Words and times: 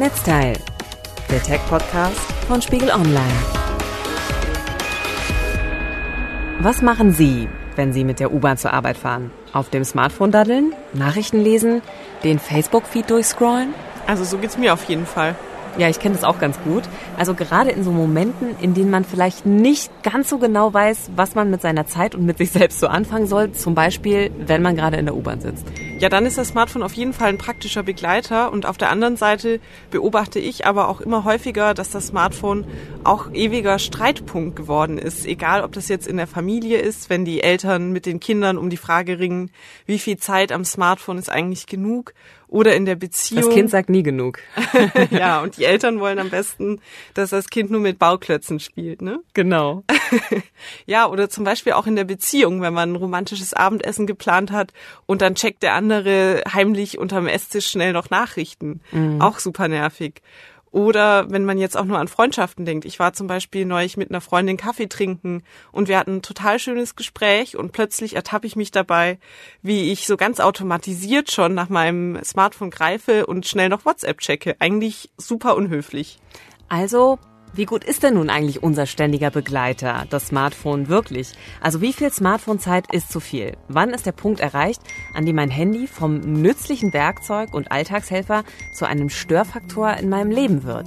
Netzteil, 0.00 0.54
der 1.30 1.42
Tech-Podcast 1.42 2.16
von 2.48 2.62
Spiegel 2.62 2.88
Online. 2.88 3.20
Was 6.60 6.80
machen 6.80 7.12
Sie, 7.12 7.50
wenn 7.76 7.92
Sie 7.92 8.04
mit 8.04 8.18
der 8.18 8.32
U-Bahn 8.32 8.56
zur 8.56 8.72
Arbeit 8.72 8.96
fahren? 8.96 9.30
Auf 9.52 9.68
dem 9.68 9.84
Smartphone 9.84 10.30
daddeln, 10.30 10.72
Nachrichten 10.94 11.42
lesen, 11.42 11.82
den 12.24 12.38
Facebook-Feed 12.38 13.10
durchscrollen? 13.10 13.74
Also 14.06 14.24
so 14.24 14.38
geht's 14.38 14.56
mir 14.56 14.72
auf 14.72 14.84
jeden 14.84 15.04
Fall. 15.04 15.34
Ja, 15.76 15.90
ich 15.90 16.00
kenne 16.00 16.14
das 16.14 16.24
auch 16.24 16.38
ganz 16.38 16.58
gut. 16.64 16.84
Also 17.18 17.34
gerade 17.34 17.68
in 17.68 17.84
so 17.84 17.90
Momenten, 17.90 18.56
in 18.62 18.72
denen 18.72 18.90
man 18.90 19.04
vielleicht 19.04 19.44
nicht 19.44 19.92
ganz 20.02 20.30
so 20.30 20.38
genau 20.38 20.72
weiß, 20.72 21.10
was 21.14 21.34
man 21.34 21.50
mit 21.50 21.60
seiner 21.60 21.86
Zeit 21.86 22.14
und 22.14 22.24
mit 22.24 22.38
sich 22.38 22.52
selbst 22.52 22.80
so 22.80 22.86
anfangen 22.86 23.26
soll. 23.26 23.52
Zum 23.52 23.74
Beispiel, 23.74 24.30
wenn 24.46 24.62
man 24.62 24.76
gerade 24.76 24.96
in 24.96 25.04
der 25.04 25.14
U-Bahn 25.14 25.42
sitzt. 25.42 25.66
Ja, 26.00 26.08
dann 26.08 26.24
ist 26.24 26.38
das 26.38 26.48
Smartphone 26.48 26.82
auf 26.82 26.94
jeden 26.94 27.12
Fall 27.12 27.28
ein 27.28 27.36
praktischer 27.36 27.82
Begleiter. 27.82 28.52
Und 28.52 28.64
auf 28.64 28.78
der 28.78 28.88
anderen 28.88 29.18
Seite 29.18 29.60
beobachte 29.90 30.38
ich 30.38 30.64
aber 30.64 30.88
auch 30.88 31.02
immer 31.02 31.24
häufiger, 31.24 31.74
dass 31.74 31.90
das 31.90 32.06
Smartphone 32.06 32.64
auch 33.04 33.30
ewiger 33.34 33.78
Streitpunkt 33.78 34.56
geworden 34.56 34.96
ist. 34.96 35.26
Egal, 35.26 35.62
ob 35.62 35.72
das 35.72 35.88
jetzt 35.88 36.06
in 36.06 36.16
der 36.16 36.26
Familie 36.26 36.78
ist, 36.78 37.10
wenn 37.10 37.26
die 37.26 37.42
Eltern 37.42 37.92
mit 37.92 38.06
den 38.06 38.18
Kindern 38.18 38.56
um 38.56 38.70
die 38.70 38.78
Frage 38.78 39.18
ringen, 39.18 39.50
wie 39.84 39.98
viel 39.98 40.16
Zeit 40.16 40.52
am 40.52 40.64
Smartphone 40.64 41.18
ist 41.18 41.28
eigentlich 41.28 41.66
genug 41.66 42.14
oder 42.50 42.74
in 42.74 42.84
der 42.84 42.96
Beziehung. 42.96 43.44
Das 43.44 43.54
Kind 43.54 43.70
sagt 43.70 43.88
nie 43.88 44.02
genug. 44.02 44.40
ja, 45.10 45.40
und 45.40 45.56
die 45.56 45.64
Eltern 45.64 46.00
wollen 46.00 46.18
am 46.18 46.30
besten, 46.30 46.80
dass 47.14 47.30
das 47.30 47.48
Kind 47.48 47.70
nur 47.70 47.80
mit 47.80 47.98
Bauklötzen 47.98 48.60
spielt, 48.60 49.02
ne? 49.02 49.20
Genau. 49.34 49.84
ja, 50.86 51.08
oder 51.08 51.30
zum 51.30 51.44
Beispiel 51.44 51.72
auch 51.72 51.86
in 51.86 51.96
der 51.96 52.04
Beziehung, 52.04 52.60
wenn 52.60 52.74
man 52.74 52.92
ein 52.92 52.96
romantisches 52.96 53.54
Abendessen 53.54 54.06
geplant 54.06 54.50
hat 54.50 54.72
und 55.06 55.22
dann 55.22 55.36
checkt 55.36 55.62
der 55.62 55.74
andere 55.74 56.42
heimlich 56.52 56.98
unterm 56.98 57.28
Esstisch 57.28 57.68
schnell 57.68 57.92
noch 57.92 58.10
Nachrichten. 58.10 58.80
Mhm. 58.90 59.20
Auch 59.20 59.38
super 59.38 59.68
nervig. 59.68 60.20
Oder 60.72 61.30
wenn 61.30 61.44
man 61.44 61.58
jetzt 61.58 61.76
auch 61.76 61.84
nur 61.84 61.98
an 61.98 62.08
Freundschaften 62.08 62.64
denkt. 62.64 62.84
Ich 62.84 62.98
war 62.98 63.12
zum 63.12 63.26
Beispiel 63.26 63.64
neulich 63.64 63.96
mit 63.96 64.10
einer 64.10 64.20
Freundin 64.20 64.56
Kaffee 64.56 64.86
trinken 64.86 65.42
und 65.72 65.88
wir 65.88 65.98
hatten 65.98 66.16
ein 66.16 66.22
total 66.22 66.58
schönes 66.58 66.94
Gespräch 66.94 67.56
und 67.56 67.72
plötzlich 67.72 68.14
ertappe 68.14 68.46
ich 68.46 68.54
mich 68.54 68.70
dabei, 68.70 69.18
wie 69.62 69.90
ich 69.90 70.06
so 70.06 70.16
ganz 70.16 70.38
automatisiert 70.38 71.32
schon 71.32 71.54
nach 71.54 71.68
meinem 71.68 72.22
Smartphone 72.22 72.70
greife 72.70 73.26
und 73.26 73.46
schnell 73.46 73.68
noch 73.68 73.84
WhatsApp 73.84 74.18
checke. 74.18 74.56
Eigentlich 74.60 75.10
super 75.16 75.56
unhöflich. 75.56 76.18
Also 76.68 77.18
wie 77.52 77.64
gut 77.64 77.82
ist 77.84 78.02
denn 78.02 78.14
nun 78.14 78.30
eigentlich 78.30 78.62
unser 78.62 78.86
ständiger 78.86 79.30
Begleiter, 79.30 80.06
das 80.08 80.28
Smartphone 80.28 80.88
wirklich? 80.88 81.32
Also 81.60 81.80
wie 81.80 81.92
viel 81.92 82.10
Smartphone-Zeit 82.10 82.92
ist 82.92 83.10
zu 83.10 83.18
viel? 83.18 83.56
Wann 83.68 83.90
ist 83.90 84.06
der 84.06 84.12
Punkt 84.12 84.40
erreicht, 84.40 84.80
an 85.14 85.26
dem 85.26 85.36
mein 85.36 85.50
Handy 85.50 85.86
vom 85.88 86.20
nützlichen 86.20 86.92
Werkzeug 86.92 87.52
und 87.52 87.72
Alltagshelfer 87.72 88.44
zu 88.72 88.86
einem 88.86 89.08
Störfaktor 89.08 89.94
in 89.94 90.08
meinem 90.08 90.30
Leben 90.30 90.62
wird? 90.62 90.86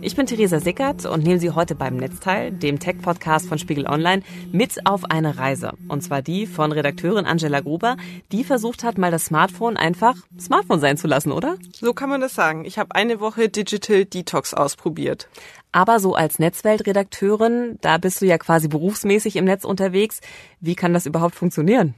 Ich 0.00 0.14
bin 0.14 0.26
Theresa 0.26 0.60
Sickert 0.60 1.04
und 1.04 1.24
nehme 1.24 1.40
Sie 1.40 1.50
heute 1.50 1.74
beim 1.74 1.96
Netzteil, 1.96 2.52
dem 2.52 2.78
Tech-Podcast 2.78 3.48
von 3.48 3.58
Spiegel 3.58 3.86
Online, 3.86 4.22
mit 4.52 4.86
auf 4.86 5.04
eine 5.04 5.36
Reise. 5.38 5.72
Und 5.88 6.02
zwar 6.02 6.22
die 6.22 6.46
von 6.46 6.72
Redakteurin 6.72 7.26
Angela 7.26 7.60
Gruber, 7.60 7.96
die 8.30 8.44
versucht 8.44 8.84
hat, 8.84 8.98
mal 8.98 9.10
das 9.10 9.26
Smartphone 9.26 9.76
einfach 9.76 10.14
Smartphone 10.38 10.80
sein 10.80 10.96
zu 10.96 11.08
lassen, 11.08 11.32
oder? 11.32 11.56
So 11.72 11.92
kann 11.92 12.08
man 12.08 12.20
das 12.20 12.34
sagen. 12.34 12.64
Ich 12.64 12.78
habe 12.78 12.94
eine 12.94 13.20
Woche 13.20 13.48
Digital 13.48 14.04
Detox 14.04 14.54
ausprobiert. 14.54 15.28
Aber 15.74 15.98
so 15.98 16.14
als 16.14 16.38
Netzweltredakteurin, 16.38 17.78
da 17.80 17.98
bist 17.98 18.22
du 18.22 18.26
ja 18.26 18.38
quasi 18.38 18.68
berufsmäßig 18.68 19.34
im 19.34 19.44
Netz 19.44 19.64
unterwegs. 19.64 20.20
Wie 20.60 20.76
kann 20.76 20.94
das 20.94 21.04
überhaupt 21.04 21.34
funktionieren? 21.34 21.94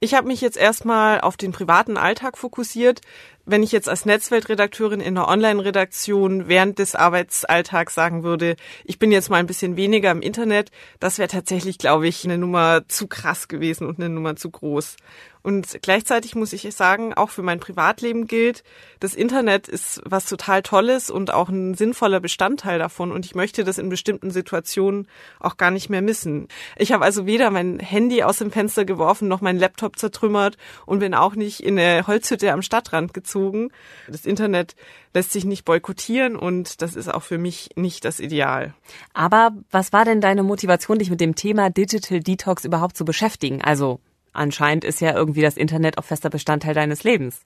Ich 0.00 0.12
habe 0.12 0.26
mich 0.26 0.42
jetzt 0.42 0.58
erstmal 0.58 1.22
auf 1.22 1.38
den 1.38 1.50
privaten 1.50 1.96
Alltag 1.96 2.36
fokussiert. 2.36 3.00
Wenn 3.46 3.62
ich 3.62 3.72
jetzt 3.72 3.88
als 3.88 4.04
Netzweltredakteurin 4.04 5.00
in 5.00 5.16
einer 5.16 5.28
Online-Redaktion 5.28 6.46
während 6.48 6.78
des 6.78 6.94
Arbeitsalltags 6.94 7.94
sagen 7.94 8.22
würde, 8.22 8.56
ich 8.84 8.98
bin 8.98 9.10
jetzt 9.10 9.30
mal 9.30 9.38
ein 9.38 9.46
bisschen 9.46 9.76
weniger 9.76 10.10
im 10.10 10.20
Internet, 10.20 10.70
das 11.00 11.16
wäre 11.16 11.30
tatsächlich, 11.30 11.78
glaube 11.78 12.08
ich, 12.08 12.22
eine 12.22 12.36
Nummer 12.36 12.86
zu 12.86 13.06
krass 13.06 13.48
gewesen 13.48 13.86
und 13.86 13.98
eine 13.98 14.10
Nummer 14.10 14.36
zu 14.36 14.50
groß. 14.50 14.96
Und 15.46 15.78
gleichzeitig 15.80 16.34
muss 16.34 16.52
ich 16.52 16.74
sagen, 16.74 17.14
auch 17.14 17.30
für 17.30 17.42
mein 17.42 17.60
Privatleben 17.60 18.26
gilt, 18.26 18.64
das 18.98 19.14
Internet 19.14 19.68
ist 19.68 20.02
was 20.04 20.24
total 20.24 20.60
Tolles 20.60 21.08
und 21.08 21.32
auch 21.32 21.48
ein 21.48 21.74
sinnvoller 21.74 22.18
Bestandteil 22.18 22.80
davon. 22.80 23.12
Und 23.12 23.24
ich 23.24 23.36
möchte 23.36 23.62
das 23.62 23.78
in 23.78 23.88
bestimmten 23.88 24.32
Situationen 24.32 25.06
auch 25.38 25.56
gar 25.56 25.70
nicht 25.70 25.88
mehr 25.88 26.02
missen. 26.02 26.48
Ich 26.76 26.90
habe 26.90 27.04
also 27.04 27.26
weder 27.26 27.52
mein 27.52 27.78
Handy 27.78 28.24
aus 28.24 28.38
dem 28.38 28.50
Fenster 28.50 28.84
geworfen, 28.84 29.28
noch 29.28 29.40
mein 29.40 29.56
Laptop 29.56 30.00
zertrümmert 30.00 30.56
und 30.84 30.98
bin 30.98 31.14
auch 31.14 31.36
nicht 31.36 31.60
in 31.60 31.78
eine 31.78 32.08
Holzhütte 32.08 32.50
am 32.50 32.62
Stadtrand 32.62 33.14
gezogen. 33.14 33.70
Das 34.08 34.26
Internet 34.26 34.74
lässt 35.14 35.30
sich 35.30 35.44
nicht 35.44 35.64
boykottieren 35.64 36.34
und 36.34 36.82
das 36.82 36.96
ist 36.96 37.06
auch 37.06 37.22
für 37.22 37.38
mich 37.38 37.70
nicht 37.76 38.04
das 38.04 38.18
Ideal. 38.18 38.74
Aber 39.14 39.52
was 39.70 39.92
war 39.92 40.04
denn 40.04 40.20
deine 40.20 40.42
Motivation, 40.42 40.98
dich 40.98 41.10
mit 41.10 41.20
dem 41.20 41.36
Thema 41.36 41.70
Digital 41.70 42.18
Detox 42.18 42.64
überhaupt 42.64 42.96
zu 42.96 43.04
beschäftigen? 43.04 43.62
Also 43.62 44.00
anscheinend 44.36 44.84
ist 44.84 45.00
ja 45.00 45.14
irgendwie 45.14 45.42
das 45.42 45.56
Internet 45.56 45.98
auch 45.98 46.04
fester 46.04 46.30
Bestandteil 46.30 46.74
deines 46.74 47.04
Lebens. 47.04 47.40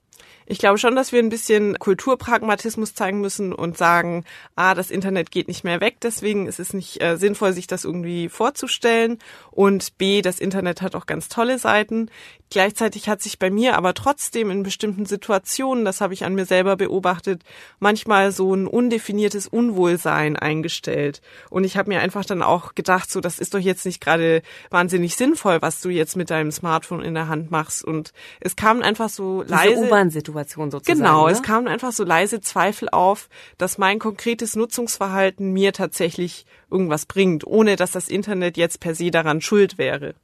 Ich 0.45 0.57
glaube 0.57 0.77
schon, 0.77 0.95
dass 0.95 1.11
wir 1.11 1.19
ein 1.19 1.29
bisschen 1.29 1.77
Kulturpragmatismus 1.79 2.93
zeigen 2.93 3.21
müssen 3.21 3.53
und 3.53 3.77
sagen, 3.77 4.25
ah, 4.55 4.73
das 4.73 4.91
Internet 4.91 5.31
geht 5.31 5.47
nicht 5.47 5.63
mehr 5.63 5.79
weg, 5.79 5.97
deswegen 6.01 6.47
ist 6.47 6.59
es 6.59 6.73
nicht 6.73 7.01
äh, 7.01 7.15
sinnvoll, 7.15 7.53
sich 7.53 7.67
das 7.67 7.85
irgendwie 7.85 8.27
vorzustellen. 8.27 9.19
Und 9.51 9.97
B, 9.97 10.21
das 10.21 10.39
Internet 10.39 10.81
hat 10.81 10.95
auch 10.95 11.05
ganz 11.05 11.29
tolle 11.29 11.57
Seiten. 11.57 12.09
Gleichzeitig 12.49 13.07
hat 13.07 13.21
sich 13.21 13.39
bei 13.39 13.49
mir 13.49 13.77
aber 13.77 13.93
trotzdem 13.93 14.51
in 14.51 14.63
bestimmten 14.63 15.05
Situationen, 15.05 15.85
das 15.85 16.01
habe 16.01 16.13
ich 16.13 16.25
an 16.25 16.35
mir 16.35 16.45
selber 16.45 16.75
beobachtet, 16.75 17.43
manchmal 17.79 18.33
so 18.33 18.53
ein 18.53 18.67
undefiniertes 18.67 19.47
Unwohlsein 19.47 20.35
eingestellt. 20.35 21.21
Und 21.49 21.63
ich 21.63 21.77
habe 21.77 21.89
mir 21.89 22.01
einfach 22.01 22.25
dann 22.25 22.41
auch 22.41 22.75
gedacht, 22.75 23.09
so, 23.09 23.21
das 23.21 23.39
ist 23.39 23.53
doch 23.53 23.59
jetzt 23.59 23.85
nicht 23.85 24.01
gerade 24.01 24.41
wahnsinnig 24.69 25.15
sinnvoll, 25.15 25.61
was 25.61 25.79
du 25.79 25.89
jetzt 25.89 26.17
mit 26.17 26.29
deinem 26.29 26.51
Smartphone 26.51 26.80
in 26.89 27.13
der 27.13 27.27
Hand 27.27 27.51
machst. 27.51 27.83
Und 27.83 28.13
es 28.39 28.55
kam 28.55 28.81
einfach 28.81 29.09
so 29.09 29.43
Diese 29.43 29.53
leise. 29.53 30.09
Situation 30.11 30.71
sozusagen. 30.71 30.99
Genau, 30.99 31.27
ne? 31.27 31.31
es 31.33 31.41
kamen 31.41 31.67
einfach 31.67 31.91
so 31.91 32.03
leise 32.03 32.41
Zweifel 32.41 32.89
auf, 32.89 33.29
dass 33.57 33.77
mein 33.77 33.99
konkretes 33.99 34.55
Nutzungsverhalten 34.55 35.51
mir 35.51 35.73
tatsächlich 35.73 36.45
irgendwas 36.69 37.05
bringt, 37.05 37.45
ohne 37.45 37.75
dass 37.75 37.91
das 37.91 38.07
Internet 38.07 38.57
jetzt 38.57 38.79
per 38.79 38.95
se 38.95 39.11
daran 39.11 39.41
schuld 39.41 39.77
wäre. 39.77 40.15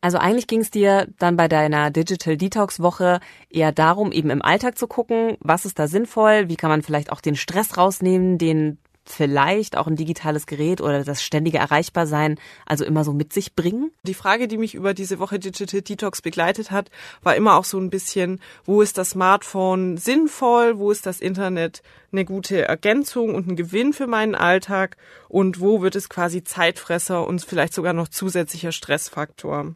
Also 0.00 0.18
eigentlich 0.18 0.48
ging 0.48 0.60
es 0.60 0.70
dir 0.70 1.06
dann 1.18 1.36
bei 1.36 1.46
deiner 1.46 1.90
Digital 1.90 2.36
Detox 2.36 2.80
Woche 2.80 3.20
eher 3.48 3.70
darum, 3.70 4.10
eben 4.10 4.30
im 4.30 4.42
Alltag 4.42 4.76
zu 4.76 4.88
gucken, 4.88 5.36
was 5.40 5.64
ist 5.64 5.78
da 5.78 5.86
sinnvoll, 5.86 6.48
wie 6.48 6.56
kann 6.56 6.70
man 6.70 6.82
vielleicht 6.82 7.12
auch 7.12 7.20
den 7.20 7.36
Stress 7.36 7.76
rausnehmen, 7.76 8.36
den 8.36 8.78
vielleicht 9.04 9.76
auch 9.76 9.86
ein 9.86 9.96
digitales 9.96 10.46
Gerät 10.46 10.80
oder 10.80 11.04
das 11.04 11.22
ständige 11.22 11.58
Erreichbarsein 11.58 12.38
also 12.66 12.84
immer 12.84 13.04
so 13.04 13.12
mit 13.12 13.32
sich 13.32 13.54
bringen? 13.54 13.92
Die 14.02 14.14
Frage, 14.14 14.48
die 14.48 14.58
mich 14.58 14.74
über 14.74 14.94
diese 14.94 15.18
Woche 15.18 15.38
Digital 15.38 15.82
Detox 15.82 16.22
begleitet 16.22 16.70
hat, 16.70 16.90
war 17.22 17.36
immer 17.36 17.56
auch 17.56 17.64
so 17.64 17.78
ein 17.78 17.90
bisschen, 17.90 18.40
wo 18.64 18.82
ist 18.82 18.98
das 18.98 19.10
Smartphone 19.10 19.96
sinnvoll, 19.96 20.78
wo 20.78 20.90
ist 20.90 21.06
das 21.06 21.20
Internet 21.20 21.82
eine 22.12 22.24
gute 22.24 22.62
Ergänzung 22.62 23.34
und 23.34 23.48
ein 23.48 23.56
Gewinn 23.56 23.92
für 23.92 24.06
meinen 24.06 24.34
Alltag? 24.34 24.96
Und 25.28 25.60
wo 25.60 25.80
wird 25.80 25.96
es 25.96 26.08
quasi 26.08 26.44
Zeitfresser 26.44 27.26
und 27.26 27.42
vielleicht 27.42 27.74
sogar 27.74 27.94
noch 27.94 28.08
zusätzlicher 28.08 28.72
Stressfaktor 28.72 29.74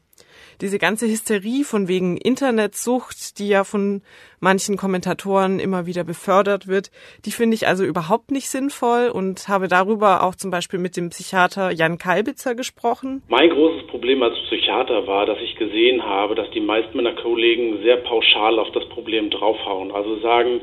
diese 0.60 0.78
ganze 0.78 1.06
Hysterie 1.06 1.64
von 1.64 1.88
wegen 1.88 2.16
Internetsucht, 2.16 3.38
die 3.38 3.48
ja 3.48 3.64
von 3.64 4.02
manchen 4.40 4.76
Kommentatoren 4.76 5.58
immer 5.58 5.86
wieder 5.86 6.04
befördert 6.04 6.66
wird, 6.66 6.90
die 7.24 7.30
finde 7.30 7.54
ich 7.54 7.66
also 7.66 7.84
überhaupt 7.84 8.30
nicht 8.30 8.48
sinnvoll 8.48 9.08
und 9.08 9.48
habe 9.48 9.68
darüber 9.68 10.22
auch 10.22 10.34
zum 10.34 10.50
Beispiel 10.50 10.78
mit 10.78 10.96
dem 10.96 11.10
Psychiater 11.10 11.70
Jan 11.70 11.98
Kalbitzer 11.98 12.54
gesprochen. 12.54 13.22
Mein 13.28 13.50
großes 13.50 13.86
Problem 13.88 14.22
als 14.22 14.36
Psychiater 14.46 15.06
war, 15.06 15.26
dass 15.26 15.38
ich 15.40 15.56
gesehen 15.56 16.02
habe, 16.02 16.34
dass 16.34 16.50
die 16.50 16.60
meisten 16.60 16.96
meiner 16.96 17.14
Kollegen 17.14 17.82
sehr 17.82 17.96
pauschal 17.98 18.58
auf 18.58 18.70
das 18.72 18.86
Problem 18.88 19.31
draufhauen. 19.31 19.90
Also 19.92 20.20
sagen, 20.20 20.60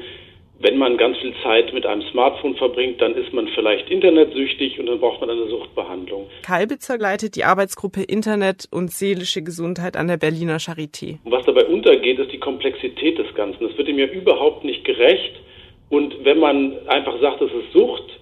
wenn 0.63 0.77
man 0.77 0.97
ganz 0.97 1.17
viel 1.17 1.33
Zeit 1.43 1.73
mit 1.73 1.85
einem 1.85 2.01
Smartphone 2.03 2.55
verbringt, 2.55 3.01
dann 3.01 3.15
ist 3.15 3.33
man 3.33 3.47
vielleicht 3.49 3.89
internetsüchtig 3.89 4.79
und 4.79 4.85
dann 4.85 4.99
braucht 4.99 5.19
man 5.19 5.29
eine 5.29 5.47
Suchtbehandlung. 5.47 6.27
Kalbitzer 6.41 6.97
leitet 6.97 7.35
die 7.35 7.43
Arbeitsgruppe 7.43 8.01
Internet 8.01 8.69
und 8.71 8.89
seelische 8.89 9.43
Gesundheit 9.43 9.97
an 9.97 10.07
der 10.07 10.17
Berliner 10.17 10.57
Charité. 10.57 11.17
Und 11.25 11.31
was 11.33 11.45
dabei 11.45 11.65
untergeht, 11.65 12.17
ist 12.17 12.31
die 12.31 12.39
Komplexität 12.39 13.17
des 13.17 13.33
Ganzen. 13.35 13.67
Das 13.67 13.77
wird 13.77 13.89
ihm 13.89 13.99
ja 13.99 14.05
überhaupt 14.05 14.63
nicht 14.63 14.85
gerecht. 14.85 15.33
Und 15.89 16.23
wenn 16.23 16.39
man 16.39 16.77
einfach 16.87 17.19
sagt, 17.19 17.41
es 17.41 17.51
ist 17.51 17.73
Sucht, 17.73 18.19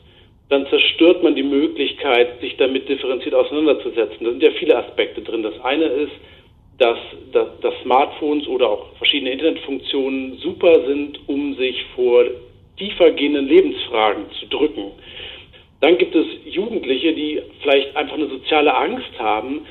dann 0.50 0.66
zerstört 0.68 1.24
man 1.24 1.36
die 1.36 1.44
Möglichkeit, 1.44 2.42
sich 2.42 2.58
damit 2.58 2.90
differenziert 2.90 3.36
auseinanderzusetzen. 3.36 4.18
Da 4.26 4.32
sind 4.32 4.44
ja 4.44 4.52
viele 4.60 4.78
Aspekte 4.78 5.22
drin. 5.22 5.44
Das 5.44 5.58
eine 5.64 5.86
ist, 5.86 6.12
dass, 6.82 6.98
dass, 7.32 7.48
dass 7.62 7.74
Smartphones 7.84 8.48
oder 8.48 8.68
auch 8.68 8.88
verschiedene 8.98 9.32
Internetfunktionen 9.32 10.38
super 10.38 10.84
sind, 10.88 11.20
um 11.28 11.54
sich 11.56 11.86
vor 11.96 12.26
tiefergehenden 12.78 13.48
Lebensfragen 13.48 14.26
zu 14.40 14.48
drücken. 14.48 14.92
Dann 15.82 15.98
gibt 16.00 16.16
es 16.16 16.26
Jugendliche, 16.46 17.14
die 17.14 17.40
vielleicht 17.62 17.96
einfach 17.96 18.16
eine 18.16 18.28
soziale 18.28 18.76
Angst 18.76 19.12
haben, 19.20 19.62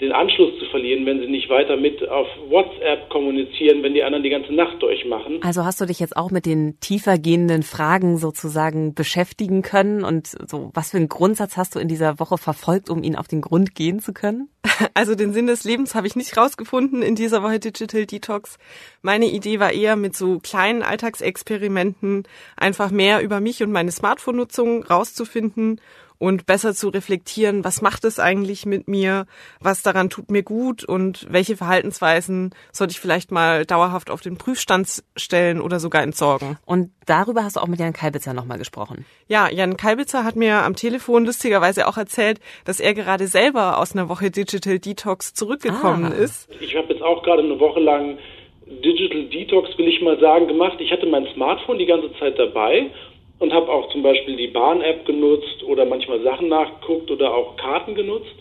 den 0.00 0.12
Anschluss 0.12 0.58
zu 0.58 0.66
verlieren, 0.66 1.06
wenn 1.06 1.20
sie 1.20 1.26
nicht 1.26 1.48
weiter 1.48 1.76
mit 1.76 2.06
auf 2.08 2.26
WhatsApp 2.48 3.08
kommunizieren, 3.08 3.82
wenn 3.82 3.94
die 3.94 4.02
anderen 4.02 4.22
die 4.22 4.30
ganze 4.30 4.52
Nacht 4.52 4.82
durchmachen. 4.82 5.42
Also 5.42 5.64
hast 5.64 5.80
du 5.80 5.86
dich 5.86 6.00
jetzt 6.00 6.16
auch 6.16 6.30
mit 6.30 6.46
den 6.46 6.78
tiefer 6.80 7.18
gehenden 7.18 7.62
Fragen 7.62 8.18
sozusagen 8.18 8.94
beschäftigen 8.94 9.62
können 9.62 10.04
und 10.04 10.26
so, 10.26 10.70
was 10.74 10.90
für 10.90 10.98
einen 10.98 11.08
Grundsatz 11.08 11.56
hast 11.56 11.74
du 11.74 11.78
in 11.78 11.88
dieser 11.88 12.18
Woche 12.18 12.38
verfolgt, 12.38 12.90
um 12.90 13.02
ihn 13.02 13.16
auf 13.16 13.28
den 13.28 13.40
Grund 13.40 13.74
gehen 13.74 14.00
zu 14.00 14.12
können? 14.12 14.48
Also 14.94 15.14
den 15.14 15.32
Sinn 15.32 15.46
des 15.46 15.64
Lebens 15.64 15.94
habe 15.94 16.06
ich 16.06 16.16
nicht 16.16 16.36
rausgefunden 16.36 17.02
in 17.02 17.14
dieser 17.14 17.42
Woche 17.42 17.58
Digital 17.58 18.06
Detox. 18.06 18.58
Meine 19.02 19.26
Idee 19.26 19.60
war 19.60 19.72
eher 19.72 19.96
mit 19.96 20.16
so 20.16 20.38
kleinen 20.38 20.82
Alltagsexperimenten 20.82 22.24
einfach 22.56 22.90
mehr 22.90 23.22
über 23.22 23.40
mich 23.40 23.62
und 23.62 23.72
meine 23.72 23.90
Smartphone-Nutzung 23.90 24.84
rauszufinden 24.84 25.80
und 26.18 26.46
besser 26.46 26.74
zu 26.74 26.88
reflektieren, 26.88 27.64
was 27.64 27.82
macht 27.82 28.04
es 28.04 28.18
eigentlich 28.18 28.66
mit 28.66 28.88
mir, 28.88 29.26
was 29.60 29.82
daran 29.82 30.10
tut 30.10 30.30
mir 30.30 30.42
gut 30.42 30.84
und 30.84 31.26
welche 31.30 31.56
Verhaltensweisen 31.56 32.54
sollte 32.72 32.92
ich 32.92 33.00
vielleicht 33.00 33.30
mal 33.30 33.64
dauerhaft 33.64 34.10
auf 34.10 34.20
den 34.20 34.38
Prüfstand 34.38 35.02
stellen 35.16 35.60
oder 35.60 35.80
sogar 35.80 36.02
entsorgen. 36.02 36.58
Und 36.64 36.90
darüber 37.06 37.44
hast 37.44 37.56
du 37.56 37.60
auch 37.60 37.66
mit 37.66 37.80
Jan 37.80 37.92
Kalbitzer 37.92 38.34
nochmal 38.34 38.58
gesprochen. 38.58 39.04
Ja, 39.28 39.48
Jan 39.50 39.76
Kalbitzer 39.76 40.24
hat 40.24 40.36
mir 40.36 40.62
am 40.62 40.76
Telefon 40.76 41.24
lustigerweise 41.24 41.86
auch 41.88 41.96
erzählt, 41.96 42.40
dass 42.64 42.80
er 42.80 42.94
gerade 42.94 43.26
selber 43.26 43.78
aus 43.78 43.94
einer 43.94 44.08
Woche 44.08 44.30
Digital 44.30 44.78
Detox 44.78 45.34
zurückgekommen 45.34 46.12
ah. 46.12 46.22
ist. 46.22 46.48
Ich 46.60 46.76
habe 46.76 46.92
jetzt 46.92 47.02
auch 47.02 47.22
gerade 47.22 47.42
eine 47.42 47.58
Woche 47.60 47.80
lang 47.80 48.18
Digital 48.66 49.24
Detox, 49.26 49.76
will 49.78 49.88
ich 49.88 50.02
mal 50.02 50.18
sagen, 50.18 50.48
gemacht. 50.48 50.76
Ich 50.80 50.90
hatte 50.90 51.06
mein 51.06 51.26
Smartphone 51.34 51.78
die 51.78 51.86
ganze 51.86 52.12
Zeit 52.18 52.38
dabei 52.38 52.90
und 53.38 53.52
habe 53.52 53.70
auch 53.70 53.90
zum 53.90 54.02
Beispiel 54.02 54.36
die 54.36 54.48
Bahn-App 54.48 55.04
genutzt 55.04 55.62
oder 55.66 55.84
manchmal 55.84 56.20
Sachen 56.22 56.48
nachgeguckt 56.48 57.10
oder 57.10 57.34
auch 57.34 57.56
Karten 57.56 57.94
genutzt. 57.94 58.34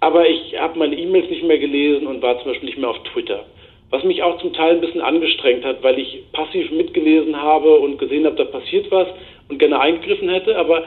Aber 0.00 0.28
ich 0.28 0.58
habe 0.58 0.78
meine 0.78 0.96
E-Mails 0.96 1.30
nicht 1.30 1.44
mehr 1.44 1.58
gelesen 1.58 2.06
und 2.06 2.22
war 2.22 2.38
zum 2.38 2.52
Beispiel 2.52 2.68
nicht 2.70 2.78
mehr 2.78 2.90
auf 2.90 3.02
Twitter. 3.12 3.44
Was 3.90 4.04
mich 4.04 4.22
auch 4.22 4.38
zum 4.40 4.52
Teil 4.52 4.76
ein 4.76 4.80
bisschen 4.80 5.00
angestrengt 5.00 5.64
hat, 5.64 5.82
weil 5.82 5.98
ich 5.98 6.22
passiv 6.32 6.70
mitgelesen 6.70 7.40
habe 7.40 7.78
und 7.78 7.98
gesehen 7.98 8.24
habe, 8.24 8.36
da 8.36 8.44
passiert 8.44 8.90
was 8.90 9.08
und 9.48 9.58
gerne 9.58 9.80
eingegriffen 9.80 10.28
hätte. 10.28 10.56
Aber 10.56 10.84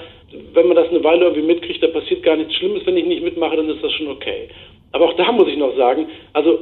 wenn 0.54 0.68
man 0.68 0.76
das 0.76 0.90
eine 0.90 1.04
Weile 1.04 1.26
irgendwie 1.26 1.46
mitkriegt, 1.46 1.84
da 1.84 1.88
passiert 1.88 2.24
gar 2.24 2.38
nichts 2.38 2.56
Schlimmes, 2.56 2.86
wenn 2.86 2.98
ich 2.98 3.06
nicht 3.06 3.24
mitmache, 3.24 3.58
dann 3.58 3.70
ist 3.70 3.84
das 3.84 3.92
schon 3.92 4.08
okay. 4.08 4.50
Aber 4.94 5.06
auch 5.06 5.14
da 5.14 5.32
muss 5.32 5.48
ich 5.48 5.58
noch 5.58 5.76
sagen, 5.76 6.08
also 6.34 6.60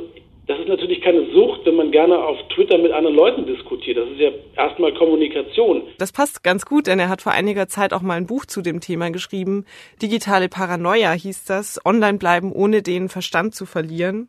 das 0.52 0.60
ist 0.60 0.68
natürlich 0.68 1.02
keine 1.02 1.26
Sucht, 1.32 1.62
wenn 1.66 1.76
man 1.76 1.92
gerne 1.92 2.18
auf 2.18 2.38
Twitter 2.54 2.78
mit 2.78 2.92
anderen 2.92 3.16
Leuten 3.16 3.46
diskutiert. 3.46 3.98
Das 3.98 4.10
ist 4.10 4.20
ja 4.20 4.32
erstmal 4.58 4.94
Kommunikation. 4.94 5.84
Das 5.98 6.12
passt 6.12 6.44
ganz 6.44 6.66
gut, 6.66 6.88
denn 6.88 7.00
er 7.00 7.08
hat 7.08 7.22
vor 7.22 7.32
einiger 7.32 7.68
Zeit 7.68 7.94
auch 7.94 8.02
mal 8.02 8.16
ein 8.16 8.28
Buch 8.28 8.46
zu 8.46 8.62
dem 8.62 8.82
Thema 8.82 9.12
geschrieben. 9.12 9.66
Digitale 10.02 10.50
Paranoia 10.50 11.12
hieß 11.14 11.46
das. 11.46 11.80
Online 11.86 12.18
bleiben, 12.18 12.52
ohne 12.52 12.82
den 12.82 13.08
Verstand 13.08 13.56
zu 13.56 13.66
verlieren. 13.66 14.28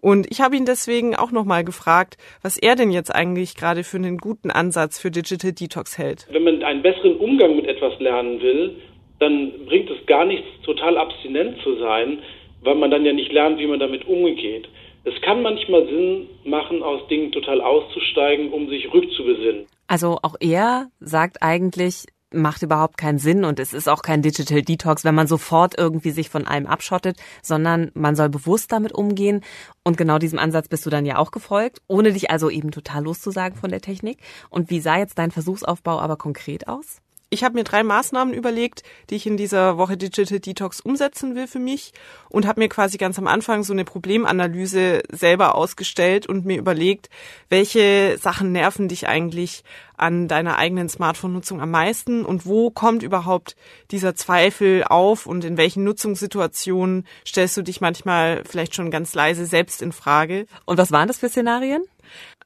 Und 0.00 0.26
ich 0.30 0.40
habe 0.40 0.56
ihn 0.56 0.64
deswegen 0.64 1.14
auch 1.14 1.30
nochmal 1.30 1.62
gefragt, 1.62 2.16
was 2.42 2.58
er 2.58 2.74
denn 2.74 2.90
jetzt 2.90 3.14
eigentlich 3.14 3.54
gerade 3.54 3.84
für 3.84 3.98
einen 3.98 4.18
guten 4.18 4.50
Ansatz 4.50 4.98
für 4.98 5.10
Digital 5.10 5.52
Detox 5.52 5.98
hält. 5.98 6.26
Wenn 6.32 6.42
man 6.42 6.62
einen 6.64 6.82
besseren 6.82 7.16
Umgang 7.16 7.54
mit 7.54 7.66
etwas 7.66 7.98
lernen 8.00 8.40
will, 8.40 8.76
dann 9.20 9.52
bringt 9.66 9.90
es 9.90 10.04
gar 10.06 10.24
nichts, 10.24 10.46
total 10.64 10.96
abstinent 10.96 11.60
zu 11.62 11.76
sein, 11.78 12.18
weil 12.62 12.74
man 12.74 12.90
dann 12.90 13.04
ja 13.04 13.12
nicht 13.12 13.30
lernt, 13.30 13.58
wie 13.58 13.66
man 13.66 13.78
damit 13.78 14.06
umgeht. 14.08 14.68
Es 15.04 15.14
kann 15.22 15.42
manchmal 15.42 15.86
Sinn 15.86 16.28
machen, 16.44 16.82
aus 16.82 17.06
Dingen 17.08 17.32
total 17.32 17.60
auszusteigen, 17.60 18.52
um 18.52 18.68
sich 18.68 18.92
rückzubesinnen. 18.92 19.66
Also 19.86 20.18
auch 20.22 20.36
er 20.40 20.88
sagt 21.00 21.42
eigentlich, 21.42 22.06
macht 22.32 22.62
überhaupt 22.62 22.96
keinen 22.96 23.18
Sinn 23.18 23.44
und 23.44 23.58
es 23.58 23.72
ist 23.72 23.88
auch 23.88 24.02
kein 24.02 24.22
Digital 24.22 24.62
Detox, 24.62 25.04
wenn 25.04 25.14
man 25.14 25.26
sofort 25.26 25.76
irgendwie 25.78 26.10
sich 26.10 26.28
von 26.28 26.46
allem 26.46 26.66
abschottet, 26.66 27.16
sondern 27.42 27.90
man 27.94 28.14
soll 28.14 28.28
bewusst 28.28 28.72
damit 28.72 28.92
umgehen. 28.92 29.42
Und 29.84 29.96
genau 29.96 30.18
diesem 30.18 30.38
Ansatz 30.38 30.68
bist 30.68 30.86
du 30.86 30.90
dann 30.90 31.06
ja 31.06 31.18
auch 31.18 31.32
gefolgt, 31.32 31.80
ohne 31.88 32.12
dich 32.12 32.30
also 32.30 32.50
eben 32.50 32.70
total 32.70 33.04
loszusagen 33.04 33.58
von 33.58 33.70
der 33.70 33.80
Technik. 33.80 34.18
Und 34.48 34.70
wie 34.70 34.80
sah 34.80 34.98
jetzt 34.98 35.18
dein 35.18 35.30
Versuchsaufbau 35.30 35.98
aber 35.98 36.16
konkret 36.16 36.68
aus? 36.68 37.00
Ich 37.30 37.44
habe 37.44 37.54
mir 37.54 37.62
drei 37.62 37.84
Maßnahmen 37.84 38.34
überlegt, 38.34 38.82
die 39.08 39.14
ich 39.14 39.26
in 39.26 39.36
dieser 39.36 39.78
Woche 39.78 39.96
Digital 39.96 40.40
Detox 40.40 40.80
umsetzen 40.80 41.36
will 41.36 41.46
für 41.46 41.60
mich 41.60 41.92
und 42.28 42.44
habe 42.44 42.60
mir 42.60 42.68
quasi 42.68 42.98
ganz 42.98 43.18
am 43.18 43.28
Anfang 43.28 43.62
so 43.62 43.72
eine 43.72 43.84
Problemanalyse 43.84 45.02
selber 45.10 45.54
ausgestellt 45.54 46.26
und 46.26 46.44
mir 46.44 46.58
überlegt, 46.58 47.08
welche 47.48 48.18
Sachen 48.20 48.50
nerven 48.50 48.88
dich 48.88 49.06
eigentlich 49.06 49.62
an 49.96 50.26
deiner 50.26 50.56
eigenen 50.56 50.88
Smartphone-Nutzung 50.88 51.60
am 51.60 51.70
meisten 51.70 52.24
und 52.24 52.46
wo 52.46 52.70
kommt 52.70 53.04
überhaupt 53.04 53.54
dieser 53.92 54.16
Zweifel 54.16 54.82
auf 54.82 55.26
und 55.26 55.44
in 55.44 55.56
welchen 55.56 55.84
Nutzungssituationen 55.84 57.06
stellst 57.24 57.56
du 57.56 57.62
dich 57.62 57.80
manchmal 57.80 58.42
vielleicht 58.44 58.74
schon 58.74 58.90
ganz 58.90 59.14
leise 59.14 59.46
selbst 59.46 59.82
in 59.82 59.92
Frage. 59.92 60.46
Und 60.64 60.78
was 60.78 60.90
waren 60.90 61.06
das 61.06 61.18
für 61.18 61.28
Szenarien? 61.28 61.82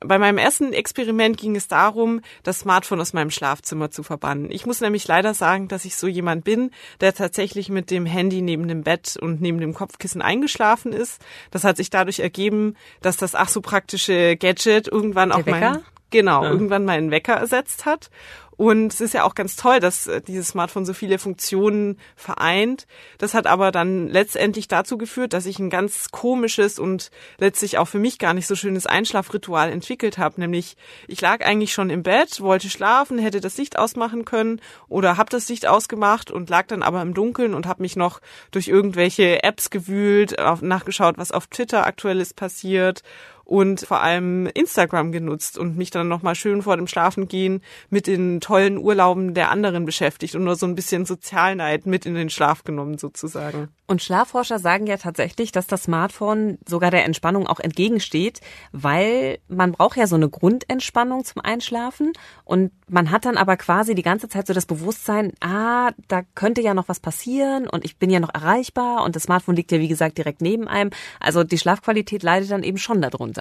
Bei 0.01 0.19
meinem 0.19 0.39
ersten 0.39 0.73
Experiment 0.73 1.37
ging 1.37 1.57
es 1.57 1.69
darum, 1.69 2.21
das 2.43 2.61
Smartphone 2.61 3.01
aus 3.01 3.13
meinem 3.13 3.31
Schlafzimmer 3.31 3.91
zu 3.91 4.03
verbannen. 4.03 4.51
Ich 4.51 4.67
muss 4.67 4.81
nämlich 4.81 5.07
leider 5.09 5.35
sagen, 5.35 5.69
dass 5.69 5.85
ich 5.85 5.97
so 5.97 6.07
jemand 6.07 6.45
bin, 6.45 6.71
der 7.01 7.15
tatsächlich 7.15 7.69
mit 7.69 7.91
dem 7.91 8.05
Handy 8.05 8.43
neben 8.43 8.69
dem 8.69 8.83
Bett 8.83 9.17
und 9.21 9.41
neben 9.41 9.61
dem 9.61 9.73
Kopfkissen 9.73 10.21
eingeschlafen 10.21 10.93
ist. 10.93 11.23
Das 11.51 11.65
hat 11.65 11.77
sich 11.77 11.91
dadurch 11.91 12.21
ergeben, 12.21 12.77
dass 13.01 13.17
das 13.17 13.35
ach 13.35 13.49
so 13.49 13.61
praktische 13.61 14.37
Gadget 14.37 14.89
irgendwann 14.89 15.31
der 15.31 15.39
auch 15.39 15.47
Wecker? 15.47 15.71
mein 15.71 15.85
genau, 16.15 16.45
ja. 16.45 16.51
irgendwann 16.51 16.85
meinen 16.85 17.11
Wecker 17.11 17.35
ersetzt 17.35 17.85
hat. 17.85 18.11
Und 18.57 18.93
es 18.93 19.01
ist 19.01 19.15
ja 19.15 19.25
auch 19.25 19.35
ganz 19.35 19.57
toll, 19.57 19.81
dass 19.81 20.07
äh, 20.07 20.21
dieses 20.21 20.49
Smartphone 20.49 20.87
so 20.87 20.93
viele 20.93 21.19
Funktionen 21.19 21.99
vereint. 22.17 22.87
Das 23.19 23.35
hat 23.35 23.47
aber 23.47 23.73
dann 23.73 24.09
letztendlich 24.09 24.69
dazu 24.69 24.99
geführt, 24.99 25.33
dass 25.33 25.47
ich 25.47 25.59
ein 25.59 25.71
ganz 25.71 26.11
komisches 26.11 26.79
und 26.79 27.11
letztlich 27.39 27.79
auch 27.79 27.89
für 27.89 27.99
mich 27.99 28.19
gar 28.19 28.35
nicht 28.35 28.47
so 28.47 28.55
schönes 28.55 28.87
Einschlafritual 28.87 29.71
entwickelt 29.71 30.19
habe. 30.19 30.41
Nämlich, 30.41 30.77
ich 31.09 31.21
lag 31.21 31.45
eigentlich 31.45 31.73
schon 31.73 31.91
im 31.91 32.03
Bett, 32.03 32.41
wollte 32.41 32.71
schlafen, 32.71 33.19
hätte 33.19 33.41
das 33.41 33.57
Licht 33.57 33.79
ausmachen 33.79 34.25
können 34.25 34.61
oder 34.89 35.17
habe 35.17 35.31
das 35.31 35.49
Licht 35.49 35.67
ausgemacht 35.67 36.31
und 36.31 36.49
lag 36.51 36.67
dann 36.67 36.83
aber 36.83 37.03
im 37.03 37.15
Dunkeln 37.15 37.55
und 37.55 37.67
habe 37.67 37.83
mich 37.83 37.97
noch 37.97 38.21
durch 38.51 38.69
irgendwelche 38.69 39.43
Apps 39.43 39.71
gewühlt, 39.71 40.37
nachgeschaut, 40.61 41.19
was 41.19 41.33
auf 41.33 41.47
Twitter 41.49 41.87
aktuelles 41.87 42.35
passiert 42.35 43.03
und 43.45 43.81
vor 43.81 44.01
allem 44.01 44.47
Instagram 44.47 45.13
genutzt 45.13 45.59
und 45.59 45.77
mich 45.77 45.91
dann 45.91 46.09
nochmal 46.09 46.35
schön 46.35 46.63
vor 46.63 46.77
dem 46.77 46.87
Schlafengehen 46.87 47.63
mit 47.91 48.07
den 48.07 48.41
tollen 48.41 48.79
Urlauben 48.79 49.35
der 49.35 49.51
anderen 49.51 49.85
beschäftigt 49.85 50.35
und 50.35 50.45
nur 50.45 50.57
so 50.57 50.67
ein 50.67 50.75
bisschen 50.75 51.07
Sozialneid 51.07 51.87
mit 51.87 52.07
in 52.07 52.15
den 52.15 52.31
Schlaf 52.31 52.65
genommen 52.65 52.99
sozusagen. 52.99 53.69
Und 53.87 54.03
Schlafforscher 54.03 54.59
sagen 54.59 54.87
ja 54.87 54.97
tatsächlich, 54.97 55.53
dass 55.53 55.67
das 55.67 55.85
Smartphone 55.85 56.59
sogar 56.67 56.91
der 56.91 57.05
Entspannung 57.05 57.47
auch 57.47 57.61
entgegensteht, 57.61 58.41
weil 58.73 59.39
man 59.49 59.73
braucht 59.73 59.99
ja 59.99 60.07
so 60.07 60.17
eine 60.17 60.31
Grundentspannung 60.31 61.25
zum 61.25 61.43
Einschlafen 61.43 62.13
und 62.45 62.73
man 62.89 63.11
hat 63.11 63.27
dann 63.27 63.37
aber 63.37 63.59
quasi 63.59 63.95
die 63.95 64.03
ganze 64.03 64.29
Zeit 64.29 64.47
so 64.47 64.55
das 64.55 64.65
Bewusstsein, 64.65 65.33
ah, 65.41 65.93
da 66.09 66.23
könnte 66.35 66.63
ja 66.63 66.73
noch 66.73 66.89
was 66.89 67.01
passieren 67.01 67.69
und 67.69 67.85
ich 67.85 67.99
bin 67.99 68.09
ja 68.09 68.21
noch 68.21 68.33
erreichbar 68.33 69.05
und 69.05 69.17
das 69.17 69.25
Smartphone 69.25 69.57
liegt 69.57 69.71
ja 69.71 69.81
wie 69.81 69.89
gesagt 69.89 70.17
direkt 70.17 70.41
neben 70.41 70.67
einem. 70.67 70.91
Also 71.21 71.45
die 71.45 71.59
Schlafqualität 71.59 72.23
leidet 72.23 72.51
dann 72.51 72.63
eben 72.63 72.79
schon 72.79 73.03
darunter. 73.03 73.34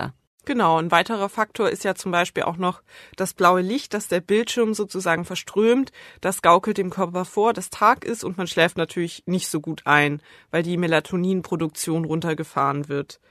Genau, 0.45 0.77
ein 0.77 0.91
weiterer 0.91 1.29
Faktor 1.29 1.69
ist 1.69 1.85
ja 1.85 1.95
zum 1.95 2.11
Beispiel 2.11 2.43
auch 2.43 2.57
noch 2.57 2.81
das 3.15 3.33
blaue 3.33 3.61
Licht, 3.61 3.93
das 3.93 4.09
der 4.09 4.19
Bildschirm 4.19 4.73
sozusagen 4.73 5.23
verströmt. 5.23 5.93
Das 6.19 6.41
gaukelt 6.41 6.77
dem 6.77 6.89
Körper 6.89 7.23
vor, 7.23 7.53
dass 7.53 7.69
Tag 7.69 8.03
ist 8.03 8.25
und 8.25 8.37
man 8.37 8.47
schläft 8.47 8.77
natürlich 8.77 9.23
nicht 9.25 9.47
so 9.47 9.61
gut 9.61 9.83
ein, 9.85 10.21
weil 10.51 10.61
die 10.61 10.75
Melatoninproduktion 10.75 12.03
runtergefahren 12.03 12.89
wird. 12.89 13.21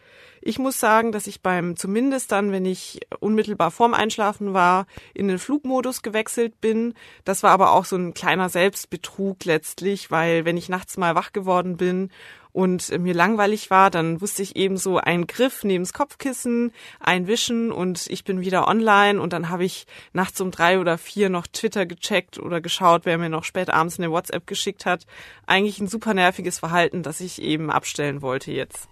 Ich 0.45 0.59
muss 0.59 0.81
sagen, 0.81 1.13
dass 1.13 1.29
ich 1.29 1.43
beim 1.43 1.77
zumindest 1.77 2.33
dann, 2.33 2.51
wenn 2.51 2.65
ich 2.65 3.01
unmittelbar 3.21 3.71
vorm 3.71 3.95
Einschlafen 3.95 4.55
war, 4.55 4.87
in 5.15 5.29
den 5.29 5.39
Flugmodus 5.39 6.03
gewechselt 6.03 6.61
bin. 6.61 6.95
Das 7.25 7.43
war 7.43 7.53
aber 7.53 7.73
auch 7.73 7.85
so 7.85 7.95
ein 7.95 8.13
kleiner 8.13 8.49
Selbstbetrug 8.49 9.45
letztlich, 9.45 10.11
weil 10.11 10.45
wenn 10.45 10.57
ich 10.57 10.69
nachts 10.69 10.97
mal 10.97 11.15
wach 11.15 11.33
geworden 11.33 11.77
bin 11.77 12.11
und 12.53 12.97
mir 12.99 13.15
langweilig 13.15 13.71
war, 13.71 13.91
dann 13.91 14.21
wusste 14.21 14.43
ich 14.43 14.57
eben 14.57 14.77
so 14.77 14.99
ein 14.99 15.27
Griff 15.27 15.65
neben 15.65 15.85
das 15.85 15.93
Kopfkissen, 15.93 16.73
ein 17.01 17.27
Wischen 17.27 17.73
und 17.73 18.07
ich 18.09 18.25
bin 18.25 18.41
wieder 18.41 18.69
online 18.69 19.21
und 19.21 19.33
dann 19.33 19.49
habe 19.49 19.65
ich 19.65 19.87
nachts 20.13 20.41
um 20.41 20.51
drei 20.51 20.79
oder 20.79 20.99
vier 20.99 21.31
noch 21.31 21.47
Twitter 21.47 21.87
gecheckt 21.87 22.39
oder 22.39 22.61
geschaut, 22.61 23.03
wer 23.05 23.19
mir 23.19 23.31
noch 23.31 23.45
spät 23.45 23.71
abends 23.71 23.99
eine 23.99 24.11
WhatsApp 24.11 24.47
geschickt 24.47 24.87
hat. 24.87 25.07
Eigentlich 25.47 25.81
ein 25.81 25.89
super 25.89 26.15
nerviges 26.15 26.59
Verhalten, 26.59 27.03
das 27.03 27.21
ich 27.21 27.41
eben 27.41 27.71
abstellen 27.71 28.21
wollte 28.23 28.53
jetzt. 28.53 28.89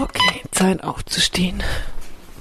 Okay, 0.00 0.42
Zeit 0.52 0.84
aufzustehen. 0.84 1.62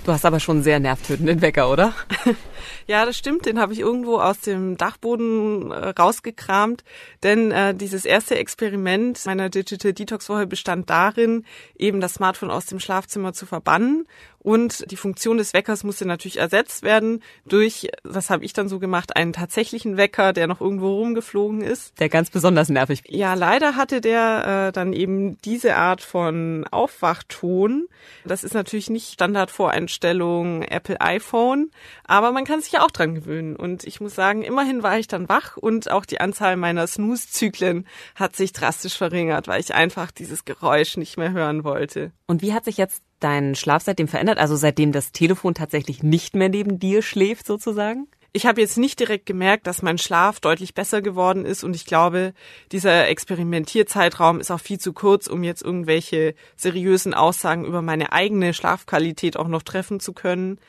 Du 0.07 0.13
hast 0.13 0.23
aber 0.23 0.39
schon 0.39 0.63
sehr 0.63 0.79
nervtötenden 0.79 1.41
Wecker, 1.41 1.69
oder? 1.69 1.91
Ja, 2.85 3.05
das 3.05 3.17
stimmt. 3.17 3.45
Den 3.45 3.59
habe 3.59 3.73
ich 3.73 3.79
irgendwo 3.79 4.17
aus 4.17 4.39
dem 4.39 4.77
Dachboden 4.77 5.71
äh, 5.71 5.89
rausgekramt. 5.89 6.83
Denn 7.23 7.51
äh, 7.51 7.75
dieses 7.75 8.05
erste 8.05 8.37
Experiment 8.37 9.25
meiner 9.25 9.49
Digital 9.49 9.93
Detox 9.93 10.29
Woche 10.29 10.47
bestand 10.47 10.89
darin, 10.89 11.45
eben 11.77 12.01
das 12.01 12.15
Smartphone 12.15 12.51
aus 12.51 12.65
dem 12.65 12.79
Schlafzimmer 12.79 13.33
zu 13.33 13.45
verbannen 13.45 14.05
Und 14.39 14.89
die 14.91 14.95
Funktion 14.95 15.37
des 15.37 15.53
Weckers 15.53 15.83
musste 15.83 16.05
natürlich 16.05 16.37
ersetzt 16.37 16.83
werden 16.83 17.21
durch, 17.45 17.89
was 18.03 18.29
habe 18.29 18.45
ich 18.45 18.53
dann 18.53 18.69
so 18.69 18.79
gemacht, 18.79 19.15
einen 19.17 19.33
tatsächlichen 19.33 19.97
Wecker, 19.97 20.31
der 20.31 20.47
noch 20.47 20.61
irgendwo 20.61 20.95
rumgeflogen 20.95 21.59
ist. 21.59 21.99
Der 21.99 22.07
ganz 22.07 22.29
besonders 22.29 22.69
nervig. 22.69 23.03
Ja, 23.09 23.33
leider 23.33 23.75
hatte 23.75 23.99
der 23.99 24.67
äh, 24.67 24.71
dann 24.71 24.93
eben 24.93 25.37
diese 25.41 25.75
Art 25.75 26.01
von 26.01 26.65
Aufwachton. 26.71 27.87
Das 28.23 28.45
ist 28.45 28.53
natürlich 28.53 28.89
nicht 28.89 29.11
Standardvoreinstellung 29.11 30.61
Apple 30.61 31.01
iPhone, 31.01 31.69
aber 32.05 32.31
man 32.31 32.45
kann 32.45 32.56
sich 32.61 32.73
ja 32.73 32.83
auch 32.83 32.91
dran 32.91 33.15
gewöhnen. 33.15 33.55
Und 33.55 33.83
ich 33.83 34.01
muss 34.01 34.15
sagen, 34.15 34.43
immerhin 34.43 34.83
war 34.83 34.99
ich 34.99 35.07
dann 35.07 35.29
wach 35.29 35.57
und 35.57 35.91
auch 35.91 36.05
die 36.05 36.19
Anzahl 36.19 36.57
meiner 36.57 36.87
Snooze-Zyklen 36.87 37.87
hat 38.15 38.35
sich 38.35 38.53
drastisch 38.53 38.97
verringert, 38.97 39.47
weil 39.47 39.59
ich 39.61 39.73
einfach 39.73 40.11
dieses 40.11 40.45
Geräusch 40.45 40.97
nicht 40.97 41.17
mehr 41.17 41.31
hören 41.31 41.63
wollte. 41.63 42.11
Und 42.27 42.41
wie 42.41 42.53
hat 42.53 42.65
sich 42.65 42.77
jetzt 42.77 43.03
dein 43.19 43.55
Schlaf 43.55 43.83
seitdem 43.83 44.07
verändert? 44.07 44.37
Also 44.37 44.55
seitdem 44.55 44.91
das 44.91 45.11
Telefon 45.11 45.53
tatsächlich 45.53 46.03
nicht 46.03 46.35
mehr 46.35 46.49
neben 46.49 46.79
dir 46.79 47.01
schläft 47.01 47.47
sozusagen? 47.47 48.07
Ich 48.33 48.45
habe 48.45 48.61
jetzt 48.61 48.77
nicht 48.77 48.99
direkt 48.99 49.25
gemerkt, 49.25 49.65
dass 49.65 49.81
mein 49.81 49.97
Schlaf 49.97 50.39
deutlich 50.39 50.75
besser 50.75 51.01
geworden 51.01 51.43
ist 51.43 51.63
und 51.63 51.75
ich 51.75 51.85
glaube, 51.85 52.33
dieser 52.71 53.07
Experimentierzeitraum 53.07 54.39
ist 54.39 54.51
auch 54.51 54.59
viel 54.59 54.79
zu 54.79 54.93
kurz, 54.93 55.25
um 55.25 55.43
jetzt 55.43 55.63
irgendwelche 55.63 56.35
seriösen 56.55 57.15
Aussagen 57.15 57.65
über 57.65 57.81
meine 57.81 58.11
eigene 58.11 58.53
Schlafqualität 58.53 59.37
auch 59.37 59.47
noch 59.47 59.63
treffen 59.63 59.99
zu 59.99 60.13
können. 60.13 60.59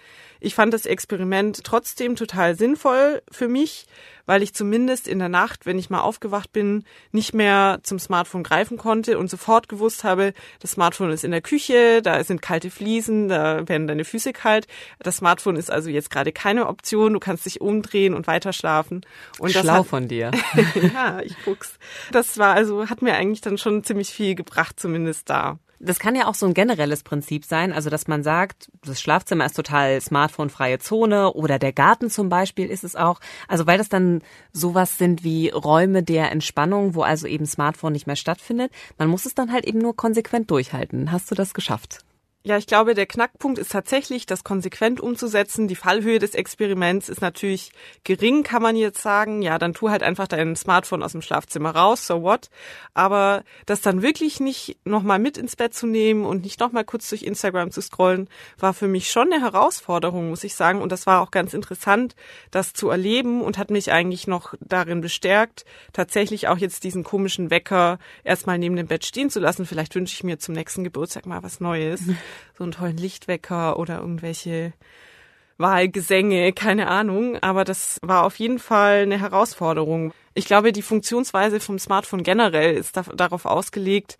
Ich 0.40 0.54
fand 0.54 0.72
das 0.72 0.86
Experiment 0.86 1.62
trotzdem 1.64 2.16
total 2.16 2.56
sinnvoll 2.56 3.22
für 3.30 3.48
mich, 3.48 3.86
weil 4.26 4.42
ich 4.42 4.54
zumindest 4.54 5.08
in 5.08 5.18
der 5.18 5.30
Nacht, 5.30 5.64
wenn 5.64 5.78
ich 5.78 5.88
mal 5.88 6.00
aufgewacht 6.00 6.52
bin, 6.52 6.84
nicht 7.12 7.34
mehr 7.34 7.80
zum 7.82 7.98
Smartphone 7.98 8.42
greifen 8.42 8.76
konnte 8.76 9.18
und 9.18 9.30
sofort 9.30 9.68
gewusst 9.68 10.04
habe, 10.04 10.34
das 10.60 10.72
Smartphone 10.72 11.10
ist 11.10 11.24
in 11.24 11.30
der 11.30 11.40
Küche, 11.40 12.02
da 12.02 12.22
sind 12.22 12.42
kalte 12.42 12.70
Fliesen, 12.70 13.28
da 13.28 13.66
werden 13.68 13.86
deine 13.86 14.04
Füße 14.04 14.32
kalt. 14.32 14.66
Das 14.98 15.16
Smartphone 15.16 15.56
ist 15.56 15.70
also 15.70 15.88
jetzt 15.88 16.10
gerade 16.10 16.30
keine 16.30 16.66
Option, 16.66 17.14
du 17.14 17.20
kannst 17.20 17.46
dich 17.46 17.60
umdrehen 17.60 18.14
und 18.14 18.26
weiter 18.26 18.52
schlafen. 18.52 19.00
Und 19.38 19.52
Schlau 19.52 19.62
das 19.62 19.72
hat, 19.72 19.86
von 19.86 20.08
dir. 20.08 20.30
ja, 20.94 21.20
ich 21.20 21.34
guck's. 21.44 21.78
Das 22.12 22.36
war 22.36 22.54
also, 22.54 22.90
hat 22.90 23.00
mir 23.02 23.14
eigentlich 23.14 23.40
dann 23.40 23.56
schon 23.56 23.82
ziemlich 23.82 24.10
viel 24.10 24.34
gebracht, 24.34 24.78
zumindest 24.78 25.30
da. 25.30 25.58
Das 25.80 25.98
kann 25.98 26.16
ja 26.16 26.26
auch 26.26 26.34
so 26.34 26.46
ein 26.46 26.54
generelles 26.54 27.02
Prinzip 27.02 27.44
sein, 27.44 27.72
also 27.72 27.88
dass 27.88 28.08
man 28.08 28.22
sagt, 28.22 28.70
das 28.84 29.00
Schlafzimmer 29.00 29.46
ist 29.46 29.54
total 29.54 30.00
smartphonefreie 30.00 30.78
Zone 30.78 31.32
oder 31.32 31.58
der 31.58 31.72
Garten 31.72 32.10
zum 32.10 32.28
Beispiel 32.28 32.66
ist 32.66 32.84
es 32.84 32.96
auch. 32.96 33.20
Also 33.46 33.66
weil 33.66 33.78
das 33.78 33.88
dann 33.88 34.22
sowas 34.52 34.98
sind 34.98 35.22
wie 35.22 35.50
Räume 35.50 36.02
der 36.02 36.32
Entspannung, 36.32 36.94
wo 36.94 37.02
also 37.02 37.26
eben 37.26 37.46
Smartphone 37.46 37.92
nicht 37.92 38.06
mehr 38.06 38.16
stattfindet. 38.16 38.72
Man 38.98 39.08
muss 39.08 39.26
es 39.26 39.34
dann 39.34 39.52
halt 39.52 39.66
eben 39.66 39.78
nur 39.78 39.94
konsequent 39.94 40.50
durchhalten. 40.50 41.12
Hast 41.12 41.30
du 41.30 41.34
das 41.34 41.54
geschafft? 41.54 42.00
Ja, 42.48 42.56
ich 42.56 42.66
glaube, 42.66 42.94
der 42.94 43.04
Knackpunkt 43.04 43.58
ist 43.58 43.72
tatsächlich, 43.72 44.24
das 44.24 44.42
konsequent 44.42 45.02
umzusetzen. 45.02 45.68
Die 45.68 45.76
Fallhöhe 45.76 46.18
des 46.18 46.34
Experiments 46.34 47.10
ist 47.10 47.20
natürlich 47.20 47.72
gering, 48.04 48.42
kann 48.42 48.62
man 48.62 48.74
jetzt 48.74 49.02
sagen. 49.02 49.42
Ja, 49.42 49.58
dann 49.58 49.74
tu 49.74 49.90
halt 49.90 50.02
einfach 50.02 50.26
dein 50.26 50.56
Smartphone 50.56 51.02
aus 51.02 51.12
dem 51.12 51.20
Schlafzimmer 51.20 51.76
raus, 51.76 52.06
so 52.06 52.22
what. 52.22 52.48
Aber 52.94 53.44
das 53.66 53.82
dann 53.82 54.00
wirklich 54.00 54.40
nicht 54.40 54.78
nochmal 54.86 55.18
mit 55.18 55.36
ins 55.36 55.56
Bett 55.56 55.74
zu 55.74 55.86
nehmen 55.86 56.24
und 56.24 56.42
nicht 56.42 56.58
nochmal 56.58 56.86
kurz 56.86 57.10
durch 57.10 57.22
Instagram 57.22 57.70
zu 57.70 57.82
scrollen, 57.82 58.30
war 58.58 58.72
für 58.72 58.88
mich 58.88 59.10
schon 59.10 59.30
eine 59.30 59.42
Herausforderung, 59.42 60.30
muss 60.30 60.42
ich 60.42 60.54
sagen. 60.54 60.80
Und 60.80 60.90
das 60.90 61.06
war 61.06 61.20
auch 61.20 61.30
ganz 61.30 61.52
interessant, 61.52 62.16
das 62.50 62.72
zu 62.72 62.88
erleben 62.88 63.42
und 63.42 63.58
hat 63.58 63.70
mich 63.70 63.92
eigentlich 63.92 64.26
noch 64.26 64.54
darin 64.60 65.02
bestärkt, 65.02 65.66
tatsächlich 65.92 66.48
auch 66.48 66.56
jetzt 66.56 66.82
diesen 66.82 67.04
komischen 67.04 67.50
Wecker 67.50 67.98
erstmal 68.24 68.56
neben 68.56 68.76
dem 68.76 68.86
Bett 68.86 69.04
stehen 69.04 69.28
zu 69.28 69.38
lassen. 69.38 69.66
Vielleicht 69.66 69.94
wünsche 69.94 70.14
ich 70.14 70.24
mir 70.24 70.38
zum 70.38 70.54
nächsten 70.54 70.82
Geburtstag 70.82 71.26
mal 71.26 71.42
was 71.42 71.60
Neues 71.60 72.00
so 72.56 72.64
einen 72.64 72.72
tollen 72.72 72.96
Lichtwecker 72.96 73.78
oder 73.78 73.98
irgendwelche 74.00 74.72
Wahlgesänge, 75.58 76.52
keine 76.52 76.88
Ahnung. 76.88 77.36
Aber 77.40 77.64
das 77.64 77.98
war 78.02 78.24
auf 78.24 78.36
jeden 78.36 78.58
Fall 78.58 79.02
eine 79.02 79.20
Herausforderung. 79.20 80.12
Ich 80.34 80.46
glaube, 80.46 80.72
die 80.72 80.82
Funktionsweise 80.82 81.60
vom 81.60 81.78
Smartphone 81.78 82.22
generell 82.22 82.76
ist 82.76 82.96
da, 82.96 83.02
darauf 83.02 83.44
ausgelegt, 83.44 84.18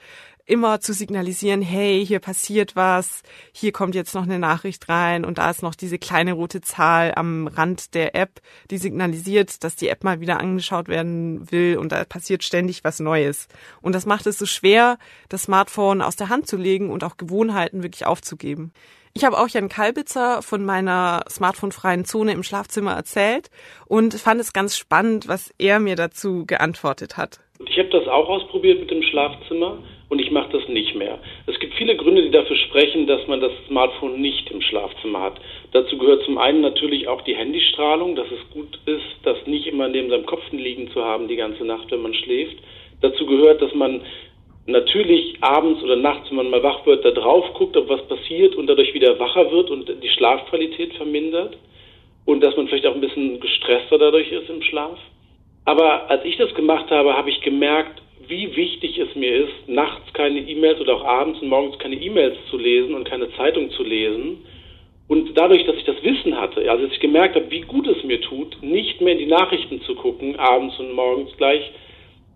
immer 0.49 0.81
zu 0.81 0.93
signalisieren, 0.95 1.61
hey, 1.61 2.05
hier 2.05 2.21
passiert 2.21 2.75
was, 2.75 3.23
hier 3.53 3.71
kommt 3.71 3.95
jetzt 3.95 4.15
noch 4.15 4.23
eine 4.23 4.39
Nachricht 4.39 4.89
rein 4.89 5.25
und 5.25 5.39
da 5.39 5.51
ist 5.51 5.63
noch 5.63 5.75
diese 5.75 5.99
kleine 5.99 6.33
rote 6.33 6.63
Zahl 6.63 7.13
am 7.15 7.47
Rand 7.47 7.95
der 7.95 8.15
App, 8.15 8.41
die 8.71 8.79
signalisiert, 8.79 9.63
dass 9.63 9.77
die 9.77 9.89
App 9.89 10.05
mal 10.05 10.21
wieder 10.21 10.41
angeschaut 10.41 10.89
werden 10.89 11.51
will 11.53 11.77
und 11.77 11.93
da 11.93 12.03
passiert 12.05 12.43
ständig 12.43 12.83
was 12.83 12.99
Neues. 12.99 13.49
Und 13.83 13.95
das 13.95 14.07
macht 14.07 14.27
es 14.27 14.39
so 14.39 14.47
schwer, 14.47 14.99
das 15.29 15.45
Smartphone 15.45 16.01
aus 16.01 16.17
der 16.17 16.31
Hand 16.31 16.47
zu 16.49 16.57
legen 16.57 16.91
und 16.91 17.05
auch 17.05 17.19
Gewohnheiten 17.19 17.83
wirklich 17.83 18.07
aufzugeben. 18.07 18.73
Ich 19.13 19.25
habe 19.25 19.39
auch 19.39 19.49
Jan 19.49 19.69
Kalbitzer 19.69 20.43
von 20.43 20.65
meiner 20.65 21.25
smartphonefreien 21.29 22.05
Zone 22.05 22.33
im 22.33 22.43
Schlafzimmer 22.43 22.93
erzählt 22.93 23.51
und 23.87 24.15
fand 24.15 24.41
es 24.41 24.53
ganz 24.53 24.79
spannend, 24.79 25.29
was 25.29 25.53
er 25.59 25.79
mir 25.79 25.97
dazu 25.97 26.47
geantwortet 26.47 27.17
hat. 27.17 27.41
Ich 27.67 27.79
habe 27.79 27.89
das 27.91 28.07
auch 28.07 28.29
ausprobiert 28.29 28.81
mit 28.81 28.91
dem 28.91 29.03
Schlafzimmer 29.03 29.83
und 30.09 30.21
ich 30.21 30.31
mache 30.31 30.53
das 30.53 30.67
nicht 30.69 30.95
mehr. 30.95 31.19
Es 31.47 31.59
gibt 31.59 31.75
viele 31.75 31.97
Gründe, 31.97 32.23
die 32.23 32.31
dafür 32.31 32.57
sprechen, 32.57 33.07
dass 33.07 33.27
man 33.27 33.41
das 33.41 33.53
Smartphone 33.67 34.21
nicht 34.21 34.51
im 34.51 34.63
Schlafzimmer 34.63 35.21
hat. 35.21 35.41
Dazu 35.73 35.99
gehört 35.99 36.25
zum 36.25 36.39
einen 36.39 36.61
natürlich 36.61 37.09
auch 37.09 37.21
die 37.23 37.37
Handystrahlung, 37.37 38.17
dass 38.17 38.27
es 38.31 38.51
gut 38.55 38.79
ist, 38.87 39.05
das 39.23 39.37
nicht 39.47 39.67
immer 39.67 39.89
neben 39.89 40.09
seinem 40.09 40.27
Kopf 40.27 40.43
liegen 40.51 40.91
zu 40.93 41.05
haben 41.05 41.29
die 41.29 41.37
ganze 41.37 41.65
Nacht, 41.65 41.91
wenn 41.91 42.03
man 42.03 42.15
schläft. 42.15 42.57
Dazu 43.03 43.27
gehört, 43.27 43.61
dass 43.61 43.75
man 43.75 44.01
natürlich 44.67 45.37
abends 45.41 45.83
oder 45.83 45.97
nachts, 45.97 46.31
wenn 46.31 46.37
man 46.37 46.51
mal 46.51 46.63
wach 46.63 46.85
wird, 46.87 47.05
da 47.05 47.11
drauf 47.11 47.53
guckt, 47.55 47.77
ob 47.77 47.89
was 47.89 48.07
passiert 48.09 48.55
und 48.55 48.67
dadurch 48.67 48.95
wieder 48.95 49.19
wacher 49.19 49.51
wird 49.51 49.71
und 49.71 49.91
die 50.03 50.09
Schlafqualität 50.11 50.95
vermindert 50.95 51.57
und 52.25 52.43
dass 52.43 52.57
man 52.57 52.69
vielleicht 52.69 52.87
auch 52.87 52.95
ein 52.95 53.01
bisschen 53.01 53.41
gestresster 53.41 53.99
dadurch 53.99 54.31
ist 54.31 54.49
im 54.49 54.63
Schlaf. 54.63 54.99
Aber 55.65 56.11
als 56.11 56.25
ich 56.25 56.37
das 56.37 56.55
gemacht 56.55 56.91
habe, 56.91 57.15
habe 57.15 57.31
ich 57.31 57.41
gemerkt, 57.41 58.03
wie 58.29 58.55
wichtig 58.55 58.99
es 58.99 59.15
mir 59.15 59.45
ist, 59.45 59.69
nachts 59.69 60.13
keine 60.13 60.41
E-Mails 60.41 60.81
oder 60.81 60.97
auch 60.97 61.05
abends 61.05 61.41
und 61.41 61.49
morgens 61.49 61.79
keine 61.79 61.97
E-Mails 61.97 62.37
zu 62.51 62.59
lesen 62.59 62.95
und 62.95 63.09
keine 63.09 63.33
Zeitung 63.33 63.71
zu 63.71 63.83
lesen. 63.83 64.45
Und 65.09 65.37
dadurch, 65.39 65.65
dass 65.65 65.77
ich 65.77 65.85
das 65.85 66.03
Wissen 66.03 66.39
hatte, 66.39 66.71
also 66.71 66.85
dass 66.85 66.93
ich 66.93 67.01
gemerkt 67.01 67.35
habe, 67.35 67.51
wie 67.51 67.63
gut 67.63 67.87
es 67.87 68.05
mir 68.05 68.21
tut, 68.21 68.63
nicht 68.63 69.01
mehr 69.01 69.15
in 69.15 69.21
die 69.21 69.27
Nachrichten 69.27 69.81
zu 69.83 69.95
gucken, 69.95 70.37
abends 70.37 70.79
und 70.79 70.93
morgens 70.93 71.35
gleich, 71.39 71.63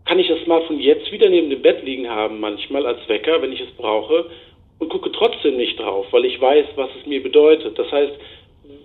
kann 0.06 0.18
ich 0.18 0.28
das 0.28 0.40
Smartphone 0.44 0.80
jetzt 0.80 1.12
wieder 1.12 1.28
neben 1.28 1.50
dem 1.50 1.60
Bett 1.60 1.84
liegen 1.84 2.08
haben, 2.08 2.40
manchmal 2.40 2.86
als 2.86 3.06
Wecker, 3.08 3.42
wenn 3.42 3.52
ich 3.52 3.60
es 3.60 3.70
brauche, 3.76 4.30
und 4.78 4.88
gucke 4.88 5.12
trotzdem 5.12 5.58
nicht 5.58 5.78
drauf, 5.78 6.06
weil 6.10 6.24
ich 6.24 6.40
weiß, 6.40 6.66
was 6.74 6.90
es 6.98 7.06
mir 7.06 7.22
bedeutet. 7.22 7.78
Das 7.78 7.92
heißt, 7.92 8.14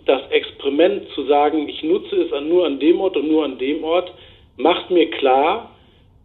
das 0.06 0.30
Experiment 0.32 1.10
zu 1.16 1.24
sagen, 1.24 1.68
ich 1.70 1.82
nutze 1.82 2.18
es 2.18 2.42
nur 2.42 2.66
an 2.66 2.80
dem 2.80 3.00
Ort 3.00 3.18
und 3.18 3.30
nur 3.30 3.46
an 3.46 3.58
dem 3.58 3.84
Ort, 3.84 4.12
macht 4.58 4.92
mir 4.92 5.10
klar, 5.10 5.77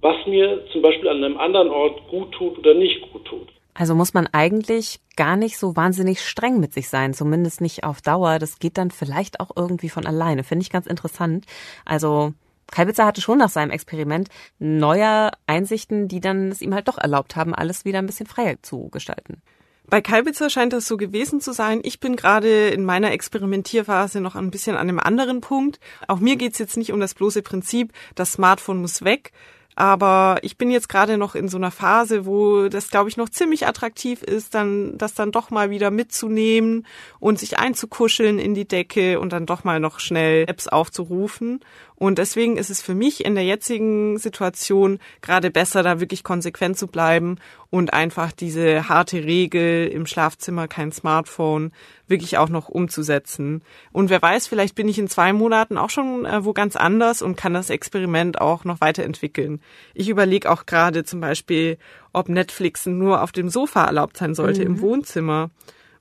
was 0.02 0.26
mir 0.26 0.64
zum 0.72 0.82
Beispiel 0.82 1.08
an 1.08 1.24
einem 1.24 1.38
anderen 1.38 1.70
Ort 1.70 2.08
gut 2.08 2.32
tut 2.32 2.58
oder 2.58 2.74
nicht 2.74 3.00
gut 3.12 3.24
tut. 3.24 3.48
Also 3.74 3.94
muss 3.94 4.12
man 4.12 4.26
eigentlich 4.26 5.00
gar 5.16 5.36
nicht 5.36 5.56
so 5.56 5.76
wahnsinnig 5.76 6.20
streng 6.20 6.60
mit 6.60 6.74
sich 6.74 6.90
sein, 6.90 7.14
zumindest 7.14 7.62
nicht 7.62 7.84
auf 7.84 8.02
Dauer. 8.02 8.38
Das 8.38 8.58
geht 8.58 8.76
dann 8.76 8.90
vielleicht 8.90 9.40
auch 9.40 9.50
irgendwie 9.56 9.88
von 9.88 10.06
alleine. 10.06 10.44
Finde 10.44 10.62
ich 10.62 10.70
ganz 10.70 10.86
interessant. 10.86 11.46
Also 11.86 12.34
Kalbitzer 12.70 13.06
hatte 13.06 13.20
schon 13.20 13.38
nach 13.38 13.48
seinem 13.48 13.70
Experiment 13.70 14.28
neue 14.58 15.30
Einsichten, 15.46 16.08
die 16.08 16.20
dann 16.20 16.50
es 16.50 16.60
ihm 16.60 16.74
halt 16.74 16.88
doch 16.88 16.98
erlaubt 16.98 17.36
haben, 17.36 17.54
alles 17.54 17.84
wieder 17.84 17.98
ein 17.98 18.06
bisschen 18.06 18.26
freier 18.26 18.56
zu 18.62 18.88
gestalten. 18.90 19.40
Bei 19.88 20.00
Kalbitzer 20.00 20.48
scheint 20.48 20.72
das 20.72 20.86
so 20.86 20.96
gewesen 20.96 21.40
zu 21.40 21.52
sein. 21.52 21.80
Ich 21.82 22.00
bin 22.00 22.16
gerade 22.16 22.68
in 22.68 22.84
meiner 22.84 23.12
Experimentierphase 23.12 24.20
noch 24.20 24.36
ein 24.36 24.50
bisschen 24.50 24.76
an 24.76 24.88
einem 24.88 24.98
anderen 24.98 25.40
Punkt. 25.40 25.80
Auch 26.08 26.18
mir 26.18 26.36
geht's 26.36 26.58
jetzt 26.58 26.76
nicht 26.76 26.92
um 26.92 27.00
das 27.00 27.14
bloße 27.14 27.42
Prinzip, 27.42 27.92
das 28.14 28.32
Smartphone 28.32 28.80
muss 28.80 29.04
weg, 29.04 29.32
aber 29.74 30.38
ich 30.42 30.58
bin 30.58 30.70
jetzt 30.70 30.88
gerade 30.88 31.16
noch 31.16 31.34
in 31.34 31.48
so 31.48 31.56
einer 31.56 31.70
Phase, 31.70 32.26
wo 32.26 32.68
das, 32.68 32.90
glaube 32.90 33.08
ich, 33.08 33.16
noch 33.16 33.30
ziemlich 33.30 33.66
attraktiv 33.66 34.22
ist, 34.22 34.54
dann 34.54 34.98
das 34.98 35.14
dann 35.14 35.32
doch 35.32 35.50
mal 35.50 35.70
wieder 35.70 35.90
mitzunehmen 35.90 36.86
und 37.20 37.38
sich 37.38 37.58
einzukuscheln 37.58 38.38
in 38.38 38.54
die 38.54 38.68
Decke 38.68 39.18
und 39.18 39.32
dann 39.32 39.46
doch 39.46 39.64
mal 39.64 39.80
noch 39.80 39.98
schnell 39.98 40.44
Apps 40.48 40.68
aufzurufen. 40.68 41.60
Und 42.02 42.18
deswegen 42.18 42.56
ist 42.56 42.68
es 42.68 42.82
für 42.82 42.96
mich 42.96 43.24
in 43.24 43.36
der 43.36 43.44
jetzigen 43.44 44.18
Situation 44.18 44.98
gerade 45.20 45.52
besser, 45.52 45.84
da 45.84 46.00
wirklich 46.00 46.24
konsequent 46.24 46.76
zu 46.76 46.88
bleiben 46.88 47.36
und 47.70 47.92
einfach 47.92 48.32
diese 48.32 48.88
harte 48.88 49.22
Regel 49.22 49.86
im 49.86 50.06
Schlafzimmer 50.06 50.66
kein 50.66 50.90
Smartphone 50.90 51.70
wirklich 52.08 52.38
auch 52.38 52.48
noch 52.48 52.68
umzusetzen. 52.68 53.62
Und 53.92 54.10
wer 54.10 54.20
weiß, 54.20 54.48
vielleicht 54.48 54.74
bin 54.74 54.88
ich 54.88 54.98
in 54.98 55.06
zwei 55.06 55.32
Monaten 55.32 55.78
auch 55.78 55.90
schon 55.90 56.24
äh, 56.24 56.44
wo 56.44 56.52
ganz 56.52 56.74
anders 56.74 57.22
und 57.22 57.36
kann 57.36 57.54
das 57.54 57.70
Experiment 57.70 58.40
auch 58.40 58.64
noch 58.64 58.80
weiterentwickeln. 58.80 59.60
Ich 59.94 60.08
überlege 60.08 60.50
auch 60.50 60.66
gerade 60.66 61.04
zum 61.04 61.20
Beispiel, 61.20 61.78
ob 62.12 62.28
Netflix 62.28 62.84
nur 62.84 63.22
auf 63.22 63.30
dem 63.30 63.48
Sofa 63.48 63.84
erlaubt 63.84 64.16
sein 64.16 64.34
sollte 64.34 64.62
mhm. 64.62 64.66
im 64.66 64.80
Wohnzimmer 64.80 65.50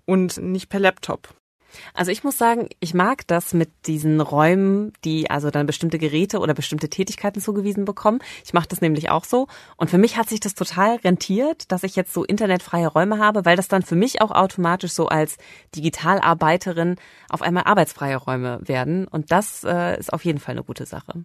und 0.05 0.39
nicht 0.39 0.67
per 0.67 0.79
Laptop. 0.79 1.29
Also 1.93 2.11
ich 2.11 2.23
muss 2.23 2.37
sagen, 2.37 2.69
ich 2.79 2.93
mag 2.93 3.27
das 3.27 3.53
mit 3.53 3.69
diesen 3.85 4.21
Räumen, 4.21 4.93
die 5.03 5.29
also 5.29 5.49
dann 5.51 5.65
bestimmte 5.65 5.99
Geräte 5.99 6.39
oder 6.39 6.53
bestimmte 6.53 6.89
Tätigkeiten 6.89 7.41
zugewiesen 7.41 7.85
bekommen. 7.85 8.19
Ich 8.43 8.53
mache 8.53 8.67
das 8.67 8.81
nämlich 8.81 9.09
auch 9.09 9.25
so. 9.25 9.47
Und 9.77 9.89
für 9.89 9.97
mich 9.97 10.17
hat 10.17 10.29
sich 10.29 10.39
das 10.39 10.55
total 10.55 10.97
rentiert, 10.97 11.71
dass 11.71 11.83
ich 11.83 11.95
jetzt 11.95 12.13
so 12.13 12.23
internetfreie 12.23 12.87
Räume 12.87 13.19
habe, 13.19 13.45
weil 13.45 13.57
das 13.57 13.67
dann 13.67 13.83
für 13.83 13.95
mich 13.95 14.21
auch 14.21 14.31
automatisch 14.31 14.91
so 14.91 15.07
als 15.07 15.37
Digitalarbeiterin 15.75 16.95
auf 17.29 17.41
einmal 17.41 17.63
arbeitsfreie 17.63 18.17
Räume 18.17 18.59
werden. 18.61 19.07
Und 19.07 19.31
das 19.31 19.63
äh, 19.63 19.99
ist 19.99 20.13
auf 20.13 20.25
jeden 20.25 20.39
Fall 20.39 20.53
eine 20.53 20.63
gute 20.63 20.85
Sache. 20.85 21.23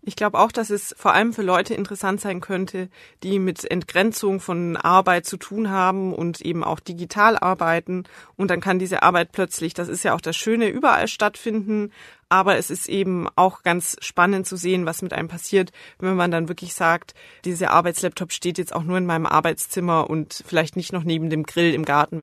Ich 0.00 0.16
glaube 0.16 0.38
auch, 0.38 0.52
dass 0.52 0.70
es 0.70 0.94
vor 0.96 1.12
allem 1.12 1.32
für 1.32 1.42
Leute 1.42 1.74
interessant 1.74 2.20
sein 2.20 2.40
könnte, 2.40 2.88
die 3.22 3.38
mit 3.38 3.68
Entgrenzung 3.68 4.40
von 4.40 4.76
Arbeit 4.76 5.26
zu 5.26 5.36
tun 5.36 5.70
haben 5.70 6.14
und 6.14 6.40
eben 6.40 6.62
auch 6.62 6.80
digital 6.80 7.36
arbeiten. 7.36 8.04
Und 8.36 8.50
dann 8.50 8.60
kann 8.60 8.78
diese 8.78 9.02
Arbeit 9.02 9.32
plötzlich, 9.32 9.74
das 9.74 9.88
ist 9.88 10.04
ja 10.04 10.14
auch 10.14 10.20
das 10.20 10.36
Schöne, 10.36 10.68
überall 10.68 11.08
stattfinden. 11.08 11.92
Aber 12.28 12.56
es 12.56 12.70
ist 12.70 12.88
eben 12.88 13.26
auch 13.36 13.62
ganz 13.62 13.96
spannend 14.00 14.46
zu 14.46 14.56
sehen, 14.56 14.86
was 14.86 15.02
mit 15.02 15.12
einem 15.12 15.28
passiert, 15.28 15.72
wenn 15.98 16.14
man 16.14 16.30
dann 16.30 16.48
wirklich 16.48 16.74
sagt, 16.74 17.14
dieser 17.44 17.70
Arbeitslaptop 17.72 18.32
steht 18.32 18.58
jetzt 18.58 18.74
auch 18.74 18.84
nur 18.84 18.98
in 18.98 19.06
meinem 19.06 19.26
Arbeitszimmer 19.26 20.08
und 20.08 20.44
vielleicht 20.46 20.76
nicht 20.76 20.92
noch 20.92 21.04
neben 21.04 21.30
dem 21.30 21.44
Grill 21.44 21.74
im 21.74 21.84
Garten. 21.84 22.20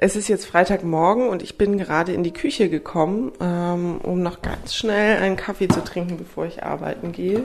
Es 0.00 0.14
ist 0.14 0.28
jetzt 0.28 0.46
Freitagmorgen 0.46 1.28
und 1.28 1.42
ich 1.42 1.58
bin 1.58 1.76
gerade 1.76 2.12
in 2.12 2.22
die 2.22 2.32
Küche 2.32 2.68
gekommen, 2.68 3.32
ähm, 3.40 3.98
um 4.00 4.22
noch 4.22 4.42
ganz 4.42 4.76
schnell 4.76 5.20
einen 5.20 5.34
Kaffee 5.34 5.66
zu 5.66 5.82
trinken, 5.82 6.16
bevor 6.16 6.46
ich 6.46 6.62
arbeiten 6.62 7.10
gehe. 7.10 7.42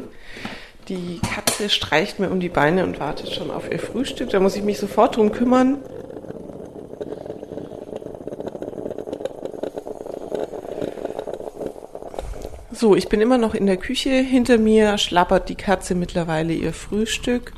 Die 0.88 1.20
Katze 1.20 1.72
streicht 1.72 2.20
mir 2.20 2.30
um 2.30 2.40
die 2.40 2.50
Beine 2.50 2.84
und 2.84 3.00
wartet 3.00 3.34
schon 3.34 3.50
auf 3.50 3.72
ihr 3.72 3.80
Frühstück. 3.80 4.30
Da 4.30 4.40
muss 4.40 4.56
ich 4.56 4.62
mich 4.62 4.78
sofort 4.78 5.18
drum 5.18 5.32
kümmern. 5.32 5.80
So, 12.72 12.96
ich 12.96 13.10
bin 13.10 13.20
immer 13.20 13.40
noch 13.40 13.56
in 13.56 13.66
der 13.66 13.78
Küche. 13.78 14.12
Hinter 14.12 14.60
mir 14.60 15.00
schlappert 15.00 15.50
die 15.50 15.56
Katze 15.56 15.96
mittlerweile 15.96 16.54
ihr 16.54 16.74
Frühstück. 16.74 17.54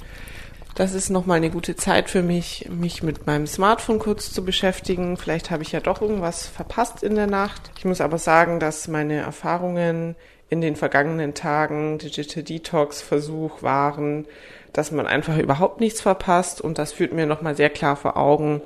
Das 0.75 0.94
ist 0.94 1.10
nochmal 1.10 1.38
eine 1.38 1.51
gute 1.51 1.77
Zeit 1.77 2.10
für 2.10 2.22
mich, 2.22 2.67
mich 2.70 3.01
mit 3.01 3.25
meinem 3.25 3.48
Smartphone 3.48 3.98
kurz 3.98 4.34
zu 4.34 4.44
beschäftigen. 4.44 5.15
Vielleicht 5.15 5.50
habe 5.50 5.63
ich 5.63 5.72
ja 5.72 5.79
doch 5.79 6.01
irgendwas 6.01 6.48
verpasst 6.48 7.01
in 7.01 7.15
der 7.15 7.27
Nacht. 7.27 7.72
Ich 7.77 7.86
muss 7.86 8.01
aber 8.01 8.17
sagen, 8.17 8.60
dass 8.60 8.89
meine 8.89 9.15
Erfahrungen 9.15 10.17
in 10.50 10.60
den 10.60 10.75
vergangenen 10.75 11.34
Tagen 11.34 11.98
Digital 11.98 12.44
Detox 12.44 13.01
Versuch 13.01 13.63
waren, 13.63 14.25
dass 14.74 14.91
man 14.91 15.08
einfach 15.08 15.38
überhaupt 15.38 15.79
nichts 15.79 16.01
verpasst 16.01 16.60
und 16.60 16.77
das 16.77 16.91
führt 16.91 17.13
mir 17.13 17.25
nochmal 17.25 17.55
sehr 17.55 17.70
klar 17.70 17.96
vor 17.96 18.17
Augen, 18.17 18.62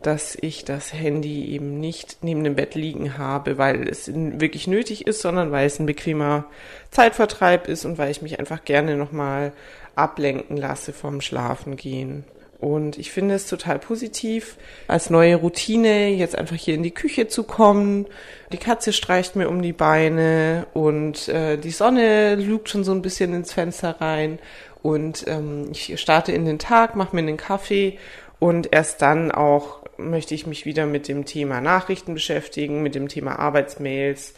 dass 0.00 0.36
ich 0.40 0.64
das 0.64 0.94
Handy 0.94 1.50
eben 1.50 1.78
nicht 1.78 2.18
neben 2.22 2.42
dem 2.42 2.56
Bett 2.56 2.74
liegen 2.74 3.18
habe, 3.18 3.58
weil 3.58 3.86
es 3.88 4.10
wirklich 4.12 4.66
nötig 4.66 5.06
ist, 5.06 5.20
sondern 5.20 5.52
weil 5.52 5.66
es 5.66 5.78
ein 5.78 5.86
bequemer 5.86 6.46
Zeitvertreib 6.90 7.68
ist 7.68 7.84
und 7.84 7.98
weil 7.98 8.10
ich 8.10 8.22
mich 8.22 8.38
einfach 8.38 8.64
gerne 8.64 8.96
nochmal 8.96 9.52
ablenken 9.94 10.56
lasse 10.56 10.92
vom 10.92 11.20
Schlafengehen. 11.20 12.24
Und 12.62 12.96
ich 12.96 13.10
finde 13.10 13.34
es 13.34 13.48
total 13.48 13.80
positiv, 13.80 14.56
als 14.86 15.10
neue 15.10 15.34
Routine 15.34 16.10
jetzt 16.10 16.38
einfach 16.38 16.54
hier 16.54 16.74
in 16.74 16.84
die 16.84 16.94
Küche 16.94 17.26
zu 17.26 17.42
kommen. 17.42 18.06
Die 18.52 18.58
Katze 18.58 18.92
streicht 18.92 19.34
mir 19.34 19.48
um 19.48 19.62
die 19.62 19.72
Beine 19.72 20.68
und 20.72 21.28
äh, 21.28 21.56
die 21.56 21.72
Sonne 21.72 22.36
lugt 22.36 22.68
schon 22.68 22.84
so 22.84 22.92
ein 22.92 23.02
bisschen 23.02 23.34
ins 23.34 23.52
Fenster 23.52 24.00
rein. 24.00 24.38
Und 24.80 25.24
ähm, 25.26 25.70
ich 25.72 26.00
starte 26.00 26.30
in 26.30 26.44
den 26.44 26.60
Tag, 26.60 26.94
mache 26.94 27.16
mir 27.16 27.22
einen 27.22 27.36
Kaffee 27.36 27.98
und 28.38 28.72
erst 28.72 29.02
dann 29.02 29.32
auch 29.32 29.82
möchte 29.96 30.34
ich 30.34 30.46
mich 30.46 30.64
wieder 30.64 30.86
mit 30.86 31.08
dem 31.08 31.24
Thema 31.24 31.60
Nachrichten 31.60 32.14
beschäftigen, 32.14 32.82
mit 32.82 32.94
dem 32.94 33.08
Thema 33.08 33.38
Arbeitsmails 33.38 34.34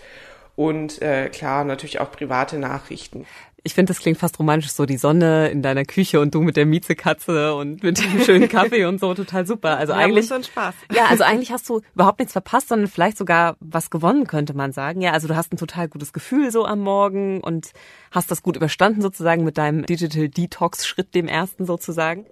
und 0.57 1.03
äh, 1.03 1.29
klar 1.29 1.65
natürlich 1.65 2.01
auch 2.01 2.11
private 2.11 2.59
Nachrichten. 2.59 3.27
Ich 3.67 3.73
finde, 3.73 3.91
das 3.91 4.01
klingt 4.01 4.19
fast 4.19 4.39
romantisch, 4.39 4.73
so 4.73 4.85
die 4.85 4.99
Sonne 4.99 5.49
in 5.49 5.63
deiner 5.63 5.85
Küche 5.85 6.21
und 6.21 6.35
du 6.35 6.43
mit 6.43 6.55
der 6.57 6.67
Miezekatze 6.67 7.55
und 7.55 7.83
mit 7.83 7.99
dem 7.99 8.21
schönen 8.21 8.49
Kaffee 8.49 8.85
und 8.85 9.01
so, 9.01 9.15
total 9.15 9.47
super. 9.47 9.79
Also 9.79 9.95
ja, 9.95 10.01
eigentlich, 10.01 10.29
so 10.29 10.41
Spaß. 10.43 10.75
ja, 10.95 11.07
also 11.07 11.25
eigentlich 11.25 11.51
hast 11.51 11.67
du 11.71 11.81
überhaupt 11.95 12.19
nichts 12.19 12.33
verpasst, 12.33 12.69
sondern 12.69 12.89
vielleicht 12.89 13.17
sogar 13.17 13.57
was 13.61 13.89
gewonnen, 13.89 14.27
könnte 14.27 14.55
man 14.55 14.73
sagen. 14.73 15.01
Ja, 15.01 15.13
also 15.13 15.29
du 15.29 15.35
hast 15.35 15.51
ein 15.51 15.57
total 15.57 15.89
gutes 15.89 16.13
Gefühl 16.13 16.51
so 16.51 16.67
am 16.67 16.81
Morgen 16.81 17.41
und 17.41 17.73
hast 18.11 18.31
das 18.31 18.43
gut 18.43 18.57
überstanden 18.57 19.01
sozusagen 19.01 19.45
mit 19.45 19.57
deinem 19.57 19.87
Digital 19.87 20.29
Detox 20.29 20.87
Schritt, 20.87 21.15
dem 21.15 21.27
ersten 21.27 21.65
sozusagen. 21.65 22.27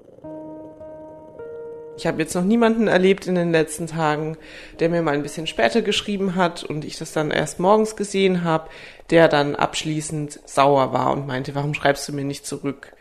Ich 2.02 2.06
habe 2.08 2.20
jetzt 2.20 2.34
noch 2.34 2.42
niemanden 2.42 2.88
erlebt 2.88 3.28
in 3.28 3.36
den 3.36 3.52
letzten 3.52 3.86
Tagen, 3.86 4.36
der 4.80 4.88
mir 4.88 5.02
mal 5.02 5.14
ein 5.14 5.22
bisschen 5.22 5.46
später 5.46 5.82
geschrieben 5.82 6.34
hat 6.34 6.64
und 6.64 6.84
ich 6.84 6.98
das 6.98 7.12
dann 7.12 7.30
erst 7.30 7.60
morgens 7.60 7.94
gesehen 7.94 8.42
habe, 8.42 8.68
der 9.10 9.28
dann 9.28 9.54
abschließend 9.54 10.40
sauer 10.44 10.92
war 10.92 11.12
und 11.12 11.28
meinte, 11.28 11.54
warum 11.54 11.74
schreibst 11.74 12.08
du 12.08 12.12
mir 12.12 12.24
nicht 12.24 12.44
zurück? 12.44 12.92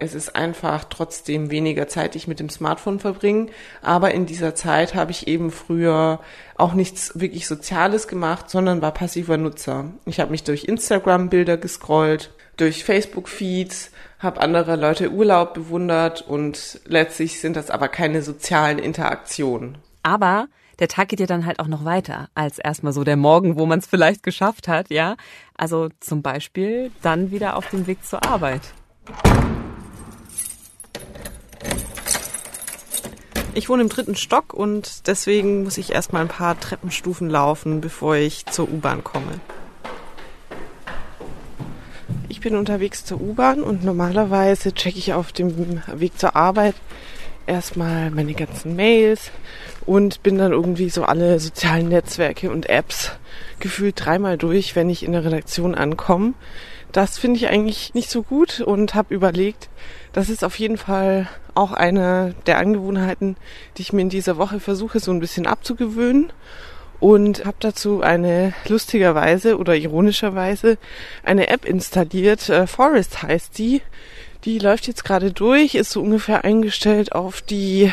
Es 0.00 0.12
ist 0.12 0.34
einfach 0.34 0.86
trotzdem 0.86 1.52
weniger 1.52 1.86
Zeit, 1.86 2.14
die 2.14 2.18
ich 2.18 2.26
mit 2.26 2.40
dem 2.40 2.50
Smartphone 2.50 2.98
verbringe. 2.98 3.46
Aber 3.80 4.10
in 4.12 4.26
dieser 4.26 4.56
Zeit 4.56 4.96
habe 4.96 5.12
ich 5.12 5.28
eben 5.28 5.52
früher 5.52 6.18
auch 6.56 6.72
nichts 6.74 7.12
wirklich 7.20 7.46
Soziales 7.46 8.08
gemacht, 8.08 8.50
sondern 8.50 8.82
war 8.82 8.92
passiver 8.92 9.36
Nutzer. 9.36 9.92
Ich 10.04 10.18
habe 10.18 10.32
mich 10.32 10.42
durch 10.42 10.64
Instagram-Bilder 10.64 11.58
gescrollt, 11.58 12.32
durch 12.56 12.82
Facebook-Feeds, 12.82 13.92
habe 14.18 14.40
andere 14.40 14.76
Leute 14.76 15.10
Urlaub 15.10 15.54
bewundert 15.54 16.22
und 16.22 16.80
letztlich 16.84 17.40
sind 17.40 17.56
das 17.56 17.70
aber 17.70 17.88
keine 17.88 18.22
sozialen 18.22 18.78
Interaktionen. 18.78 19.78
Aber 20.02 20.48
der 20.78 20.88
Tag 20.88 21.08
geht 21.08 21.20
ja 21.20 21.26
dann 21.26 21.46
halt 21.46 21.60
auch 21.60 21.66
noch 21.66 21.84
weiter 21.84 22.28
als 22.34 22.58
erstmal 22.58 22.92
so 22.92 23.04
der 23.04 23.16
Morgen, 23.16 23.58
wo 23.58 23.66
man 23.66 23.80
es 23.80 23.86
vielleicht 23.86 24.22
geschafft 24.22 24.68
hat, 24.68 24.90
ja. 24.90 25.16
Also 25.56 25.88
zum 26.00 26.22
Beispiel 26.22 26.90
dann 27.02 27.30
wieder 27.30 27.56
auf 27.56 27.68
dem 27.70 27.86
Weg 27.86 28.04
zur 28.04 28.24
Arbeit. 28.24 28.62
Ich 33.54 33.68
wohne 33.68 33.82
im 33.82 33.88
dritten 33.88 34.14
Stock 34.14 34.54
und 34.54 35.08
deswegen 35.08 35.64
muss 35.64 35.78
ich 35.78 35.92
erstmal 35.92 36.22
ein 36.22 36.28
paar 36.28 36.58
Treppenstufen 36.60 37.28
laufen, 37.28 37.80
bevor 37.80 38.14
ich 38.14 38.46
zur 38.46 38.68
U-Bahn 38.68 39.02
komme. 39.02 39.40
Ich 42.30 42.40
bin 42.40 42.56
unterwegs 42.56 43.06
zur 43.06 43.22
U-Bahn 43.22 43.62
und 43.62 43.84
normalerweise 43.84 44.74
checke 44.74 44.98
ich 44.98 45.14
auf 45.14 45.32
dem 45.32 45.82
Weg 45.94 46.18
zur 46.18 46.36
Arbeit 46.36 46.74
erstmal 47.46 48.10
meine 48.10 48.34
ganzen 48.34 48.76
Mails 48.76 49.30
und 49.86 50.22
bin 50.22 50.36
dann 50.36 50.52
irgendwie 50.52 50.90
so 50.90 51.04
alle 51.04 51.40
sozialen 51.40 51.88
Netzwerke 51.88 52.50
und 52.50 52.68
Apps 52.68 53.12
gefühlt 53.60 54.04
dreimal 54.04 54.36
durch, 54.36 54.76
wenn 54.76 54.90
ich 54.90 55.04
in 55.04 55.12
der 55.12 55.24
Redaktion 55.24 55.74
ankomme. 55.74 56.34
Das 56.92 57.18
finde 57.18 57.38
ich 57.38 57.48
eigentlich 57.48 57.94
nicht 57.94 58.10
so 58.10 58.22
gut 58.22 58.60
und 58.60 58.94
habe 58.94 59.14
überlegt, 59.14 59.70
das 60.12 60.28
ist 60.28 60.44
auf 60.44 60.58
jeden 60.58 60.76
Fall 60.76 61.28
auch 61.54 61.72
eine 61.72 62.34
der 62.46 62.58
Angewohnheiten, 62.58 63.36
die 63.76 63.82
ich 63.82 63.94
mir 63.94 64.02
in 64.02 64.10
dieser 64.10 64.36
Woche 64.36 64.60
versuche 64.60 65.00
so 65.00 65.10
ein 65.12 65.20
bisschen 65.20 65.46
abzugewöhnen 65.46 66.30
und 67.00 67.44
habe 67.44 67.56
dazu 67.60 68.00
eine 68.02 68.54
lustigerweise 68.66 69.58
oder 69.58 69.76
ironischerweise 69.76 70.78
eine 71.22 71.48
App 71.48 71.64
installiert. 71.64 72.48
Äh, 72.48 72.66
Forest 72.66 73.22
heißt 73.22 73.58
die. 73.58 73.82
Die 74.44 74.58
läuft 74.58 74.86
jetzt 74.86 75.04
gerade 75.04 75.32
durch, 75.32 75.74
ist 75.74 75.90
so 75.90 76.00
ungefähr 76.00 76.44
eingestellt 76.44 77.12
auf 77.12 77.42
die 77.42 77.92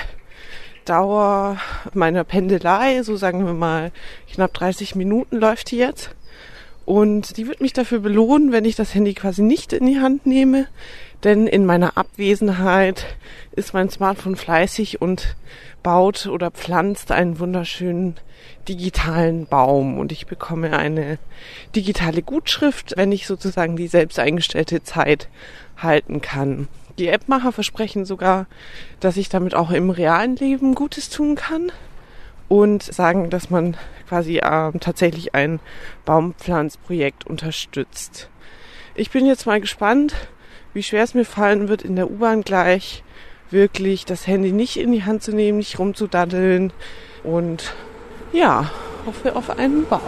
Dauer 0.85 1.57
meiner 1.93 2.23
Pendelei, 2.23 3.01
so 3.01 3.15
sagen 3.15 3.45
wir 3.45 3.53
mal 3.53 3.91
knapp 4.31 4.53
30 4.53 4.95
Minuten 4.95 5.37
läuft 5.37 5.71
die 5.71 5.77
jetzt. 5.77 6.11
Und 6.85 7.37
die 7.37 7.47
wird 7.47 7.61
mich 7.61 7.73
dafür 7.73 7.99
belohnen, 7.99 8.51
wenn 8.51 8.63
ich 8.63 8.75
das 8.75 8.93
Handy 8.93 9.15
quasi 9.15 9.41
nicht 9.41 9.73
in 9.73 9.87
die 9.87 9.99
Hand 9.99 10.27
nehme. 10.27 10.67
Denn 11.25 11.47
in 11.47 11.65
meiner 11.65 11.97
Abwesenheit 11.97 13.17
ist 13.51 13.73
mein 13.73 13.89
Smartphone 13.89 14.35
fleißig 14.35 15.01
und 15.01 15.35
baut 15.81 16.27
oder 16.27 16.51
pflanzt 16.51 17.11
einen 17.11 17.39
wunderschönen 17.39 18.13
digitalen 18.69 19.47
Baum 19.47 19.97
und 19.97 20.11
ich 20.11 20.27
bekomme 20.27 20.77
eine 20.77 21.17
digitale 21.75 22.21
Gutschrift, 22.21 22.93
wenn 22.95 23.11
ich 23.11 23.25
sozusagen 23.25 23.75
die 23.75 23.87
selbst 23.87 24.19
eingestellte 24.19 24.83
Zeit 24.83 25.27
halten 25.77 26.21
kann. 26.21 26.67
Die 26.99 27.09
Appmacher 27.11 27.51
versprechen 27.51 28.05
sogar, 28.05 28.45
dass 28.99 29.17
ich 29.17 29.27
damit 29.27 29.55
auch 29.55 29.71
im 29.71 29.89
realen 29.89 30.35
Leben 30.35 30.75
Gutes 30.75 31.09
tun 31.09 31.33
kann 31.33 31.71
und 32.49 32.83
sagen, 32.83 33.31
dass 33.31 33.49
man 33.49 33.77
quasi 34.07 34.37
äh, 34.37 34.71
tatsächlich 34.79 35.33
ein 35.33 35.59
Baumpflanzprojekt 36.05 37.25
unterstützt. 37.25 38.29
Ich 38.93 39.09
bin 39.09 39.25
jetzt 39.25 39.47
mal 39.47 39.59
gespannt, 39.59 40.13
wie 40.75 40.83
schwer 40.83 41.03
es 41.03 41.13
mir 41.13 41.25
fallen 41.25 41.69
wird, 41.69 41.81
in 41.81 41.95
der 41.95 42.11
U-Bahn 42.11 42.41
gleich 42.41 43.03
wirklich 43.49 44.05
das 44.05 44.27
Handy 44.27 44.51
nicht 44.51 44.75
in 44.75 44.91
die 44.91 45.05
Hand 45.05 45.23
zu 45.23 45.31
nehmen, 45.31 45.59
nicht 45.59 45.79
rumzudaddeln 45.79 46.73
und 47.23 47.73
ja, 48.33 48.69
hoffe 49.05 49.35
auf 49.35 49.57
einen 49.57 49.85
Baum. 49.87 50.01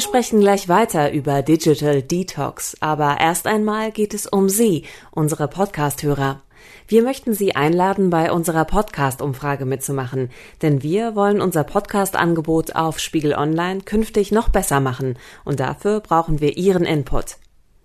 Wir 0.00 0.04
sprechen 0.04 0.40
gleich 0.40 0.66
weiter 0.70 1.12
über 1.12 1.42
Digital 1.42 2.00
Detox, 2.00 2.74
aber 2.80 3.18
erst 3.20 3.46
einmal 3.46 3.92
geht 3.92 4.14
es 4.14 4.26
um 4.26 4.48
Sie, 4.48 4.86
unsere 5.10 5.46
Podcast-Hörer. 5.46 6.40
Wir 6.88 7.02
möchten 7.02 7.34
Sie 7.34 7.54
einladen, 7.54 8.08
bei 8.08 8.32
unserer 8.32 8.64
Podcast-Umfrage 8.64 9.66
mitzumachen, 9.66 10.30
denn 10.62 10.82
wir 10.82 11.16
wollen 11.16 11.42
unser 11.42 11.64
Podcast-Angebot 11.64 12.74
auf 12.76 12.98
Spiegel 12.98 13.34
Online 13.34 13.82
künftig 13.82 14.32
noch 14.32 14.48
besser 14.48 14.80
machen 14.80 15.18
und 15.44 15.60
dafür 15.60 16.00
brauchen 16.00 16.40
wir 16.40 16.56
Ihren 16.56 16.86
Input. 16.86 17.36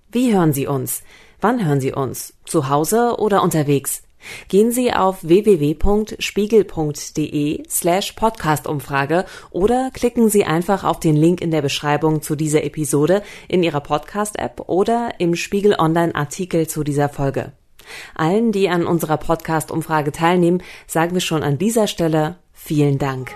Wie 0.10 0.34
hören 0.34 0.54
Sie 0.54 0.68
uns? 0.68 1.04
Wann 1.42 1.66
hören 1.68 1.82
Sie 1.82 1.92
uns? 1.92 2.34
Zu 2.46 2.70
Hause 2.70 3.18
oder 3.20 3.44
unterwegs? 3.44 4.05
Gehen 4.48 4.72
Sie 4.72 4.94
auf 4.94 5.24
www.spiegel.de 5.24 7.64
slash 7.70 8.14
Podcastumfrage 8.14 9.26
oder 9.52 9.92
klicken 9.94 10.30
Sie 10.30 10.46
einfach 10.46 10.84
auf 10.84 11.00
den 11.00 11.16
Link 11.16 11.42
in 11.42 11.52
der 11.52 11.62
Beschreibung 11.62 12.22
zu 12.22 12.36
dieser 12.36 12.64
Episode 12.64 13.22
in 13.48 13.64
Ihrer 13.64 13.82
Podcast-App 13.82 14.64
oder 14.68 15.12
im 15.20 15.36
Spiegel 15.36 15.76
Online-Artikel 15.78 16.68
zu 16.68 16.84
dieser 16.84 17.10
Folge. 17.10 17.52
Allen, 18.16 18.52
die 18.52 18.70
an 18.70 18.88
unserer 18.88 19.18
Podcast-Umfrage 19.18 20.12
teilnehmen, 20.12 20.64
sagen 20.88 21.14
wir 21.14 21.22
schon 21.22 21.44
an 21.44 21.58
dieser 21.58 21.88
Stelle 21.88 22.38
vielen 22.54 22.98
Dank. 22.98 23.36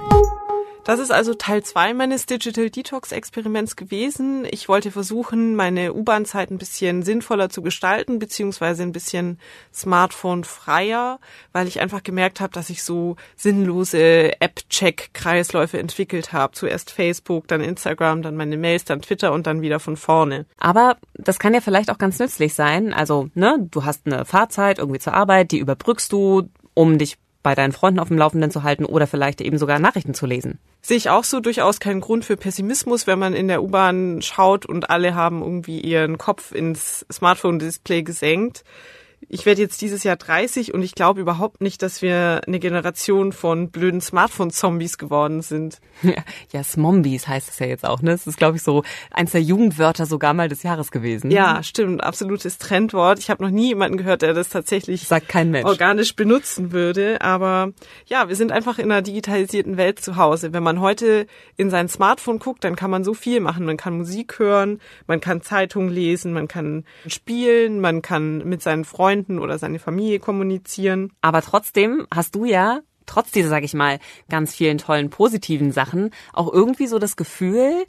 Das 0.90 0.98
ist 0.98 1.12
also 1.12 1.36
Teil 1.36 1.62
zwei 1.62 1.94
meines 1.94 2.26
Digital 2.26 2.72
Detox 2.72 3.12
Experiments 3.12 3.76
gewesen. 3.76 4.48
Ich 4.50 4.68
wollte 4.68 4.90
versuchen, 4.90 5.56
meine 5.56 5.94
U-Bahn-Zeit 5.94 6.50
ein 6.50 6.58
bisschen 6.58 7.04
sinnvoller 7.04 7.52
zu 7.52 7.62
gestalten, 7.62 8.18
beziehungsweise 8.18 8.82
ein 8.82 8.92
bisschen 8.92 9.38
Smartphone-freier, 9.72 11.20
weil 11.52 11.68
ich 11.68 11.80
einfach 11.80 12.02
gemerkt 12.02 12.42
habe, 12.42 12.54
dass 12.54 12.72
ich 12.72 12.82
so 12.82 13.18
sinnlose 13.36 14.42
App-Check-Kreisläufe 14.42 15.78
entwickelt 15.78 16.34
habe. 16.34 16.54
Zuerst 16.54 16.90
Facebook, 16.90 17.48
dann 17.48 17.62
Instagram, 17.62 18.24
dann 18.24 18.36
meine 18.36 18.58
Mails, 18.58 18.84
dann 18.84 19.04
Twitter 19.04 19.32
und 19.32 19.46
dann 19.46 19.62
wieder 19.62 19.80
von 19.80 19.96
vorne. 19.96 20.48
Aber 20.58 20.98
das 21.14 21.38
kann 21.38 21.54
ja 21.54 21.62
vielleicht 21.62 21.92
auch 21.92 22.00
ganz 22.00 22.18
nützlich 22.18 22.56
sein. 22.56 22.96
Also, 22.96 23.30
ne, 23.36 23.64
du 23.70 23.86
hast 23.86 24.08
eine 24.08 24.26
Fahrzeit 24.26 24.80
irgendwie 24.80 25.00
zur 25.00 25.14
Arbeit, 25.14 25.52
die 25.52 25.60
überbrückst 25.60 26.12
du, 26.12 26.50
um 26.74 26.98
dich 26.98 27.20
bei 27.42 27.56
deinen 27.56 27.72
Freunden 27.72 28.00
auf 28.00 28.10
dem 28.10 28.18
Laufenden 28.18 28.52
zu 28.52 28.64
halten 28.64 28.86
oder 28.86 29.08
vielleicht 29.08 29.42
eben 29.42 29.58
sogar 29.58 29.80
Nachrichten 29.80 30.14
zu 30.14 30.26
lesen. 30.26 30.60
Sehe 30.82 30.98
ich 30.98 31.10
auch 31.10 31.24
so 31.24 31.40
durchaus 31.40 31.80
keinen 31.80 32.02
Grund 32.02 32.26
für 32.26 32.38
Pessimismus, 32.38 33.08
wenn 33.08 33.20
man 33.20 33.34
in 33.34 33.48
der 33.48 33.64
U-Bahn 33.64 34.22
schaut 34.22 34.66
und 34.66 34.90
alle 34.90 35.16
haben 35.16 35.42
irgendwie 35.42 35.80
ihren 35.80 36.18
Kopf 36.18 36.52
ins 36.52 37.06
Smartphone-Display 37.12 38.04
gesenkt 38.04 38.64
ich 39.28 39.46
werde 39.46 39.62
jetzt 39.62 39.82
dieses 39.82 40.04
Jahr 40.04 40.16
30 40.16 40.74
und 40.74 40.82
ich 40.82 40.96
glaube 40.96 41.20
überhaupt 41.20 41.62
nicht, 41.62 41.82
dass 41.82 42.02
wir 42.02 42.42
eine 42.48 42.60
Generation 42.60 43.34
von 43.34 43.70
blöden 43.70 44.02
Smartphone-Zombies 44.02 44.98
geworden 44.98 45.42
sind. 45.42 45.80
Ja, 46.52 46.64
Smombies 46.64 47.28
heißt 47.28 47.50
es 47.50 47.60
ja 47.60 47.68
jetzt 47.68 47.86
auch, 47.86 48.02
ne? 48.02 48.12
Das 48.12 48.26
ist, 48.26 48.38
glaube 48.38 48.56
ich, 48.58 48.64
so 48.64 48.84
eins 49.12 49.32
der 49.34 49.42
Jugendwörter 49.42 50.06
sogar 50.06 50.34
mal 50.34 50.48
des 50.48 50.64
Jahres 50.64 50.90
gewesen. 50.92 51.30
Ja, 51.30 51.62
stimmt. 51.62 52.04
Absolutes 52.04 52.58
Trendwort. 52.58 53.20
Ich 53.20 53.30
habe 53.30 53.44
noch 53.44 53.52
nie 53.52 53.68
jemanden 53.68 53.98
gehört, 53.98 54.22
der 54.22 54.34
das 54.34 54.50
tatsächlich 54.50 55.08
Sagt 55.08 55.28
kein 55.28 55.52
Mensch. 55.52 55.66
organisch 55.68 56.16
benutzen 56.16 56.72
würde. 56.72 57.22
Aber 57.22 57.74
ja, 58.06 58.30
wir 58.30 58.36
sind 58.36 58.52
einfach 58.52 58.80
in 58.80 58.86
einer 58.92 59.02
digitalisierten 59.02 59.78
Welt 59.78 60.00
zu 60.00 60.16
Hause. 60.16 60.54
Wenn 60.54 60.64
man 60.64 60.80
heute 60.80 61.28
in 61.58 61.70
sein 61.70 61.90
Smartphone 61.90 62.40
guckt, 62.40 62.64
dann 62.64 62.76
kann 62.76 62.90
man 62.90 63.04
so 63.04 63.14
viel 63.14 63.42
machen. 63.42 63.66
Man 63.66 63.78
kann 63.78 63.98
Musik 63.98 64.40
hören, 64.40 64.80
man 65.06 65.20
kann 65.20 65.42
Zeitungen 65.42 65.90
lesen, 65.90 66.34
man 66.34 66.48
kann 66.48 66.86
spielen, 67.08 67.82
man 67.82 68.02
kann 68.02 68.40
mit 68.48 68.64
seinen 68.64 68.86
Freunden 68.86 69.09
Freunden 69.10 69.40
oder 69.40 69.58
seine 69.58 69.80
Familie 69.80 70.20
kommunizieren. 70.20 71.12
Aber 71.22 71.42
trotzdem 71.42 72.06
hast 72.14 72.36
du 72.36 72.46
ja 72.46 72.82
trotz 73.08 73.32
dieser, 73.32 73.50
sag 73.50 73.64
ich 73.64 73.74
mal, 73.74 73.98
ganz 74.30 74.54
vielen 74.54 74.78
tollen 74.78 75.10
positiven 75.10 75.72
Sachen 75.72 76.12
auch 76.32 76.54
irgendwie 76.54 76.86
so 76.86 77.00
das 77.00 77.16
Gefühl, 77.16 77.86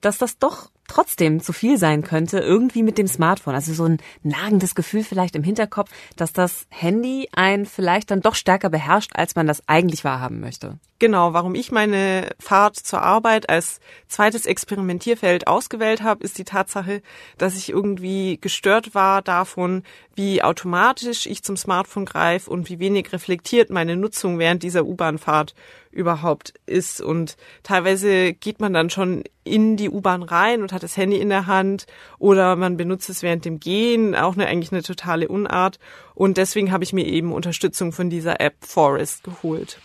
dass 0.00 0.18
das 0.18 0.36
doch 0.38 0.70
trotzdem 0.88 1.40
zu 1.40 1.52
viel 1.52 1.78
sein 1.78 2.02
könnte, 2.02 2.38
irgendwie 2.38 2.82
mit 2.82 2.98
dem 2.98 3.06
Smartphone. 3.06 3.54
Also 3.54 3.72
so 3.72 3.84
ein 3.84 3.98
nagendes 4.22 4.74
Gefühl 4.74 5.04
vielleicht 5.04 5.36
im 5.36 5.42
Hinterkopf, 5.42 5.90
dass 6.16 6.32
das 6.32 6.66
Handy 6.68 7.28
einen 7.32 7.66
vielleicht 7.66 8.10
dann 8.10 8.20
doch 8.20 8.34
stärker 8.34 8.70
beherrscht, 8.70 9.12
als 9.14 9.34
man 9.34 9.46
das 9.46 9.62
eigentlich 9.68 10.04
wahrhaben 10.04 10.40
möchte. 10.40 10.78
Genau, 11.00 11.32
warum 11.32 11.54
ich 11.54 11.72
meine 11.72 12.30
Fahrt 12.38 12.76
zur 12.76 13.02
Arbeit 13.02 13.50
als 13.50 13.80
zweites 14.08 14.46
Experimentierfeld 14.46 15.46
ausgewählt 15.46 16.02
habe, 16.02 16.24
ist 16.24 16.38
die 16.38 16.44
Tatsache, 16.44 17.02
dass 17.36 17.56
ich 17.56 17.68
irgendwie 17.68 18.38
gestört 18.40 18.94
war 18.94 19.20
davon, 19.20 19.82
wie 20.14 20.42
automatisch 20.42 21.26
ich 21.26 21.42
zum 21.42 21.56
Smartphone 21.56 22.04
greife 22.06 22.48
und 22.48 22.70
wie 22.70 22.78
wenig 22.78 23.12
reflektiert 23.12 23.70
meine 23.70 23.96
Nutzung 23.96 24.38
während 24.38 24.62
dieser 24.62 24.86
U-Bahn-Fahrt 24.86 25.54
überhaupt 25.94 26.54
ist. 26.66 27.00
Und 27.00 27.36
teilweise 27.62 28.34
geht 28.34 28.60
man 28.60 28.72
dann 28.72 28.90
schon 28.90 29.24
in 29.44 29.76
die 29.76 29.90
U-Bahn 29.90 30.22
rein 30.22 30.62
und 30.62 30.72
hat 30.72 30.82
das 30.82 30.96
Handy 30.96 31.18
in 31.18 31.28
der 31.28 31.46
Hand 31.46 31.86
oder 32.18 32.56
man 32.56 32.76
benutzt 32.76 33.08
es 33.08 33.22
während 33.22 33.44
dem 33.44 33.60
Gehen, 33.60 34.14
auch 34.14 34.34
eine, 34.34 34.46
eigentlich 34.46 34.72
eine 34.72 34.82
totale 34.82 35.28
Unart. 35.28 35.78
Und 36.14 36.36
deswegen 36.36 36.72
habe 36.72 36.84
ich 36.84 36.92
mir 36.92 37.06
eben 37.06 37.32
Unterstützung 37.32 37.92
von 37.92 38.10
dieser 38.10 38.40
App 38.40 38.56
Forest 38.60 39.24
geholt. 39.24 39.78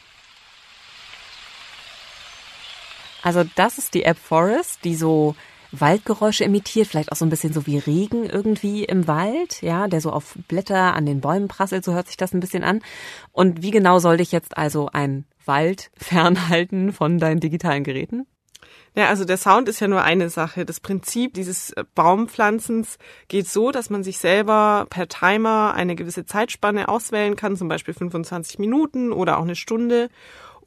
Also 3.21 3.43
das 3.55 3.77
ist 3.77 3.93
die 3.93 4.03
App 4.03 4.17
Forest, 4.17 4.83
die 4.85 4.95
so 4.95 5.35
Waldgeräusche 5.71 6.43
imitiert, 6.43 6.87
vielleicht 6.87 7.11
auch 7.11 7.15
so 7.15 7.25
ein 7.25 7.29
bisschen 7.29 7.53
so 7.53 7.65
wie 7.67 7.77
Regen 7.77 8.25
irgendwie 8.25 8.83
im 8.83 9.07
Wald, 9.07 9.61
ja, 9.61 9.87
der 9.87 10.01
so 10.01 10.11
auf 10.11 10.35
Blätter 10.47 10.95
an 10.95 11.05
den 11.05 11.21
Bäumen 11.21 11.47
prasselt, 11.47 11.83
so 11.83 11.93
hört 11.93 12.07
sich 12.07 12.17
das 12.17 12.33
ein 12.33 12.39
bisschen 12.39 12.63
an. 12.63 12.81
Und 13.31 13.61
wie 13.61 13.71
genau 13.71 13.99
soll 13.99 14.17
dich 14.17 14.31
jetzt 14.31 14.57
also 14.57 14.89
ein 14.91 15.25
Wald 15.45 15.91
fernhalten 15.97 16.93
von 16.93 17.19
deinen 17.19 17.39
digitalen 17.39 17.83
Geräten? 17.83 18.25
Ja, 18.95 19.07
also 19.07 19.23
der 19.23 19.37
Sound 19.37 19.69
ist 19.69 19.79
ja 19.79 19.87
nur 19.87 20.03
eine 20.03 20.29
Sache. 20.29 20.65
Das 20.65 20.79
Prinzip 20.79 21.33
dieses 21.35 21.71
äh, 21.71 21.83
Baumpflanzens 21.93 22.97
geht 23.27 23.47
so, 23.47 23.71
dass 23.71 23.89
man 23.89 24.03
sich 24.03 24.17
selber 24.17 24.87
per 24.89 25.07
Timer 25.07 25.73
eine 25.75 25.95
gewisse 25.95 26.25
Zeitspanne 26.25 26.89
auswählen 26.89 27.35
kann, 27.35 27.55
zum 27.55 27.67
Beispiel 27.67 27.93
25 27.93 28.57
Minuten 28.59 29.11
oder 29.11 29.37
auch 29.37 29.43
eine 29.43 29.55
Stunde. 29.55 30.09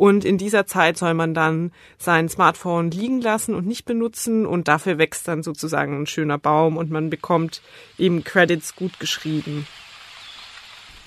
Und 0.02 0.24
in 0.24 0.36
dieser 0.36 0.66
Zeit 0.66 0.98
soll 0.98 1.14
man 1.14 1.32
dann 1.32 1.70
sein 1.96 2.28
Smartphone 2.28 2.90
liegen 2.90 3.20
lassen 3.20 3.54
und 3.54 3.68
nicht 3.68 3.84
benutzen 3.84 4.46
und 4.46 4.66
dafür 4.66 4.98
wächst 4.98 5.28
dann 5.28 5.44
sozusagen 5.44 5.96
ein 5.96 6.06
schöner 6.08 6.38
Baum 6.38 6.76
und 6.76 6.90
man 6.90 7.08
bekommt 7.08 7.62
eben 7.98 8.24
Credits 8.24 8.74
gut 8.74 8.98
geschrieben. 8.98 9.64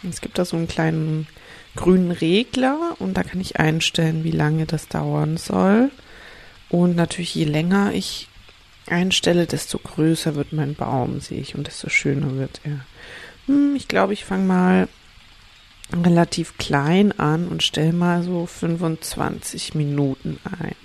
Es 0.10 0.22
gibt 0.22 0.38
da 0.38 0.46
so 0.46 0.56
einen 0.56 0.70
kleinen 0.70 1.28
grünen 1.76 2.12
Regler 2.12 2.96
und 3.00 3.18
da 3.18 3.24
kann 3.24 3.42
ich 3.42 3.60
einstellen, 3.60 4.24
wie 4.24 4.32
lange 4.32 4.66
das 4.66 4.88
dauern 4.88 5.36
soll. 5.36 5.92
Und 6.70 6.96
natürlich, 6.96 7.36
je 7.36 7.44
länger 7.44 7.92
ich 7.92 8.30
einstelle, 8.88 9.46
desto 9.46 9.78
größer 9.78 10.36
wird 10.36 10.54
mein 10.54 10.74
Baum, 10.74 11.20
sehe 11.20 11.42
ich, 11.42 11.54
und 11.56 11.68
desto 11.68 11.90
schöner 11.90 12.38
wird 12.38 12.62
er. 12.64 12.80
Hm, 13.48 13.76
ich 13.76 13.90
glaube, 13.90 14.14
ich 14.14 14.24
fange 14.24 14.46
mal 14.46 14.88
relativ 15.94 16.58
klein 16.58 17.18
an 17.18 17.48
und 17.48 17.64
stelle 17.64 17.94
mal 17.94 18.24
so 18.24 18.46
25 18.46 19.76
Minuten 19.76 20.40
ein. 20.60 20.76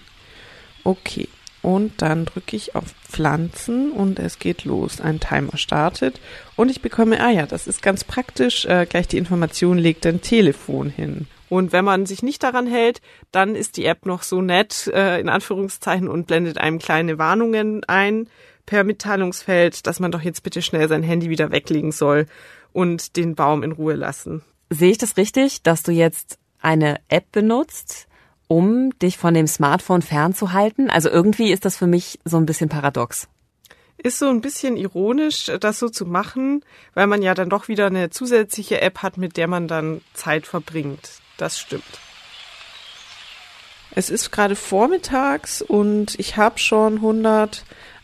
Okay. 0.84 1.28
Und 1.62 2.00
dann 2.00 2.24
drücke 2.24 2.56
ich 2.56 2.74
auf 2.74 2.94
Pflanzen 3.06 3.92
und 3.92 4.18
es 4.18 4.38
geht 4.38 4.64
los. 4.64 4.98
Ein 4.98 5.20
Timer 5.20 5.58
startet 5.58 6.18
und 6.56 6.70
ich 6.70 6.80
bekomme, 6.80 7.22
ah 7.22 7.30
ja, 7.30 7.44
das 7.44 7.66
ist 7.66 7.82
ganz 7.82 8.02
praktisch, 8.02 8.64
äh, 8.64 8.86
gleich 8.88 9.08
die 9.08 9.18
Information 9.18 9.76
legt 9.76 10.06
ein 10.06 10.22
Telefon 10.22 10.88
hin. 10.88 11.26
Und 11.50 11.72
wenn 11.72 11.84
man 11.84 12.06
sich 12.06 12.22
nicht 12.22 12.42
daran 12.44 12.66
hält, 12.66 13.02
dann 13.30 13.56
ist 13.56 13.76
die 13.76 13.84
App 13.84 14.06
noch 14.06 14.22
so 14.22 14.40
nett, 14.40 14.86
äh, 14.94 15.20
in 15.20 15.28
Anführungszeichen, 15.28 16.08
und 16.08 16.28
blendet 16.28 16.56
einem 16.56 16.78
kleine 16.78 17.18
Warnungen 17.18 17.84
ein 17.84 18.28
per 18.64 18.84
Mitteilungsfeld, 18.84 19.86
dass 19.86 20.00
man 20.00 20.12
doch 20.12 20.22
jetzt 20.22 20.42
bitte 20.42 20.62
schnell 20.62 20.88
sein 20.88 21.02
Handy 21.02 21.28
wieder 21.28 21.50
weglegen 21.50 21.92
soll 21.92 22.26
und 22.72 23.16
den 23.16 23.34
Baum 23.34 23.64
in 23.64 23.72
Ruhe 23.72 23.96
lassen. 23.96 24.42
Sehe 24.70 24.92
ich 24.92 24.98
das 24.98 25.16
richtig, 25.16 25.62
dass 25.62 25.82
du 25.82 25.90
jetzt 25.90 26.38
eine 26.60 27.00
App 27.08 27.32
benutzt, 27.32 28.06
um 28.46 28.96
dich 29.00 29.18
von 29.18 29.34
dem 29.34 29.48
Smartphone 29.48 30.00
fernzuhalten? 30.00 30.90
Also 30.90 31.10
irgendwie 31.10 31.50
ist 31.50 31.64
das 31.64 31.76
für 31.76 31.88
mich 31.88 32.20
so 32.24 32.36
ein 32.36 32.46
bisschen 32.46 32.68
paradox. 32.68 33.28
Ist 33.98 34.18
so 34.18 34.28
ein 34.28 34.40
bisschen 34.40 34.76
ironisch, 34.76 35.50
das 35.60 35.78
so 35.80 35.88
zu 35.88 36.06
machen, 36.06 36.64
weil 36.94 37.08
man 37.08 37.20
ja 37.20 37.34
dann 37.34 37.50
doch 37.50 37.68
wieder 37.68 37.86
eine 37.86 38.10
zusätzliche 38.10 38.80
App 38.80 38.98
hat, 39.02 39.18
mit 39.18 39.36
der 39.36 39.48
man 39.48 39.68
dann 39.68 40.00
Zeit 40.14 40.46
verbringt. 40.46 41.10
Das 41.36 41.58
stimmt. 41.58 41.82
Es 43.92 44.08
ist 44.08 44.30
gerade 44.30 44.54
vormittags 44.54 45.62
und 45.62 46.18
ich 46.18 46.36
habe 46.36 46.60
schon 46.60 47.00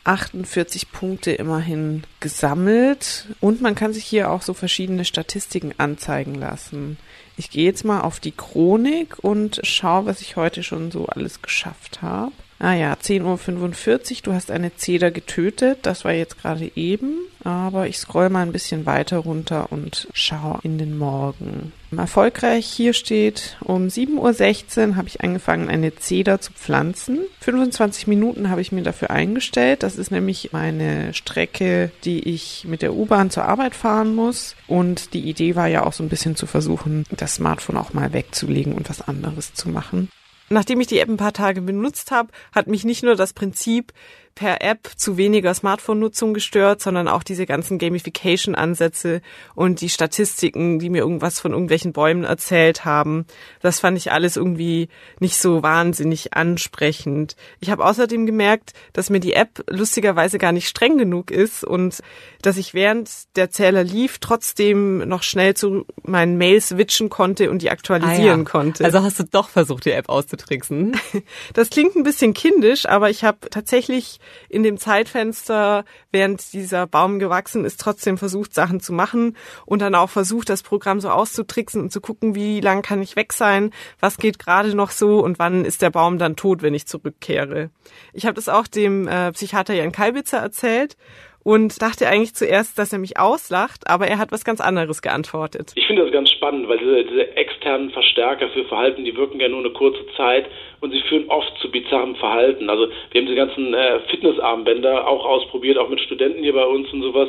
148 0.07 0.93
Punkte 0.93 1.33
immerhin 1.33 2.05
gesammelt 2.21 3.27
und 3.41 3.61
man 3.61 3.75
kann 3.75 3.93
sich 3.93 4.05
hier 4.05 4.31
auch 4.31 4.43
so 4.43 4.55
verschiedene 4.55 5.05
Statistiken 5.05 5.75
anzeigen 5.79 6.37
lassen. 6.37 6.97
Ich 7.37 7.51
gehe 7.51 7.65
jetzt 7.65 7.85
mal 7.85 8.03
auf 8.03 8.21
die 8.21 8.33
Chronik 8.33 9.19
und 9.23 9.61
schaue, 9.65 10.07
was 10.07 10.21
ich 10.21 10.37
heute 10.37 10.63
schon 10.63 10.93
so 10.93 11.07
alles 11.07 11.43
geschafft 11.43 12.03
habe. 12.03 12.33
Ah 12.59 12.73
ja, 12.73 12.95
10.45 12.95 14.13
Uhr, 14.19 14.23
du 14.23 14.33
hast 14.33 14.51
eine 14.51 14.75
Zeder 14.77 15.11
getötet, 15.11 15.81
das 15.83 16.05
war 16.05 16.13
jetzt 16.13 16.41
gerade 16.41 16.71
eben. 16.77 17.19
Aber 17.47 17.87
ich 17.87 17.99
scroll 17.99 18.29
mal 18.29 18.43
ein 18.43 18.51
bisschen 18.51 18.87
weiter 18.87 19.19
runter 19.19 19.71
und 19.71 20.09
schaue 20.13 20.59
in 20.65 20.79
den 20.79 20.99
Morgen. 20.99 21.73
Erfolgreich 21.97 22.67
hier 22.67 22.93
steht, 22.93 23.57
um 23.63 23.87
7.16 23.87 24.89
Uhr 24.89 24.97
habe 24.97 25.07
ich 25.07 25.21
angefangen, 25.21 25.69
eine 25.69 25.95
Zeder 25.95 26.41
zu 26.41 26.53
pflanzen. 26.53 27.21
25 27.43 28.09
Minuten 28.09 28.51
habe 28.51 28.61
ich 28.61 28.73
mir 28.73 28.83
dafür 28.83 29.11
eingestellt. 29.11 29.85
Das 29.85 29.95
ist 29.95 30.11
nämlich 30.11 30.51
meine 30.53 31.15
Strecke, 31.15 31.93
die 32.03 32.29
ich 32.29 32.65
mit 32.67 32.83
der 32.83 32.95
U-Bahn 32.95 33.31
zur 33.31 33.45
Arbeit 33.45 33.77
fahren 33.77 34.17
muss. 34.17 34.57
Und 34.67 35.15
die 35.15 35.21
Idee 35.21 35.55
war 35.55 35.69
ja 35.69 35.87
auch 35.87 35.93
so 35.93 36.03
ein 36.03 36.09
bisschen 36.09 36.35
zu 36.35 36.47
versuchen, 36.47 37.05
das 37.11 37.37
Smartphone 37.37 37.77
auch 37.77 37.93
mal 37.93 38.13
wegzulegen 38.13 38.73
und 38.73 38.91
was 38.91 39.03
anderes 39.03 39.55
zu 39.55 39.69
machen. 39.69 40.09
Nachdem 40.49 40.81
ich 40.81 40.87
die 40.87 41.01
App 41.01 41.09
ein 41.09 41.17
paar 41.17 41.33
Tage 41.33 41.61
benutzt 41.61 42.11
habe, 42.11 42.31
hat 42.53 42.69
mich 42.69 42.85
nicht 42.85 43.03
nur 43.03 43.17
das 43.17 43.33
Prinzip, 43.33 43.93
per 44.37 44.61
App 44.61 44.91
zu 44.97 45.17
weniger 45.17 45.55
Smartphone-Nutzung 45.55 46.35
gestört, 46.35 46.83
sondern 46.83 47.09
auch 47.09 47.23
diese 47.23 47.47
ganzen 47.47 47.79
Gamification-Ansätze 47.79 49.23
und 49.55 49.81
die 49.81 49.89
Statistiken, 49.89 50.79
die 50.79 50.91
mir 50.91 50.99
irgendwas 50.99 51.41
von 51.41 51.53
irgendwelchen 51.53 51.95
Bäumen 51.95 52.25
erzählt 52.25 52.85
haben. 52.85 53.25
Das 53.63 53.81
fand 53.81 53.97
ich 53.97 54.13
alles 54.13 54.37
irgendwie 54.37 54.89
nicht 55.21 55.39
so 55.39 55.63
wahnsinnig 55.63 56.35
ansprechend. 56.35 57.35
Ich 57.61 57.71
habe 57.71 57.85
außerdem 57.85 58.27
gemerkt, 58.27 58.75
dass 58.93 59.09
mir 59.09 59.21
die 59.21 59.33
App 59.33 59.65
lustigerweise 59.71 60.37
gar 60.37 60.53
nicht 60.53 60.69
streng 60.69 60.99
genug 60.99 61.31
ist 61.31 61.65
und 61.65 62.03
dass 62.43 62.59
ich 62.59 62.75
während 62.75 63.11
der 63.37 63.51
Zähler 63.51 63.85
lief 63.85 64.19
trotzdem 64.19 64.99
noch 65.09 65.23
schnell 65.23 65.55
zu 65.55 65.87
meinen 66.03 66.37
Mails 66.37 66.69
switchen 66.69 67.09
konnte 67.09 67.51
und 67.51 67.63
die 67.63 67.71
aktualisieren 67.71 68.41
ah 68.41 68.43
ja. 68.43 68.45
konnte. 68.45 68.85
Also 68.85 69.03
hast 69.03 69.19
du 69.19 69.25
doch 69.25 69.49
versucht, 69.49 69.87
die 69.87 69.93
App 69.93 70.11
auszutricksen? 70.11 70.97
Das 71.55 71.71
klingt 71.71 71.97
ein 71.97 72.03
bisschen 72.03 72.35
kindisch, 72.35 72.87
aber 72.87 73.09
ich 73.09 73.25
habe 73.25 73.49
tatsächlich 73.51 74.21
in 74.49 74.63
dem 74.63 74.79
Zeitfenster, 74.79 75.85
während 76.11 76.53
dieser 76.53 76.87
Baum 76.87 77.19
gewachsen 77.19 77.65
ist, 77.65 77.81
trotzdem 77.81 78.19
versucht, 78.19 78.55
Sachen 78.55 78.81
zu 78.81 78.93
machen 78.93 79.37
und 79.65 79.83
dann 79.83 79.95
auch 79.95 80.11
versucht, 80.11 80.49
das 80.49 80.63
Programm 80.63 81.01
so 81.01 81.11
auszutricksen 81.11 81.81
und 81.81 81.93
zu 81.93 82.01
gucken, 82.01 82.35
wie 82.35 82.61
lang 82.61 82.83
kann 82.83 83.03
ich 83.03 83.17
weg 83.17 83.33
sein, 83.33 83.71
was 84.01 84.19
geht 84.19 84.39
gerade 84.39 84.75
noch 84.75 84.91
so 84.91 85.21
und 85.21 85.39
wann 85.39 85.65
ist 85.65 85.83
der 85.83 85.91
Baum 85.91 86.19
dann 86.19 86.37
tot, 86.37 86.63
wenn 86.63 86.75
ich 86.75 86.87
zurückkehre. 86.87 87.71
Ich 88.13 88.27
habe 88.27 88.35
das 88.35 88.49
auch 88.49 88.67
dem 88.67 89.09
äh, 89.09 89.33
Psychiater 89.33 89.75
Jan 89.75 89.93
Kalbitzer 89.93 90.39
erzählt 90.39 90.97
und 91.47 91.81
dachte 91.81 92.09
eigentlich 92.09 92.35
zuerst, 92.35 92.77
dass 92.77 92.93
er 92.93 92.99
mich 92.99 93.21
auslacht, 93.21 93.89
aber 93.89 94.09
er 94.09 94.19
hat 94.19 94.33
was 94.33 94.45
ganz 94.45 94.61
anderes 94.61 95.01
geantwortet. 95.01 95.71
Ich 95.77 95.87
finde 95.87 96.03
das 96.03 96.11
ganz 96.11 96.29
spannend, 96.31 96.69
weil 96.69 96.79
diese, 96.79 97.05
diese 97.05 97.37
externen 97.37 97.91
Verstärker 97.91 98.49
für 98.49 98.65
Verhalten, 98.65 99.05
die 99.05 99.17
wirken 99.17 99.39
ja 99.39 99.49
nur 99.49 99.61
eine 99.61 99.71
kurze 99.71 100.05
Zeit 100.17 100.47
und 100.81 100.91
sie 100.91 101.01
führen 101.03 101.29
oft 101.29 101.57
zu 101.61 101.71
bizarrem 101.71 102.17
Verhalten. 102.17 102.69
Also 102.69 102.89
wir 103.13 103.21
haben 103.21 103.27
diese 103.29 103.37
ganzen 103.37 103.75
äh, 103.75 104.01
Fitnessarmbänder 104.11 105.07
auch 105.07 105.25
ausprobiert, 105.25 105.79
auch 105.79 105.89
mit 105.89 106.01
Studenten 106.01 106.43
hier 106.43 106.53
bei 106.53 106.65
uns 106.65 106.93
und 106.93 107.03
sowas. 107.03 107.29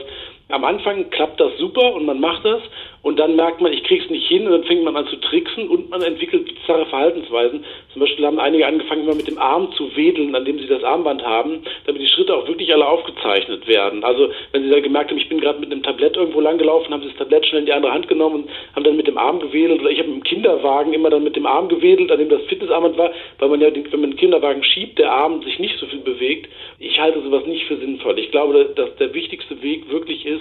Am 0.50 0.64
Anfang 0.64 1.10
klappt 1.10 1.42
das 1.42 1.58
super 1.58 1.94
und 1.94 2.06
man 2.06 2.22
macht 2.22 2.46
das 2.46 2.62
und 3.02 3.20
dann 3.20 3.36
merkt 3.36 3.62
man, 3.62 3.74
ich 3.74 3.84
krieg's 3.84 4.10
nicht 4.10 4.28
hin 4.28 4.46
und 4.46 4.52
dann 4.52 4.64
fängt 4.64 4.84
man 4.84 4.96
an 4.96 5.08
zu 5.08 5.18
tricksen 5.18 5.68
und 5.68 5.90
man 5.90 6.02
entwickelt 6.02 6.46
bizarre 6.46 6.86
Verhaltensweisen. 6.86 7.66
Zum 7.92 8.00
Beispiel 8.00 8.26
haben 8.26 8.40
einige 8.40 8.66
angefangen, 8.66 9.04
immer 9.04 9.16
mit 9.16 9.28
dem 9.28 9.38
Arm 9.38 9.72
zu 9.74 9.96
wedeln, 9.96 10.36
an 10.36 10.46
dem 10.46 10.58
sie 10.60 10.68
das 10.68 10.84
Armband 10.84 11.22
haben, 11.26 11.64
damit 11.86 12.02
die 12.02 12.08
Schritte 12.08 12.36
auch 12.36 12.48
wirklich 12.48 12.74
alle 12.74 12.88
aufgezeichnet 12.88 13.68
werden. 13.68 14.04
Also 14.04 14.30
wenn 14.52 14.64
sie 14.64 14.70
dann 14.70 14.84
gemerkt 14.84 15.12
haben, 15.12 15.18
ich 15.18 15.30
bin 15.30 15.42
gerade 15.42 15.60
mit 15.60 15.72
einem 15.72 15.84
Tablett 15.84 16.16
irgendwo 16.16 16.40
langgelaufen, 16.40 16.94
haben 16.94 17.02
sie 17.02 17.10
das 17.10 17.18
Tablett 17.18 17.46
schnell 17.46 17.62
in 17.62 17.66
die 17.66 17.74
andere 17.74 17.94
Hand 17.94 18.08
genommen 18.08 18.44
und 18.44 18.50
haben 18.76 18.84
dann 18.84 18.98
mit 18.98 19.08
dem 19.08 19.18
Arm 19.18 19.40
gewedelt 19.40 19.82
oder 19.82 19.90
ich 19.90 20.00
habe 20.00 20.10
im 20.10 20.24
Kinderwagen 20.24 20.94
immer 20.94 21.10
dann 21.10 21.24
mit 21.24 21.36
dem 21.36 21.46
Arm 21.46 21.70
gewedelt, 21.70 22.12
an 22.12 22.20
dem 22.20 22.30
das 22.30 22.44
Fitnessarmband 22.44 22.98
war, 22.98 23.12
weil 23.40 23.50
man 23.50 23.62
ja, 23.62 23.68
wenn 23.74 24.02
man 24.02 24.12
den 24.12 24.18
Kinderwagen 24.18 24.64
schiebt, 24.64 25.00
der 25.00 25.12
Arm 25.12 25.42
sich 25.44 25.60
nicht 25.60 25.78
so 25.78 25.86
viel 25.88 26.00
bewegt. 26.00 26.50
Ich 26.80 27.00
halte 27.00 27.22
sowas 27.22 27.46
nicht 27.46 27.66
für 27.68 27.78
sinnvoll. 27.78 28.20
Ich 28.20 28.32
glaube, 28.32 28.74
dass 28.76 28.96
der 28.98 29.14
wichtigste 29.14 29.62
Weg 29.62 29.90
wirklich 29.90 30.26
ist, 30.26 30.37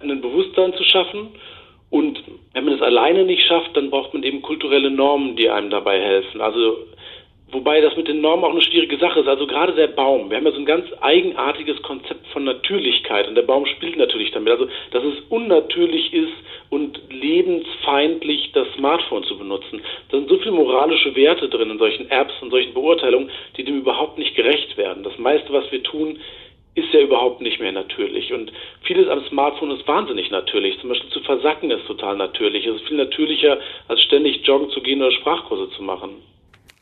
ein 0.00 0.20
Bewusstsein 0.20 0.74
zu 0.74 0.84
schaffen. 0.84 1.28
Und 1.90 2.22
wenn 2.52 2.64
man 2.64 2.74
es 2.74 2.82
alleine 2.82 3.24
nicht 3.24 3.46
schafft, 3.46 3.76
dann 3.76 3.90
braucht 3.90 4.14
man 4.14 4.22
eben 4.22 4.42
kulturelle 4.42 4.90
Normen, 4.90 5.36
die 5.36 5.48
einem 5.48 5.70
dabei 5.70 6.00
helfen. 6.00 6.40
Also 6.40 6.78
Wobei 7.54 7.80
das 7.80 7.96
mit 7.96 8.08
den 8.08 8.20
Normen 8.20 8.44
auch 8.44 8.50
eine 8.50 8.62
schwierige 8.62 8.96
Sache 8.98 9.20
ist. 9.20 9.28
Also 9.28 9.46
gerade 9.46 9.74
der 9.74 9.86
Baum. 9.86 10.28
Wir 10.28 10.38
haben 10.38 10.44
ja 10.44 10.50
so 10.50 10.58
ein 10.58 10.66
ganz 10.66 10.86
eigenartiges 11.00 11.80
Konzept 11.82 12.26
von 12.32 12.42
Natürlichkeit 12.42 13.28
und 13.28 13.36
der 13.36 13.42
Baum 13.42 13.64
spielt 13.66 13.96
natürlich 13.96 14.32
damit. 14.32 14.50
Also, 14.50 14.66
dass 14.90 15.04
es 15.04 15.20
unnatürlich 15.28 16.12
ist 16.12 16.32
und 16.70 17.00
lebensfeindlich, 17.10 18.50
das 18.54 18.66
Smartphone 18.74 19.22
zu 19.22 19.38
benutzen. 19.38 19.82
Da 20.10 20.18
sind 20.18 20.28
so 20.28 20.38
viele 20.38 20.50
moralische 20.50 21.14
Werte 21.14 21.48
drin 21.48 21.70
in 21.70 21.78
solchen 21.78 22.10
Apps 22.10 22.34
und 22.40 22.50
solchen 22.50 22.74
Beurteilungen, 22.74 23.30
die 23.56 23.62
dem 23.62 23.78
überhaupt 23.78 24.18
nicht 24.18 24.34
gerecht 24.34 24.76
werden. 24.76 25.04
Das 25.04 25.16
meiste, 25.18 25.52
was 25.52 25.70
wir 25.70 25.82
tun, 25.84 26.18
ist 26.74 26.92
ja 26.92 27.00
überhaupt 27.00 27.40
nicht 27.40 27.60
mehr 27.60 27.72
natürlich. 27.72 28.32
Und 28.32 28.52
vieles 28.82 29.08
am 29.08 29.24
Smartphone 29.26 29.70
ist 29.70 29.86
wahnsinnig 29.86 30.30
natürlich. 30.30 30.78
Zum 30.80 30.90
Beispiel 30.90 31.10
zu 31.10 31.20
versacken 31.20 31.70
ist 31.70 31.86
total 31.86 32.16
natürlich. 32.16 32.66
Es 32.66 32.76
ist 32.76 32.88
viel 32.88 32.96
natürlicher, 32.96 33.58
als 33.88 34.02
ständig 34.02 34.46
joggen 34.46 34.70
zu 34.70 34.80
gehen 34.80 35.00
oder 35.00 35.12
Sprachkurse 35.12 35.70
zu 35.70 35.82
machen. 35.82 36.22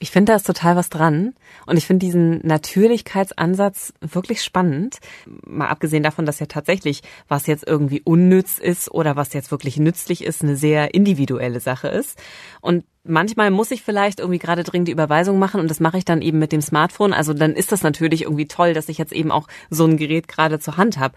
Ich 0.03 0.11
finde, 0.11 0.33
da 0.33 0.37
ist 0.37 0.49
total 0.49 0.75
was 0.75 0.91
dran. 0.91 1.33
Und 1.65 1.77
ich 1.77 1.87
finde 1.87 2.05
diesen 2.05 2.45
Natürlichkeitsansatz 2.45 3.95
wirklich 4.01 4.43
spannend. 4.43 4.99
Mal 5.47 5.69
abgesehen 5.69 6.03
davon, 6.03 6.27
dass 6.27 6.41
ja 6.41 6.47
tatsächlich, 6.47 7.03
was 7.29 7.47
jetzt 7.47 7.65
irgendwie 7.65 8.03
unnütz 8.03 8.59
ist 8.59 8.91
oder 8.91 9.15
was 9.15 9.33
jetzt 9.33 9.53
wirklich 9.53 9.77
nützlich 9.77 10.25
ist, 10.25 10.43
eine 10.43 10.57
sehr 10.57 10.93
individuelle 10.93 11.61
Sache 11.61 11.87
ist. 11.87 12.21
Und 12.61 12.85
manchmal 13.05 13.53
muss 13.53 13.71
ich 13.71 13.83
vielleicht 13.83 14.19
irgendwie 14.19 14.41
gerade 14.41 14.65
dringend 14.65 14.89
die 14.89 14.93
Überweisung 14.93 15.39
machen 15.39 15.61
und 15.61 15.69
das 15.71 15.79
mache 15.79 15.99
ich 15.99 16.05
dann 16.05 16.21
eben 16.21 16.41
mit 16.41 16.51
dem 16.51 16.63
Smartphone. 16.63 17.13
Also 17.13 17.33
dann 17.33 17.55
ist 17.55 17.71
das 17.71 17.85
natürlich 17.85 18.23
irgendwie 18.23 18.49
toll, 18.49 18.75
dass 18.75 18.89
ich 18.89 18.99
jetzt 18.99 19.13
eben 19.13 19.31
auch 19.31 19.47
so 19.71 19.85
ein 19.85 19.97
Gerät 19.97 20.27
gerade 20.27 20.59
zur 20.59 20.79
Hand 20.79 20.99
habe. 20.99 21.15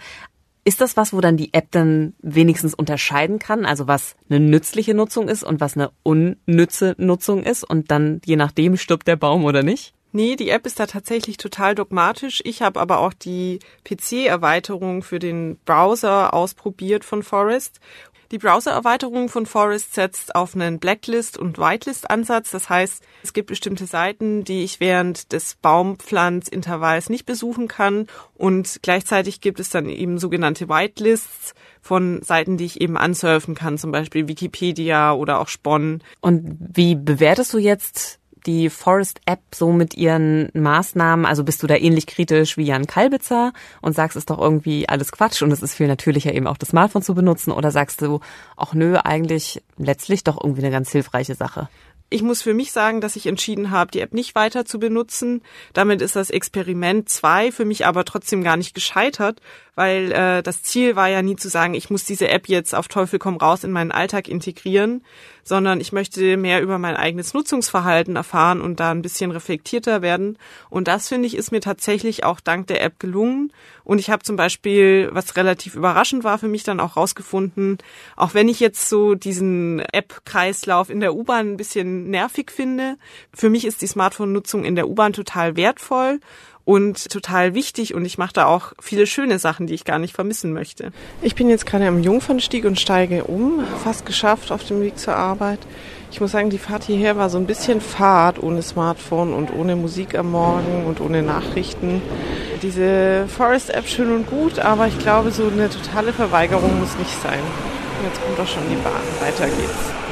Ist 0.68 0.82
das 0.82 0.98
was, 0.98 1.14
wo 1.14 1.22
dann 1.22 1.38
die 1.38 1.54
App 1.54 1.68
dann 1.70 2.16
wenigstens 2.24 2.74
unterscheiden 2.74 3.38
kann, 3.38 3.66
also 3.66 3.88
was 3.88 4.16
eine 4.30 4.40
nützliche 4.40 4.96
Nutzung 4.96 5.30
ist 5.30 5.44
und 5.44 5.62
was 5.62 5.78
eine 5.78 5.92
unnütze 6.02 6.96
Nutzung 6.98 7.44
ist 7.44 7.64
und 7.64 7.92
dann 7.92 8.20
je 8.26 8.36
nachdem 8.36 8.76
stirbt 8.76 9.08
der 9.08 9.16
Baum 9.16 9.46
oder 9.46 9.62
nicht? 9.62 9.94
Nee, 10.12 10.38
die 10.38 10.50
App 10.50 10.66
ist 10.66 10.80
da 10.80 10.88
tatsächlich 10.88 11.38
total 11.38 11.76
dogmatisch. 11.76 12.42
Ich 12.46 12.62
habe 12.62 12.80
aber 12.80 13.00
auch 13.00 13.14
die 13.14 13.60
PC-Erweiterung 13.84 15.04
für 15.04 15.20
den 15.20 15.58
Browser 15.66 16.34
ausprobiert 16.34 17.04
von 17.04 17.22
Forest 17.22 17.80
die 18.32 18.38
Browser-Erweiterung 18.38 19.30
von 19.30 19.46
Forest 19.46 19.94
setzt 19.94 20.36
auf 20.36 20.56
einen 20.56 20.80
Blacklist- 20.80 21.38
und 21.38 21.58
Whitelist-Ansatz. 21.58 22.52
Das 22.52 22.70
heißt, 22.70 23.04
es 23.24 23.34
gibt 23.34 23.48
bestimmte 23.48 23.86
Seiten, 23.86 24.44
die 24.44 24.64
ich 24.64 24.80
während 24.80 25.32
des 25.32 25.56
Baumpflanzintervalls 25.56 27.10
nicht 27.10 27.26
besuchen 27.26 27.68
kann. 27.68 28.08
Und 28.34 28.80
gleichzeitig 28.82 29.42
gibt 29.42 29.60
es 29.60 29.70
dann 29.70 29.88
eben 29.90 30.18
sogenannte 30.18 30.70
Whitelists 30.70 31.54
von 31.82 32.22
Seiten, 32.24 32.58
die 32.58 32.66
ich 32.66 32.82
eben 32.82 32.98
ansurfen 32.98 33.54
kann, 33.54 33.78
zum 33.78 33.92
Beispiel 33.92 34.28
Wikipedia 34.28 35.14
oder 35.14 35.40
auch 35.40 35.48
Spon. 35.48 36.02
Und 36.20 36.58
wie 36.60 36.96
bewertest 36.96 37.54
du 37.54 37.60
jetzt 37.60 38.20
die 38.46 38.70
Forest 38.70 39.22
App 39.26 39.42
so 39.54 39.72
mit 39.72 39.96
ihren 39.96 40.50
Maßnahmen? 40.54 41.26
Also 41.26 41.44
bist 41.44 41.64
du 41.64 41.68
da 41.68 41.76
ähnlich 41.76 42.08
kritisch 42.08 42.58
wie 42.58 42.66
Jan 42.66 42.88
Kalbitzer 42.88 43.54
und 43.82 43.94
sagst, 43.96 44.16
es 44.16 44.22
ist 44.22 44.30
doch 44.30 44.40
irgendwie 44.40 44.88
alles 44.90 45.12
Quatsch 45.12 45.42
und 45.42 45.52
es 45.52 45.62
ist 45.62 45.76
viel 45.76 45.88
natürlicher 45.88 46.34
eben 46.34 46.48
auch 46.48 46.58
das 46.58 46.70
Smartphone 46.70 47.02
zu 47.02 47.16
benutzen? 47.16 47.52
Oder 47.52 47.72
sagst 47.72 48.02
du, 48.02 48.20
ach 48.58 48.74
nö, 48.74 48.98
eigentlich 48.98 49.62
letztlich 49.78 50.24
doch 50.24 50.42
irgendwie 50.42 50.62
eine 50.62 50.72
ganz 50.72 50.92
hilfreiche 50.92 51.36
Sache? 51.36 51.70
Ich 52.12 52.22
muss 52.22 52.44
für 52.44 52.54
mich 52.54 52.72
sagen, 52.72 53.02
dass 53.02 53.16
ich 53.16 53.26
entschieden 53.26 53.72
habe, 53.72 53.90
die 53.90 54.00
App 54.00 54.14
nicht 54.14 54.36
weiter 54.36 54.64
zu 54.64 54.80
benutzen. 54.80 55.42
Damit 55.74 56.04
ist 56.04 56.16
das 56.16 56.30
Experiment 56.30 57.10
2 57.10 57.52
für 57.52 57.66
mich 57.66 57.88
aber 57.88 58.06
trotzdem 58.06 58.44
gar 58.44 58.58
nicht 58.58 58.76
gescheitert, 58.76 59.42
weil 59.74 60.12
äh, 60.12 60.44
das 60.44 60.62
Ziel 60.62 60.96
war 60.96 61.10
ja 61.10 61.24
nie 61.24 61.36
zu 61.36 61.50
sagen, 61.50 61.74
ich 61.74 61.90
muss 61.90 62.06
diese 62.06 62.30
App 62.30 62.48
jetzt 62.48 62.76
auf 62.76 62.88
Teufel 62.88 63.18
komm 63.18 63.38
raus 63.38 63.64
in 63.64 63.72
meinen 63.72 63.92
Alltag 63.92 64.28
integrieren, 64.28 65.04
sondern 65.48 65.80
ich 65.80 65.94
möchte 65.94 66.36
mehr 66.38 66.62
über 66.62 66.80
mein 66.80 66.98
eigenes 66.98 67.34
Nutzungsverhalten 67.36 68.16
erfahren 68.16 68.62
und 68.62 68.80
da 68.80 68.90
ein 68.90 69.04
bisschen 69.04 69.30
reflektierter 69.30 70.02
werden. 70.02 70.38
Und 70.70 70.88
das 70.88 71.08
finde 71.08 71.28
ich 71.28 71.38
ist 71.38 71.52
mir 71.52 71.62
tatsächlich 71.62 72.24
auch 72.24 72.40
dank 72.40 72.66
der 72.68 72.84
App 72.84 73.00
gelungen. 73.00 73.54
Und 73.84 74.00
ich 74.00 74.10
habe 74.10 74.24
zum 74.24 74.36
Beispiel, 74.36 75.10
was 75.14 75.38
relativ 75.38 75.76
überraschend 75.76 76.24
war 76.24 76.40
für 76.40 76.48
mich 76.48 76.64
dann 76.64 76.80
auch 76.80 76.98
rausgefunden, 76.98 77.78
auch 78.16 78.34
wenn 78.34 78.50
ich 78.50 78.60
jetzt 78.60 78.90
so 78.90 79.14
diesen 79.14 79.80
App-Kreislauf 79.80 80.90
in 80.90 81.00
der 81.00 81.14
U-Bahn 81.14 81.54
ein 81.54 81.58
bisschen 81.58 82.10
nervig 82.10 82.52
finde, 82.52 82.98
für 83.32 83.52
mich 83.52 83.66
ist 83.66 83.84
die 83.84 83.88
Smartphone-Nutzung 83.88 84.66
in 84.66 84.76
der 84.76 84.90
U-Bahn 84.90 85.14
total 85.14 85.56
wertvoll 85.56 86.20
und 86.66 87.10
total 87.10 87.54
wichtig 87.54 87.94
und 87.94 88.04
ich 88.04 88.18
mache 88.18 88.34
da 88.34 88.46
auch 88.48 88.74
viele 88.82 89.08
schöne 89.08 89.40
Sachen, 89.40 89.68
die 89.68 89.76
ich 89.76 89.86
gar 89.86 90.00
nicht 90.00 90.16
vermissen 90.16 90.52
möchte. 90.52 90.92
Ich 91.22 91.36
bin 91.36 91.48
jetzt 91.48 91.66
gerade 91.66 91.88
am 91.88 92.02
Jungfernstieg 92.02 92.66
und 92.66 92.80
steige 92.80 93.24
um, 93.24 93.64
fast 93.84 94.06
geschafft 94.06 94.52
auf 94.52 94.66
dem 94.66 94.82
Weg 94.82 94.98
zur 94.98 95.16
Arbeit. 95.16 95.60
Ich 96.12 96.22
muss 96.22 96.32
sagen, 96.32 96.50
die 96.50 96.58
Fahrt 96.58 96.84
hierher 96.84 97.18
war 97.18 97.30
so 97.30 97.38
ein 97.38 97.46
bisschen 97.46 97.82
Fahrt 97.82 98.42
ohne 98.42 98.62
Smartphone 98.62 99.34
und 99.34 99.54
ohne 99.54 99.76
Musik 99.76 100.18
am 100.18 100.32
Morgen 100.32 100.86
und 100.86 101.02
ohne 101.02 101.22
Nachrichten. 101.22 102.02
Diese 102.62 103.28
Forest-App 103.28 103.88
schön 103.88 104.12
und 104.12 104.28
gut, 104.30 104.60
aber 104.60 104.88
ich 104.88 104.98
glaube, 104.98 105.32
so 105.32 105.48
eine 105.48 105.70
totale 105.70 106.14
Verweigerung 106.14 106.80
muss 106.80 106.98
nicht 106.98 107.22
sein. 107.22 107.40
Jetzt 108.04 108.22
kommt 108.24 108.40
doch 108.40 108.48
schon 108.48 108.64
die 108.70 108.76
Bahn. 108.76 108.94
Weiter 109.20 109.46
geht's. 109.48 110.05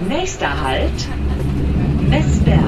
Nächster 0.00 0.62
Halt, 0.62 1.08
Messberg. 2.08 2.60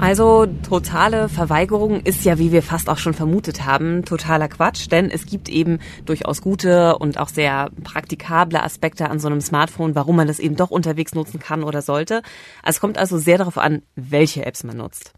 Also 0.00 0.46
totale 0.68 1.28
Verweigerung 1.28 2.00
ist 2.00 2.24
ja, 2.24 2.38
wie 2.38 2.50
wir 2.50 2.62
fast 2.62 2.88
auch 2.88 2.98
schon 2.98 3.14
vermutet 3.14 3.64
haben, 3.64 4.04
totaler 4.04 4.48
Quatsch, 4.48 4.90
denn 4.90 5.10
es 5.10 5.26
gibt 5.26 5.48
eben 5.48 5.78
durchaus 6.04 6.42
gute 6.42 6.98
und 6.98 7.18
auch 7.18 7.28
sehr 7.28 7.70
praktikable 7.84 8.62
Aspekte 8.62 9.08
an 9.08 9.20
so 9.20 9.28
einem 9.28 9.40
Smartphone, 9.40 9.94
warum 9.94 10.16
man 10.16 10.26
das 10.26 10.40
eben 10.40 10.56
doch 10.56 10.70
unterwegs 10.70 11.14
nutzen 11.14 11.38
kann 11.38 11.62
oder 11.62 11.80
sollte. 11.82 12.22
Es 12.64 12.80
kommt 12.80 12.98
also 12.98 13.16
sehr 13.18 13.38
darauf 13.38 13.58
an, 13.58 13.82
welche 13.94 14.46
Apps 14.46 14.64
man 14.64 14.78
nutzt. 14.78 15.12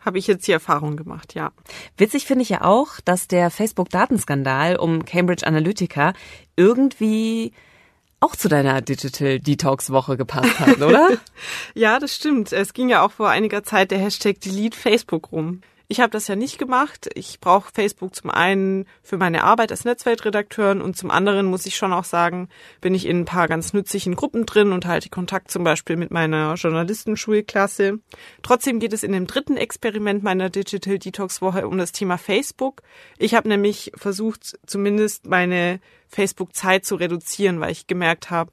Habe 0.00 0.18
ich 0.18 0.26
jetzt 0.26 0.46
die 0.46 0.52
Erfahrung 0.52 0.96
gemacht, 0.96 1.34
ja. 1.34 1.52
Witzig 1.96 2.26
finde 2.26 2.42
ich 2.42 2.48
ja 2.48 2.62
auch, 2.62 3.00
dass 3.04 3.28
der 3.28 3.50
Facebook-Datenskandal 3.50 4.76
um 4.76 5.04
Cambridge 5.04 5.46
Analytica 5.46 6.12
irgendwie 6.56 7.52
auch 8.22 8.36
zu 8.36 8.48
deiner 8.48 8.80
Digital 8.80 9.40
Detox 9.40 9.90
Woche 9.90 10.16
gepasst 10.16 10.60
hat, 10.60 10.80
oder? 10.80 11.08
ja, 11.74 11.98
das 11.98 12.14
stimmt. 12.14 12.52
Es 12.52 12.72
ging 12.72 12.88
ja 12.88 13.04
auch 13.04 13.12
vor 13.12 13.28
einiger 13.28 13.64
Zeit 13.64 13.90
der 13.90 13.98
Hashtag 13.98 14.40
Delete 14.40 14.78
Facebook 14.78 15.32
rum. 15.32 15.60
Ich 15.92 16.00
habe 16.00 16.08
das 16.08 16.26
ja 16.26 16.36
nicht 16.36 16.56
gemacht. 16.56 17.10
Ich 17.16 17.38
brauche 17.38 17.70
Facebook 17.70 18.14
zum 18.14 18.30
einen 18.30 18.86
für 19.02 19.18
meine 19.18 19.44
Arbeit 19.44 19.72
als 19.72 19.84
Netzwerkredakteurin 19.84 20.80
und 20.80 20.96
zum 20.96 21.10
anderen 21.10 21.44
muss 21.44 21.66
ich 21.66 21.76
schon 21.76 21.92
auch 21.92 22.04
sagen, 22.04 22.48
bin 22.80 22.94
ich 22.94 23.04
in 23.04 23.18
ein 23.18 23.24
paar 23.26 23.46
ganz 23.46 23.74
nützlichen 23.74 24.16
Gruppen 24.16 24.46
drin 24.46 24.72
und 24.72 24.86
halte 24.86 25.10
Kontakt 25.10 25.50
zum 25.50 25.64
Beispiel 25.64 25.96
mit 25.96 26.10
meiner 26.10 26.54
Journalistenschulklasse. 26.54 27.98
Trotzdem 28.40 28.80
geht 28.80 28.94
es 28.94 29.02
in 29.02 29.12
dem 29.12 29.26
dritten 29.26 29.58
Experiment 29.58 30.22
meiner 30.22 30.48
Digital 30.48 30.98
Detox 30.98 31.42
Woche 31.42 31.68
um 31.68 31.76
das 31.76 31.92
Thema 31.92 32.16
Facebook. 32.16 32.80
Ich 33.18 33.34
habe 33.34 33.50
nämlich 33.50 33.92
versucht, 33.94 34.58
zumindest 34.64 35.26
meine 35.26 35.78
Facebook-Zeit 36.08 36.86
zu 36.86 36.94
reduzieren, 36.94 37.60
weil 37.60 37.72
ich 37.72 37.86
gemerkt 37.86 38.30
habe, 38.30 38.50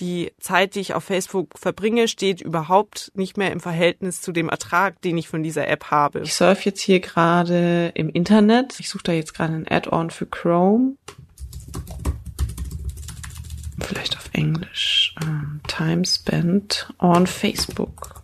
die 0.00 0.32
Zeit, 0.40 0.74
die 0.74 0.80
ich 0.80 0.94
auf 0.94 1.04
Facebook 1.04 1.58
verbringe, 1.58 2.08
steht 2.08 2.40
überhaupt 2.40 3.12
nicht 3.14 3.36
mehr 3.36 3.52
im 3.52 3.60
Verhältnis 3.60 4.20
zu 4.20 4.32
dem 4.32 4.48
Ertrag, 4.48 5.00
den 5.02 5.18
ich 5.18 5.28
von 5.28 5.42
dieser 5.42 5.68
App 5.68 5.90
habe. 5.90 6.20
Ich 6.20 6.34
surfe 6.34 6.70
jetzt 6.70 6.80
hier 6.80 7.00
gerade 7.00 7.92
im 7.94 8.08
Internet. 8.08 8.80
Ich 8.80 8.88
suche 8.88 9.04
da 9.04 9.12
jetzt 9.12 9.34
gerade 9.34 9.54
ein 9.54 9.68
Add-on 9.68 10.10
für 10.10 10.26
Chrome. 10.26 10.96
Vielleicht 13.80 14.16
auf 14.16 14.30
Englisch. 14.32 15.14
Um, 15.22 15.60
Time 15.66 16.04
spent 16.04 16.92
on 16.98 17.26
Facebook. 17.26 18.22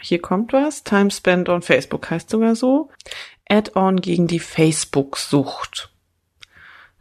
Hier 0.00 0.20
kommt 0.20 0.52
was. 0.52 0.84
Time 0.84 1.10
spent 1.10 1.48
on 1.48 1.62
Facebook 1.62 2.10
heißt 2.10 2.30
sogar 2.30 2.54
so. 2.54 2.90
Add-on 3.48 4.00
gegen 4.00 4.26
die 4.26 4.40
Facebook-Sucht. 4.40 5.90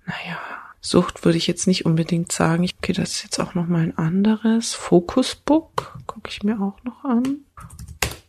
Naja, 0.06 0.40
Sucht 0.86 1.26
würde 1.26 1.40
ich 1.40 1.48
jetzt 1.48 1.66
nicht 1.66 1.84
unbedingt 1.88 2.32
sagen. 2.32 2.70
Okay, 2.78 2.94
das 2.94 3.14
ist 3.14 3.24
jetzt 3.24 3.40
auch 3.40 3.56
noch 3.56 3.66
mal 3.66 3.82
ein 3.82 3.98
anderes. 3.98 4.76
Focusbook 4.76 5.98
gucke 6.06 6.30
ich 6.30 6.44
mir 6.44 6.62
auch 6.62 6.78
noch 6.84 7.04
an. 7.04 7.40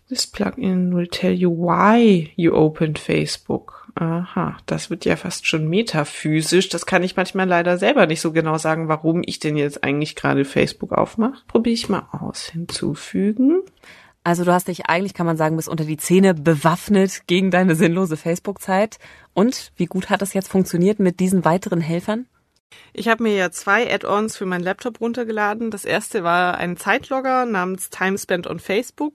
This 0.08 0.26
plugin 0.26 0.96
will 0.96 1.06
tell 1.06 1.34
you 1.34 1.50
why 1.50 2.30
you 2.34 2.54
opened 2.54 2.98
Facebook. 2.98 3.86
Aha, 3.94 4.56
das 4.64 4.88
wird 4.88 5.04
ja 5.04 5.16
fast 5.16 5.46
schon 5.46 5.68
metaphysisch. 5.68 6.70
Das 6.70 6.86
kann 6.86 7.02
ich 7.02 7.14
manchmal 7.14 7.46
leider 7.46 7.76
selber 7.76 8.06
nicht 8.06 8.22
so 8.22 8.32
genau 8.32 8.56
sagen, 8.56 8.88
warum 8.88 9.20
ich 9.26 9.38
denn 9.38 9.58
jetzt 9.58 9.84
eigentlich 9.84 10.16
gerade 10.16 10.46
Facebook 10.46 10.92
aufmache. 10.92 11.42
Probiere 11.48 11.74
ich 11.74 11.90
mal 11.90 12.08
aus. 12.10 12.46
Hinzufügen. 12.46 13.60
Also 14.24 14.44
du 14.44 14.52
hast 14.54 14.68
dich 14.68 14.86
eigentlich, 14.86 15.12
kann 15.12 15.26
man 15.26 15.36
sagen, 15.36 15.56
bis 15.56 15.68
unter 15.68 15.84
die 15.84 15.98
Zähne 15.98 16.32
bewaffnet 16.32 17.26
gegen 17.26 17.50
deine 17.50 17.74
sinnlose 17.74 18.16
Facebook-Zeit. 18.16 18.98
Und 19.34 19.72
wie 19.76 19.86
gut 19.86 20.08
hat 20.08 20.22
das 20.22 20.32
jetzt 20.32 20.48
funktioniert 20.48 21.00
mit 21.00 21.20
diesen 21.20 21.44
weiteren 21.44 21.82
Helfern? 21.82 22.24
Ich 22.92 23.08
habe 23.08 23.22
mir 23.22 23.34
ja 23.34 23.50
zwei 23.50 23.92
Add-ons 23.92 24.36
für 24.36 24.46
meinen 24.46 24.64
Laptop 24.64 25.00
runtergeladen. 25.00 25.70
Das 25.70 25.84
erste 25.84 26.24
war 26.24 26.56
ein 26.58 26.76
Zeitlogger 26.76 27.46
namens 27.46 27.90
Time 27.90 28.18
Spent 28.18 28.46
on 28.46 28.58
Facebook. 28.58 29.14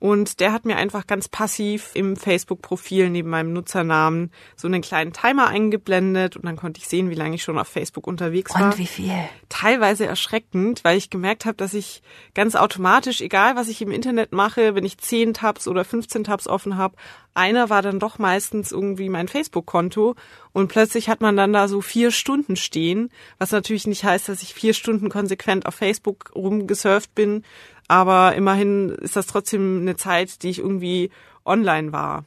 Und 0.00 0.40
der 0.40 0.52
hat 0.52 0.64
mir 0.64 0.76
einfach 0.76 1.06
ganz 1.06 1.28
passiv 1.28 1.90
im 1.92 2.16
Facebook-Profil 2.16 3.10
neben 3.10 3.28
meinem 3.28 3.52
Nutzernamen 3.52 4.32
so 4.56 4.66
einen 4.66 4.80
kleinen 4.80 5.12
Timer 5.12 5.48
eingeblendet 5.48 6.36
und 6.36 6.46
dann 6.46 6.56
konnte 6.56 6.80
ich 6.80 6.88
sehen, 6.88 7.10
wie 7.10 7.14
lange 7.14 7.34
ich 7.34 7.42
schon 7.42 7.58
auf 7.58 7.68
Facebook 7.68 8.06
unterwegs 8.06 8.54
war. 8.54 8.70
Und 8.70 8.78
wie 8.78 8.86
viel? 8.86 9.12
Teilweise 9.50 10.06
erschreckend, 10.06 10.84
weil 10.84 10.96
ich 10.96 11.10
gemerkt 11.10 11.44
habe, 11.44 11.56
dass 11.56 11.74
ich 11.74 12.02
ganz 12.34 12.56
automatisch, 12.56 13.20
egal 13.20 13.56
was 13.56 13.68
ich 13.68 13.82
im 13.82 13.90
Internet 13.90 14.32
mache, 14.32 14.74
wenn 14.74 14.86
ich 14.86 14.96
10 14.96 15.34
Tabs 15.34 15.68
oder 15.68 15.84
15 15.84 16.24
Tabs 16.24 16.48
offen 16.48 16.78
habe, 16.78 16.96
einer 17.34 17.68
war 17.68 17.82
dann 17.82 18.00
doch 18.00 18.18
meistens 18.18 18.72
irgendwie 18.72 19.10
mein 19.10 19.28
Facebook-Konto 19.28 20.16
und 20.52 20.68
plötzlich 20.68 21.10
hat 21.10 21.20
man 21.20 21.36
dann 21.36 21.52
da 21.52 21.68
so 21.68 21.82
vier 21.82 22.10
Stunden 22.10 22.56
stehen, 22.56 23.10
was 23.38 23.52
natürlich 23.52 23.86
nicht 23.86 24.04
heißt, 24.04 24.28
dass 24.30 24.42
ich 24.42 24.54
vier 24.54 24.74
Stunden 24.74 25.10
konsequent 25.10 25.66
auf 25.66 25.74
Facebook 25.74 26.32
rumgesurft 26.34 27.14
bin, 27.14 27.44
aber 27.90 28.36
immerhin 28.36 28.90
ist 28.90 29.16
das 29.16 29.26
trotzdem 29.26 29.80
eine 29.80 29.96
Zeit, 29.96 30.44
die 30.44 30.50
ich 30.50 30.60
irgendwie 30.60 31.10
online 31.44 31.92
war. 31.92 32.24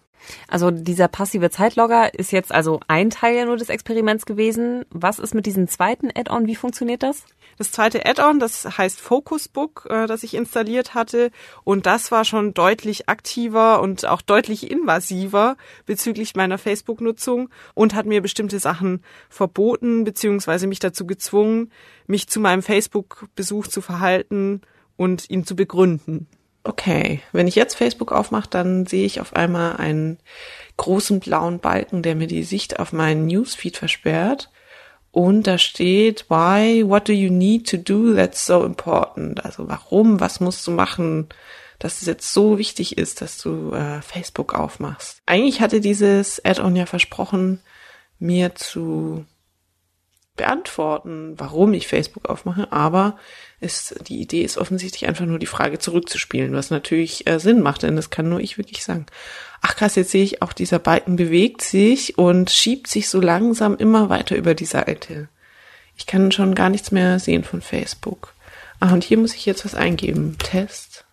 Also 0.49 0.71
dieser 0.71 1.07
passive 1.07 1.49
Zeitlogger 1.49 2.13
ist 2.13 2.33
jetzt 2.33 2.53
also 2.53 2.81
ein 2.89 3.09
Teil 3.09 3.45
nur 3.45 3.55
des 3.55 3.69
Experiments 3.69 4.25
gewesen. 4.25 4.83
Was 4.89 5.19
ist 5.19 5.33
mit 5.33 5.45
diesem 5.45 5.69
zweiten 5.69 6.09
Add-on? 6.13 6.47
Wie 6.47 6.55
funktioniert 6.55 7.01
das? 7.01 7.23
Das 7.57 7.71
zweite 7.71 8.05
Add-on, 8.05 8.39
das 8.39 8.77
heißt 8.77 8.99
Focusbook, 8.99 9.87
äh, 9.89 10.05
das 10.05 10.23
ich 10.23 10.33
installiert 10.33 10.95
hatte. 10.95 11.31
Und 11.63 11.85
das 11.85 12.11
war 12.11 12.25
schon 12.25 12.53
deutlich 12.53 13.07
aktiver 13.07 13.81
und 13.81 14.05
auch 14.05 14.21
deutlich 14.21 14.69
invasiver 14.69 15.55
bezüglich 15.85 16.35
meiner 16.35 16.57
Facebook-Nutzung 16.57 17.49
und 17.73 17.95
hat 17.95 18.05
mir 18.05 18.21
bestimmte 18.21 18.59
Sachen 18.59 19.01
verboten, 19.29 20.03
beziehungsweise 20.03 20.67
mich 20.67 20.79
dazu 20.79 21.05
gezwungen, 21.07 21.71
mich 22.05 22.27
zu 22.27 22.41
meinem 22.41 22.63
Facebook-Besuch 22.63 23.67
zu 23.67 23.81
verhalten 23.81 24.61
und 25.03 25.29
ihn 25.29 25.45
zu 25.45 25.55
begründen. 25.55 26.27
Okay, 26.63 27.19
wenn 27.33 27.47
ich 27.47 27.55
jetzt 27.55 27.75
Facebook 27.75 28.11
aufmache, 28.13 28.49
dann 28.49 28.85
sehe 28.85 29.05
ich 29.05 29.19
auf 29.19 29.35
einmal 29.35 29.75
einen 29.75 30.17
großen 30.77 31.19
blauen 31.19 31.59
Balken, 31.59 32.01
der 32.01 32.15
mir 32.15 32.27
die 32.27 32.43
Sicht 32.43 32.79
auf 32.79 32.93
meinen 32.93 33.27
Newsfeed 33.27 33.77
versperrt. 33.77 34.49
Und 35.11 35.45
da 35.45 35.57
steht, 35.57 36.25
why, 36.29 36.83
what 36.87 37.07
do 37.07 37.13
you 37.13 37.29
need 37.29 37.69
to 37.69 37.77
do 37.77 38.15
that's 38.15 38.45
so 38.45 38.63
important? 38.63 39.45
Also 39.45 39.67
warum, 39.67 40.19
was 40.19 40.39
musst 40.39 40.65
du 40.65 40.71
machen, 40.71 41.27
dass 41.79 42.01
es 42.01 42.07
jetzt 42.07 42.33
so 42.33 42.57
wichtig 42.57 42.97
ist, 42.97 43.21
dass 43.21 43.37
du 43.37 43.73
äh, 43.73 44.01
Facebook 44.01 44.53
aufmachst. 44.55 45.21
Eigentlich 45.25 45.59
hatte 45.59 45.81
dieses 45.81 46.43
Add-on 46.43 46.77
ja 46.77 46.85
versprochen, 46.85 47.59
mir 48.19 48.55
zu 48.55 49.25
beantworten, 50.35 51.35
warum 51.37 51.73
ich 51.73 51.87
Facebook 51.87 52.29
aufmache, 52.29 52.71
aber 52.71 53.17
ist, 53.59 53.95
die 54.07 54.19
Idee 54.19 54.41
ist 54.41 54.57
offensichtlich 54.57 55.07
einfach 55.07 55.25
nur 55.25 55.39
die 55.39 55.45
Frage 55.45 55.79
zurückzuspielen, 55.79 56.53
was 56.53 56.69
natürlich 56.69 57.27
äh, 57.27 57.39
Sinn 57.39 57.61
macht, 57.61 57.83
denn 57.83 57.95
das 57.95 58.09
kann 58.09 58.29
nur 58.29 58.39
ich 58.39 58.57
wirklich 58.57 58.83
sagen. 58.83 59.05
Ach 59.61 59.75
krass, 59.75 59.95
jetzt 59.95 60.11
sehe 60.11 60.23
ich 60.23 60.41
auch, 60.41 60.51
dieser 60.51 60.79
Balken 60.79 61.15
bewegt 61.15 61.61
sich 61.61 62.17
und 62.17 62.49
schiebt 62.49 62.87
sich 62.87 63.09
so 63.09 63.21
langsam 63.21 63.77
immer 63.77 64.09
weiter 64.09 64.35
über 64.35 64.55
die 64.55 64.65
Seite. 64.65 65.29
Ich 65.95 66.07
kann 66.07 66.31
schon 66.31 66.55
gar 66.55 66.69
nichts 66.69 66.91
mehr 66.91 67.19
sehen 67.19 67.43
von 67.43 67.61
Facebook. 67.61 68.33
Ach, 68.79 68.91
und 68.91 69.03
hier 69.03 69.17
muss 69.17 69.35
ich 69.35 69.45
jetzt 69.45 69.63
was 69.63 69.75
eingeben. 69.75 70.37
Test. 70.39 71.05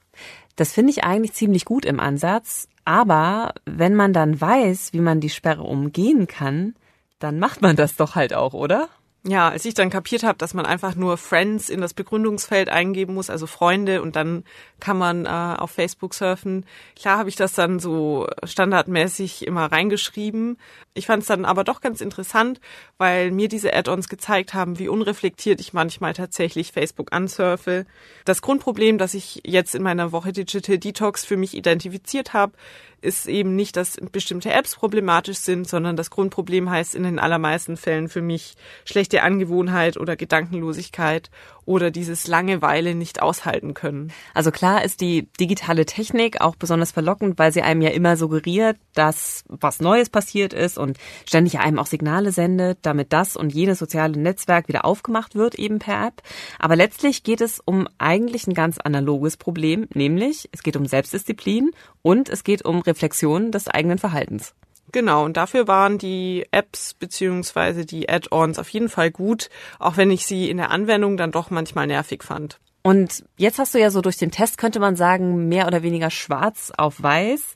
Das 0.57 0.73
finde 0.73 0.91
ich 0.91 1.05
eigentlich 1.05 1.35
ziemlich 1.35 1.65
gut 1.65 1.85
im 1.85 2.01
Ansatz, 2.01 2.69
aber 2.85 3.55
wenn 3.67 3.95
man 3.95 4.13
dann 4.13 4.41
weiß, 4.41 4.93
wie 4.93 5.01
man 5.01 5.21
die 5.21 5.31
Sperre 5.31 5.63
umgehen 5.63 6.27
kann, 6.27 6.75
dann 7.19 7.39
macht 7.39 7.63
man 7.63 7.77
das 7.77 7.97
doch 7.97 8.15
halt 8.15 8.35
auch, 8.35 8.55
oder? 8.55 8.89
Ja, 9.23 9.51
als 9.51 9.67
ich 9.67 9.75
dann 9.75 9.91
kapiert 9.91 10.23
habe, 10.23 10.39
dass 10.39 10.55
man 10.55 10.65
einfach 10.65 10.95
nur 10.95 11.19
Friends 11.19 11.69
in 11.69 11.83
das 11.83 11.93
Begründungsfeld 11.93 12.71
eingeben 12.71 13.13
muss, 13.13 13.29
also 13.29 13.47
Freunde, 13.47 14.01
und 14.01 14.17
dann 14.17 14.45
kann 14.81 14.97
man 14.97 15.27
äh, 15.27 15.29
auf 15.29 15.73
Facebook 15.73 16.15
surfen. 16.15 16.65
Klar 16.97 17.19
habe 17.19 17.29
ich 17.29 17.37
das 17.37 17.53
dann 17.53 17.81
so 17.81 18.27
standardmäßig 18.45 19.47
immer 19.47 19.67
reingeschrieben. 19.71 20.57
Ich 20.95 21.05
fand 21.05 21.21
es 21.21 21.29
dann 21.29 21.45
aber 21.45 21.65
doch 21.65 21.83
ganz 21.83 22.01
interessant, 22.01 22.63
weil 22.97 23.31
mir 23.31 23.49
diese 23.49 23.75
Add-ons 23.75 24.09
gezeigt 24.09 24.55
haben, 24.55 24.79
wie 24.79 24.89
unreflektiert 24.89 25.61
ich 25.61 25.75
manchmal 25.75 26.15
tatsächlich 26.15 26.73
Facebook 26.73 27.13
ansurfe. 27.13 27.85
Das 28.25 28.41
Grundproblem, 28.41 28.97
das 28.97 29.13
ich 29.13 29.43
jetzt 29.45 29.75
in 29.75 29.83
meiner 29.83 30.13
Woche 30.13 30.33
Digital 30.33 30.79
Detox 30.79 31.27
für 31.27 31.37
mich 31.37 31.55
identifiziert 31.55 32.33
habe, 32.33 32.55
ist 33.03 33.27
eben 33.27 33.57
nicht, 33.57 33.77
dass 33.77 33.97
bestimmte 34.13 34.53
Apps 34.53 34.77
problematisch 34.77 35.39
sind, 35.39 35.69
sondern 35.69 35.97
das 35.97 36.11
Grundproblem 36.11 36.71
heißt 36.71 36.95
in 36.95 37.03
den 37.03 37.19
allermeisten 37.19 37.77
Fällen 37.77 38.09
für 38.09 38.23
mich 38.23 38.55
schlechte 38.85 39.23
Angewohnheit 39.23 39.97
oder 39.97 40.17
Gedankenlosigkeit 40.17 41.31
oder 41.71 41.93
dieses 41.93 42.27
Langeweile 42.27 42.97
nicht 42.97 43.23
aushalten 43.23 43.75
können. 43.75 44.13
Also 44.35 44.51
klar 44.51 44.85
ist 44.85 45.01
die 45.01 45.29
digitale 45.39 45.87
Technik 45.87 46.41
auch 46.41 46.57
besonders 46.57 46.91
verlockend, 46.91 47.39
weil 47.39 47.53
sie 47.53 47.63
einem 47.63 47.81
ja 47.81 47.91
immer 47.91 48.17
suggeriert, 48.17 48.77
dass 48.95 49.45
was 49.47 49.79
Neues 49.79 50.11
passiert 50.11 50.53
ist 50.53 50.79
und 50.79 50.99
ständig 51.25 51.61
einem 51.61 51.79
auch 51.79 51.87
Signale 51.87 52.33
sendet, 52.33 52.79
damit 52.83 53.13
das 53.13 53.37
und 53.37 53.55
jenes 53.55 53.79
soziale 53.79 54.19
Netzwerk 54.19 54.66
wieder 54.66 54.85
aufgemacht 54.85 55.37
wird, 55.37 55.55
eben 55.55 55.79
per 55.79 56.09
App. 56.09 56.23
Aber 56.59 56.75
letztlich 56.75 57.23
geht 57.23 57.41
es 57.41 57.61
um 57.64 57.87
eigentlich 57.99 58.49
ein 58.49 58.55
ganz 58.55 58.79
analoges 58.79 59.37
Problem, 59.37 59.87
nämlich 59.95 60.49
es 60.51 60.64
geht 60.64 60.77
um 60.77 60.87
Selbstdisziplin 60.87 61.71
und 62.03 62.29
es 62.29 62.43
geht 62.43 62.64
um 62.64 62.81
Reflexion 62.81 63.53
des 63.53 63.68
eigenen 63.68 63.99
Verhaltens. 63.99 64.55
Genau, 64.93 65.24
und 65.24 65.36
dafür 65.36 65.68
waren 65.68 65.99
die 65.99 66.47
Apps 66.51 66.95
beziehungsweise 66.95 67.84
die 67.84 68.09
Add-ons 68.09 68.59
auf 68.59 68.68
jeden 68.70 68.88
Fall 68.88 69.11
gut, 69.11 69.49
auch 69.78 69.97
wenn 69.97 70.11
ich 70.11 70.26
sie 70.26 70.51
in 70.51 70.57
der 70.57 70.70
Anwendung 70.70 71.16
dann 71.16 71.32
doch 71.32 71.51
manchmal 71.51 71.86
nervig 71.86 72.22
fand. 72.22 72.59
Und 72.82 73.24
jetzt 73.36 73.59
hast 73.59 73.74
du 73.74 73.78
ja 73.78 73.91
so 73.91 74.01
durch 74.01 74.16
den 74.16 74.30
Test, 74.30 74.59
könnte 74.59 74.80
man 74.80 74.97
sagen, 74.97 75.49
mehr 75.49 75.66
oder 75.66 75.82
weniger 75.82 76.11
schwarz 76.11 76.72
auf 76.76 77.03
weiß. 77.03 77.55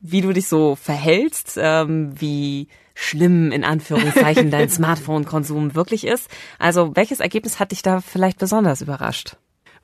wie 0.00 0.20
du 0.20 0.32
dich 0.32 0.46
so 0.46 0.76
verhältst, 0.76 1.58
ähm, 1.60 2.12
wie 2.20 2.68
schlimm 2.94 3.50
in 3.52 3.64
Anführungszeichen 3.64 4.50
dein 4.50 4.68
Smartphone-Konsum 4.70 5.74
wirklich 5.74 6.06
ist. 6.06 6.30
Also 6.58 6.94
welches 6.94 7.20
Ergebnis 7.20 7.58
hat 7.60 7.72
dich 7.72 7.82
da 7.82 8.00
vielleicht 8.00 8.38
besonders 8.38 8.82
überrascht? 8.82 9.36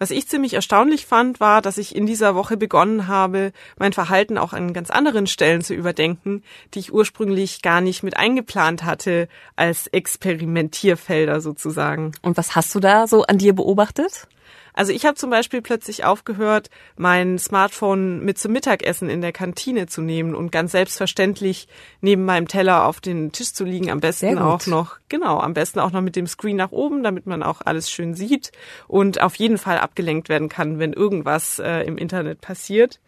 Was 0.03 0.11
ich 0.11 0.27
ziemlich 0.27 0.55
erstaunlich 0.55 1.07
fand, 1.07 1.39
war, 1.39 1.63
dass 1.63 1.79
ich 1.79 1.95
in 1.95 2.07
dieser 2.07 2.35
Woche 2.35 2.57
begonnen 2.57 3.07
habe, 3.07 3.53
mein 3.79 3.93
Verhalten 3.93 4.37
auch 4.37 4.53
an 4.53 4.73
ganz 4.73 4.91
anderen 4.91 5.29
Stellen 5.29 5.63
zu 5.63 5.75
überdenken, 5.75 6.43
die 6.75 6.81
ich 6.81 6.93
ursprünglich 6.93 7.63
gar 7.63 7.81
nicht 7.81 8.03
mit 8.03 8.17
eingeplant 8.17 8.83
hatte 8.83 9.29
als 9.55 9.87
Experimentierfelder 9.87 11.41
sozusagen. 11.41 12.11
Und 12.21 12.37
was 12.37 12.57
hast 12.57 12.75
du 12.75 12.81
da 12.81 13.07
so 13.07 13.23
an 13.23 13.39
dir 13.39 13.53
beobachtet? 13.53 14.27
Also 14.75 14.93
ich 14.93 15.05
habe 15.05 15.17
zum 15.17 15.31
Beispiel 15.31 15.63
plötzlich 15.63 16.05
aufgehört, 16.05 16.71
mein 16.97 17.39
Smartphone 17.39 18.25
mit 18.25 18.39
zum 18.39 18.53
Mittagessen 18.53 19.11
in 19.11 19.21
der 19.21 19.33
Kantine 19.33 19.87
zu 19.87 20.01
nehmen 20.01 20.35
und 20.35 20.51
ganz 20.51 20.73
selbstverständlich 20.73 21.69
neben 22.01 22.25
meinem 22.25 22.49
Teller 22.49 22.87
auf 22.87 23.01
den 23.01 23.33
Tisch 23.33 23.53
zu 23.53 23.65
liegen. 23.65 23.91
Am 23.91 24.01
besten 24.01 24.39
auch 24.39 24.67
noch, 24.67 24.97
genau, 25.09 25.39
am 25.39 25.55
besten 25.55 25.81
auch 25.81 25.93
noch 25.93 26.01
mit 26.01 26.17
dem 26.17 26.27
Screen 26.27 26.57
nach 26.57 26.73
oben, 26.73 27.03
damit 27.03 27.27
man 27.27 27.43
auch 27.43 27.61
alles 27.65 27.91
schön 27.91 28.15
sieht 28.15 28.53
und 28.89 29.21
auf 29.21 29.35
jeden 29.37 29.59
Fall 29.59 29.79
abgelenkt 29.79 30.29
werden 30.29 30.49
kann, 30.49 30.79
wenn 30.79 30.93
irgendwas 30.93 31.59
äh, 31.59 31.83
im 31.83 31.99
Internet 31.99 32.41
passiert. 32.41 33.01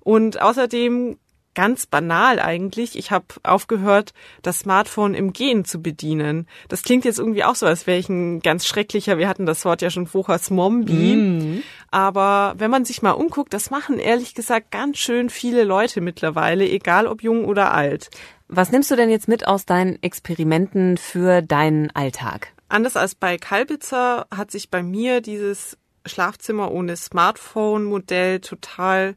Und 0.00 0.40
außerdem 0.40 1.18
ganz 1.58 1.86
banal 1.86 2.38
eigentlich. 2.38 2.96
Ich 2.96 3.10
habe 3.10 3.26
aufgehört, 3.42 4.12
das 4.42 4.60
Smartphone 4.60 5.14
im 5.14 5.32
Gehen 5.32 5.64
zu 5.64 5.82
bedienen. 5.82 6.46
Das 6.68 6.84
klingt 6.84 7.04
jetzt 7.04 7.18
irgendwie 7.18 7.42
auch 7.42 7.56
so, 7.56 7.66
als 7.66 7.88
wäre 7.88 7.98
ich 7.98 8.08
ein 8.08 8.38
ganz 8.38 8.64
schrecklicher, 8.64 9.18
wir 9.18 9.28
hatten 9.28 9.44
das 9.44 9.64
Wort 9.64 9.82
ja 9.82 9.90
schon 9.90 10.06
vorher, 10.06 10.38
Smombie. 10.38 11.16
Mm. 11.16 11.62
Aber 11.90 12.54
wenn 12.58 12.70
man 12.70 12.84
sich 12.84 13.02
mal 13.02 13.10
umguckt, 13.10 13.52
das 13.52 13.72
machen 13.72 13.98
ehrlich 13.98 14.36
gesagt 14.36 14.70
ganz 14.70 14.98
schön 14.98 15.30
viele 15.30 15.64
Leute 15.64 16.00
mittlerweile, 16.00 16.64
egal 16.64 17.08
ob 17.08 17.24
jung 17.24 17.44
oder 17.44 17.74
alt. 17.74 18.08
Was 18.46 18.70
nimmst 18.70 18.92
du 18.92 18.94
denn 18.94 19.10
jetzt 19.10 19.26
mit 19.26 19.48
aus 19.48 19.66
deinen 19.66 20.00
Experimenten 20.00 20.96
für 20.96 21.42
deinen 21.42 21.90
Alltag? 21.90 22.52
Anders 22.68 22.96
als 22.96 23.16
bei 23.16 23.36
Kalbitzer 23.36 24.28
hat 24.32 24.52
sich 24.52 24.70
bei 24.70 24.84
mir 24.84 25.20
dieses 25.20 25.76
Schlafzimmer 26.06 26.70
ohne 26.70 26.96
Smartphone-Modell 26.96 28.38
total 28.38 29.16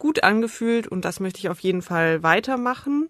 gut 0.00 0.24
angefühlt 0.24 0.88
und 0.88 1.04
das 1.04 1.20
möchte 1.20 1.38
ich 1.38 1.48
auf 1.48 1.60
jeden 1.60 1.82
Fall 1.82 2.24
weitermachen 2.24 3.08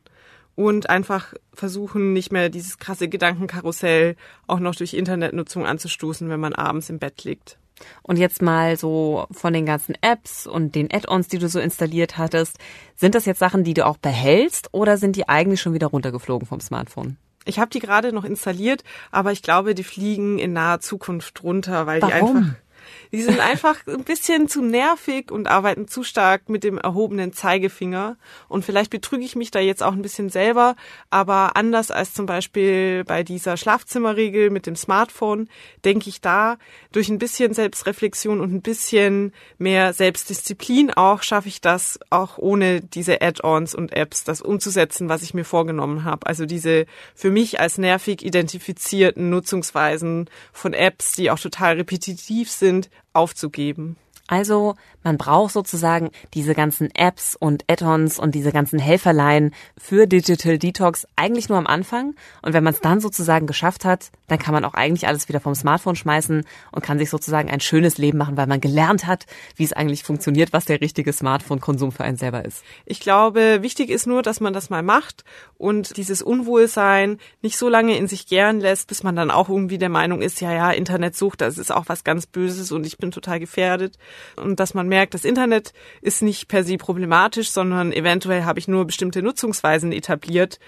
und 0.55 0.91
einfach 0.91 1.33
versuchen, 1.55 2.13
nicht 2.13 2.33
mehr 2.33 2.51
dieses 2.51 2.77
krasse 2.77 3.09
Gedankenkarussell 3.09 4.17
auch 4.47 4.61
noch 4.61 4.75
durch 4.75 4.93
Internetnutzung 4.93 5.65
anzustoßen, 5.65 6.29
wenn 6.29 6.41
man 6.41 6.53
abends 6.53 6.91
im 6.91 6.99
Bett 6.99 7.25
liegt. 7.25 7.57
Und 8.03 8.19
jetzt 8.19 8.43
mal 8.43 8.77
so 8.77 9.27
von 9.31 9.55
den 9.55 9.65
ganzen 9.65 9.95
Apps 10.03 10.47
und 10.47 10.75
den 10.75 10.93
Add-ons, 10.93 11.29
die 11.29 11.39
du 11.39 11.49
so 11.49 11.61
installiert 11.61 12.19
hattest, 12.19 12.59
sind 12.95 13.15
das 13.15 13.25
jetzt 13.25 13.39
Sachen, 13.39 13.65
die 13.65 13.73
du 13.73 13.87
auch 13.87 13.97
behältst 13.97 14.69
oder 14.73 14.99
sind 14.99 15.17
die 15.17 15.31
eigentlich 15.31 15.63
schon 15.63 15.73
wieder 15.73 15.87
runtergeflogen 15.87 16.47
vom 16.47 16.61
Smartphone? 16.61 17.17
Ich 17.47 17.59
habe 17.59 17.71
die 17.71 17.79
gerade 17.79 18.13
noch 18.13 18.25
installiert, 18.25 18.85
aber 19.11 19.33
ich 19.33 19.41
glaube, 19.43 19.75
die 19.75 19.85
fliegen 19.85 20.39
in 20.39 20.53
naher 20.53 20.81
Zukunft 20.81 21.43
runter, 21.43 21.87
weil 21.87 22.03
Warum? 22.03 22.11
die 22.11 22.15
einfach 22.15 22.55
die 23.13 23.23
sind 23.23 23.41
einfach 23.51 23.87
ein 23.87 24.05
bisschen 24.05 24.49
zu 24.49 24.63
nervig 24.63 25.31
und 25.31 25.49
arbeiten 25.49 25.89
zu 25.89 26.03
stark 26.03 26.49
mit 26.49 26.65
dem 26.65 26.79
erhobenen 26.79 27.33
Zeigefinger. 27.33 28.17
Und 28.49 28.65
vielleicht 28.65 28.91
betrüge 28.91 29.25
ich 29.25 29.37
mich 29.37 29.51
da 29.51 29.61
jetzt 29.61 29.83
auch 29.83 29.93
ein 29.93 30.03
bisschen 30.03 30.31
selber, 30.31 30.77
aber 31.11 31.57
anders 31.57 31.91
als 31.91 32.15
zum 32.15 32.27
Beispiel 32.27 33.05
bei 33.05 33.23
dieser 33.23 33.57
Schlafzimmerregel 33.57 34.51
mit 34.51 34.67
dem 34.67 34.77
Smartphone, 34.77 35.49
denke 35.85 36.09
ich 36.09 36.21
da, 36.21 36.59
durch 36.93 37.09
ein 37.09 37.19
bisschen 37.19 37.55
Selbstreflexion 37.55 38.41
und 38.41 38.53
ein 38.53 38.63
bisschen 38.63 39.33
mehr 39.59 39.93
Selbstdisziplin 39.93 40.93
auch, 40.93 41.23
schaffe 41.23 41.49
ich 41.49 41.61
das 41.61 41.99
auch 42.11 42.39
ohne 42.39 42.81
diese 42.81 43.21
Add-ons 43.21 43.75
und 43.75 43.93
Apps, 43.93 44.25
das 44.25 44.41
umzusetzen, 44.41 45.09
was 45.09 45.23
ich 45.23 45.35
mir 45.35 45.45
vorgenommen 45.45 46.05
habe. 46.05 46.27
Also 46.27 46.47
diese 46.47 46.87
für 47.15 47.31
mich 47.31 47.61
als 47.61 47.79
nervig 47.79 48.25
identifizierten 48.25 49.31
Nutzungsweisen 49.31 50.29
von 50.53 50.73
Apps, 50.73 51.13
die 51.13 51.31
auch 51.31 51.39
total 51.39 51.77
repetitiv 51.77 52.51
sind, 52.51 52.70
aufzugeben. 53.13 53.97
Also 54.31 54.77
man 55.03 55.19
braucht 55.19 55.53
sozusagen 55.53 56.11
diese 56.35 56.55
ganzen 56.55 56.89
Apps 56.95 57.35
und 57.35 57.65
Add-ons 57.69 58.21
und 58.21 58.37
diese 58.37 58.53
ganzen 58.53 58.79
Helferlein 58.79 59.53
für 59.77 60.07
Digital 60.07 60.57
Detox 60.57 61.05
eigentlich 61.17 61.49
nur 61.49 61.59
am 61.59 61.67
Anfang. 61.67 62.15
Und 62.41 62.53
wenn 62.53 62.63
man 62.63 62.73
es 62.73 62.81
dann 62.81 63.01
sozusagen 63.01 63.49
geschafft 63.49 63.85
hat, 63.85 64.13
dann 64.29 64.39
kann 64.39 64.55
man 64.55 64.65
auch 64.65 64.75
eigentlich 64.75 65.09
alles 65.09 65.29
wieder 65.29 65.41
vom 65.41 65.57
Smartphone 65.57 65.97
schmeißen 65.97 66.45
und 66.71 66.83
kann 66.85 66.99
sich 66.99 67.11
sozusagen 67.11 67.51
ein 67.51 67.59
schönes 67.59 67.99
Leben 67.99 68.19
machen, 68.19 68.37
weil 68.37 68.47
man 68.47 68.61
gelernt 68.61 69.09
hat, 69.09 69.27
wie 69.57 69.65
es 69.65 69.73
eigentlich 69.73 70.05
funktioniert, 70.05 70.53
was 70.53 70.65
der 70.65 70.81
richtige 70.81 71.13
Smartphone-Konsum 71.13 71.91
für 71.91 72.05
einen 72.05 72.17
selber 72.17 72.45
ist. 72.45 72.63
Ich 72.87 73.01
glaube, 73.01 73.63
wichtig 73.63 73.91
ist 73.91 74.07
nur, 74.07 74.23
dass 74.23 74.39
man 74.39 74.53
das 74.53 74.71
mal 74.71 74.85
macht 74.85 75.25
und 75.59 75.97
dieses 75.97 76.23
Unwohlsein 76.23 77.19
nicht 77.43 77.59
so 77.59 77.69
lange 77.69 77.97
in 77.97 78.07
sich 78.07 78.29
gären 78.29 78.61
lässt, 78.61 78.87
bis 78.87 79.03
man 79.03 79.17
dann 79.17 79.33
auch 79.33 79.49
irgendwie 79.49 79.79
der 79.79 79.89
Meinung 79.89 80.23
ist, 80.23 80.41
ja, 80.41 80.53
ja, 80.53 80.71
Internetsucht, 80.71 81.41
das 81.41 81.59
ist 81.59 81.73
auch 81.73 81.87
was 81.89 82.05
ganz 82.05 82.27
Böses 82.27 82.71
und 82.71 82.87
ich 82.87 82.97
bin 82.97 83.11
total 83.11 83.41
gefährdet 83.41 83.99
und 84.37 84.61
dass 84.61 84.75
man 84.75 84.89
merkt, 84.89 85.15
das 85.15 85.25
Internet 85.25 85.73
ist 86.01 86.23
nicht 86.23 86.49
per 86.49 86.65
se 86.65 86.77
problematisch, 86.77 87.51
sondern 87.51 87.93
eventuell 87.93 88.45
habe 88.45 88.59
ich 88.59 88.69
nur 88.69 88.85
bestimmte 88.87 89.23
Nutzungsweisen 89.23 89.93
etabliert 89.93 90.59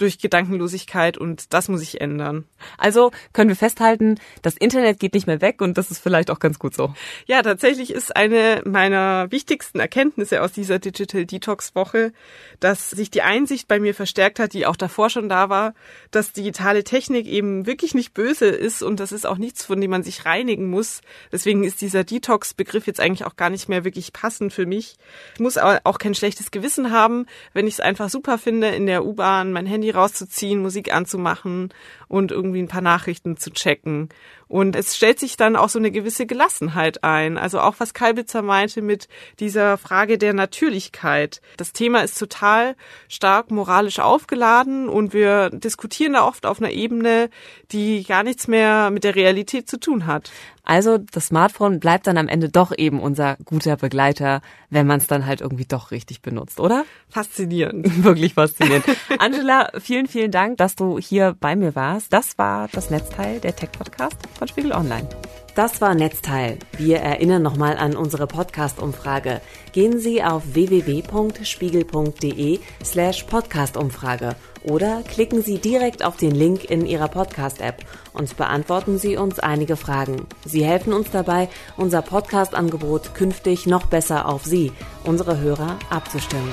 durch 0.00 0.18
Gedankenlosigkeit 0.18 1.18
und 1.18 1.52
das 1.52 1.68
muss 1.68 1.82
ich 1.82 2.00
ändern. 2.00 2.44
Also 2.78 3.10
können 3.32 3.50
wir 3.50 3.56
festhalten, 3.56 4.18
das 4.42 4.56
Internet 4.56 4.98
geht 4.98 5.14
nicht 5.14 5.26
mehr 5.26 5.40
weg 5.40 5.60
und 5.60 5.76
das 5.76 5.90
ist 5.90 6.02
vielleicht 6.02 6.30
auch 6.30 6.38
ganz 6.38 6.58
gut 6.58 6.74
so. 6.74 6.94
Ja, 7.26 7.42
tatsächlich 7.42 7.92
ist 7.92 8.16
eine 8.16 8.62
meiner 8.64 9.30
wichtigsten 9.30 9.78
Erkenntnisse 9.78 10.42
aus 10.42 10.52
dieser 10.52 10.78
Digital 10.78 11.26
Detox 11.26 11.74
Woche, 11.74 12.12
dass 12.60 12.90
sich 12.90 13.10
die 13.10 13.22
Einsicht 13.22 13.68
bei 13.68 13.78
mir 13.78 13.94
verstärkt 13.94 14.38
hat, 14.38 14.54
die 14.54 14.66
auch 14.66 14.76
davor 14.76 15.10
schon 15.10 15.28
da 15.28 15.50
war, 15.50 15.74
dass 16.10 16.32
digitale 16.32 16.84
Technik 16.84 17.26
eben 17.26 17.66
wirklich 17.66 17.94
nicht 17.94 18.14
böse 18.14 18.46
ist 18.46 18.82
und 18.82 19.00
das 19.00 19.12
ist 19.12 19.26
auch 19.26 19.38
nichts, 19.38 19.66
von 19.66 19.80
dem 19.80 19.90
man 19.90 20.02
sich 20.02 20.24
reinigen 20.24 20.68
muss. 20.70 21.02
Deswegen 21.30 21.64
ist 21.64 21.80
dieser 21.80 22.04
Detox 22.04 22.54
Begriff 22.54 22.86
jetzt 22.86 22.99
eigentlich 23.00 23.24
auch 23.24 23.36
gar 23.36 23.50
nicht 23.50 23.68
mehr 23.68 23.84
wirklich 23.84 24.12
passend 24.12 24.52
für 24.52 24.66
mich. 24.66 24.96
Ich 25.34 25.40
muss 25.40 25.58
auch 25.58 25.98
kein 25.98 26.14
schlechtes 26.14 26.50
Gewissen 26.50 26.90
haben, 26.90 27.26
wenn 27.52 27.66
ich 27.66 27.74
es 27.74 27.80
einfach 27.80 28.10
super 28.10 28.38
finde, 28.38 28.68
in 28.68 28.86
der 28.86 29.04
U-Bahn 29.04 29.52
mein 29.52 29.66
Handy 29.66 29.90
rauszuziehen, 29.90 30.62
Musik 30.62 30.92
anzumachen 30.92 31.72
und 32.08 32.32
irgendwie 32.32 32.60
ein 32.60 32.68
paar 32.68 32.80
Nachrichten 32.80 33.36
zu 33.36 33.50
checken. 33.50 34.08
Und 34.48 34.74
es 34.74 34.96
stellt 34.96 35.20
sich 35.20 35.36
dann 35.36 35.54
auch 35.54 35.68
so 35.68 35.78
eine 35.78 35.92
gewisse 35.92 36.26
Gelassenheit 36.26 37.04
ein. 37.04 37.38
Also 37.38 37.60
auch 37.60 37.76
was 37.78 37.94
Kalbitzer 37.94 38.42
meinte 38.42 38.82
mit 38.82 39.06
dieser 39.38 39.78
Frage 39.78 40.18
der 40.18 40.34
Natürlichkeit. 40.34 41.40
Das 41.56 41.72
Thema 41.72 42.00
ist 42.00 42.18
total 42.18 42.74
stark 43.08 43.52
moralisch 43.52 44.00
aufgeladen 44.00 44.88
und 44.88 45.12
wir 45.12 45.50
diskutieren 45.50 46.14
da 46.14 46.26
oft 46.26 46.46
auf 46.46 46.60
einer 46.60 46.72
Ebene, 46.72 47.30
die 47.70 48.02
gar 48.02 48.24
nichts 48.24 48.48
mehr 48.48 48.90
mit 48.90 49.04
der 49.04 49.14
Realität 49.14 49.70
zu 49.70 49.78
tun 49.78 50.08
hat. 50.08 50.32
Also 50.64 50.98
das 50.98 51.28
Smartphone 51.28 51.78
bleibt 51.78 52.08
dann 52.08 52.18
am 52.18 52.28
Ende 52.28 52.48
doch 52.48 52.72
eben 52.80 53.00
unser 53.00 53.36
guter 53.44 53.76
Begleiter, 53.76 54.40
wenn 54.70 54.86
man 54.86 54.98
es 54.98 55.06
dann 55.06 55.26
halt 55.26 55.40
irgendwie 55.40 55.66
doch 55.66 55.90
richtig 55.90 56.22
benutzt, 56.22 56.58
oder? 56.58 56.84
Faszinierend. 57.08 58.04
Wirklich 58.04 58.34
faszinierend. 58.34 58.84
Angela, 59.18 59.70
vielen, 59.78 60.06
vielen 60.06 60.30
Dank, 60.30 60.56
dass 60.58 60.74
du 60.74 60.98
hier 60.98 61.36
bei 61.38 61.54
mir 61.54 61.74
warst. 61.74 62.12
Das 62.12 62.38
war 62.38 62.68
das 62.72 62.90
Netzteil 62.90 63.40
der 63.40 63.54
Tech 63.54 63.70
Podcast 63.72 64.16
von 64.38 64.48
Spiegel 64.48 64.72
Online. 64.72 65.06
Das 65.54 65.80
war 65.80 65.94
Netzteil. 65.94 66.58
Wir 66.76 66.98
erinnern 66.98 67.42
nochmal 67.42 67.76
an 67.76 67.96
unsere 67.96 68.26
Podcast-Umfrage. 68.26 69.40
Gehen 69.72 69.98
Sie 69.98 70.22
auf 70.22 70.42
www.spiegel.de 70.54 72.60
slash 72.84 73.22
Podcast-Umfrage 73.24 74.36
oder 74.62 75.02
klicken 75.02 75.42
Sie 75.42 75.58
direkt 75.58 76.04
auf 76.04 76.16
den 76.16 76.32
Link 76.32 76.64
in 76.64 76.86
Ihrer 76.86 77.08
Podcast-App 77.08 77.84
und 78.12 78.36
beantworten 78.36 78.98
Sie 78.98 79.16
uns 79.16 79.40
einige 79.40 79.76
Fragen. 79.76 80.26
Sie 80.44 80.64
helfen 80.64 80.92
uns 80.92 81.10
dabei, 81.10 81.48
unser 81.76 82.02
Podcast-Angebot 82.02 83.14
künftig 83.14 83.66
noch 83.66 83.86
besser 83.86 84.28
auf 84.28 84.44
Sie, 84.44 84.72
unsere 85.04 85.40
Hörer, 85.40 85.78
abzustimmen. 85.88 86.52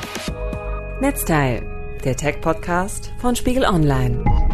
Netzteil, 1.02 1.64
der 2.04 2.16
Tech-Podcast 2.16 3.12
von 3.20 3.36
Spiegel 3.36 3.66
Online. 3.66 4.47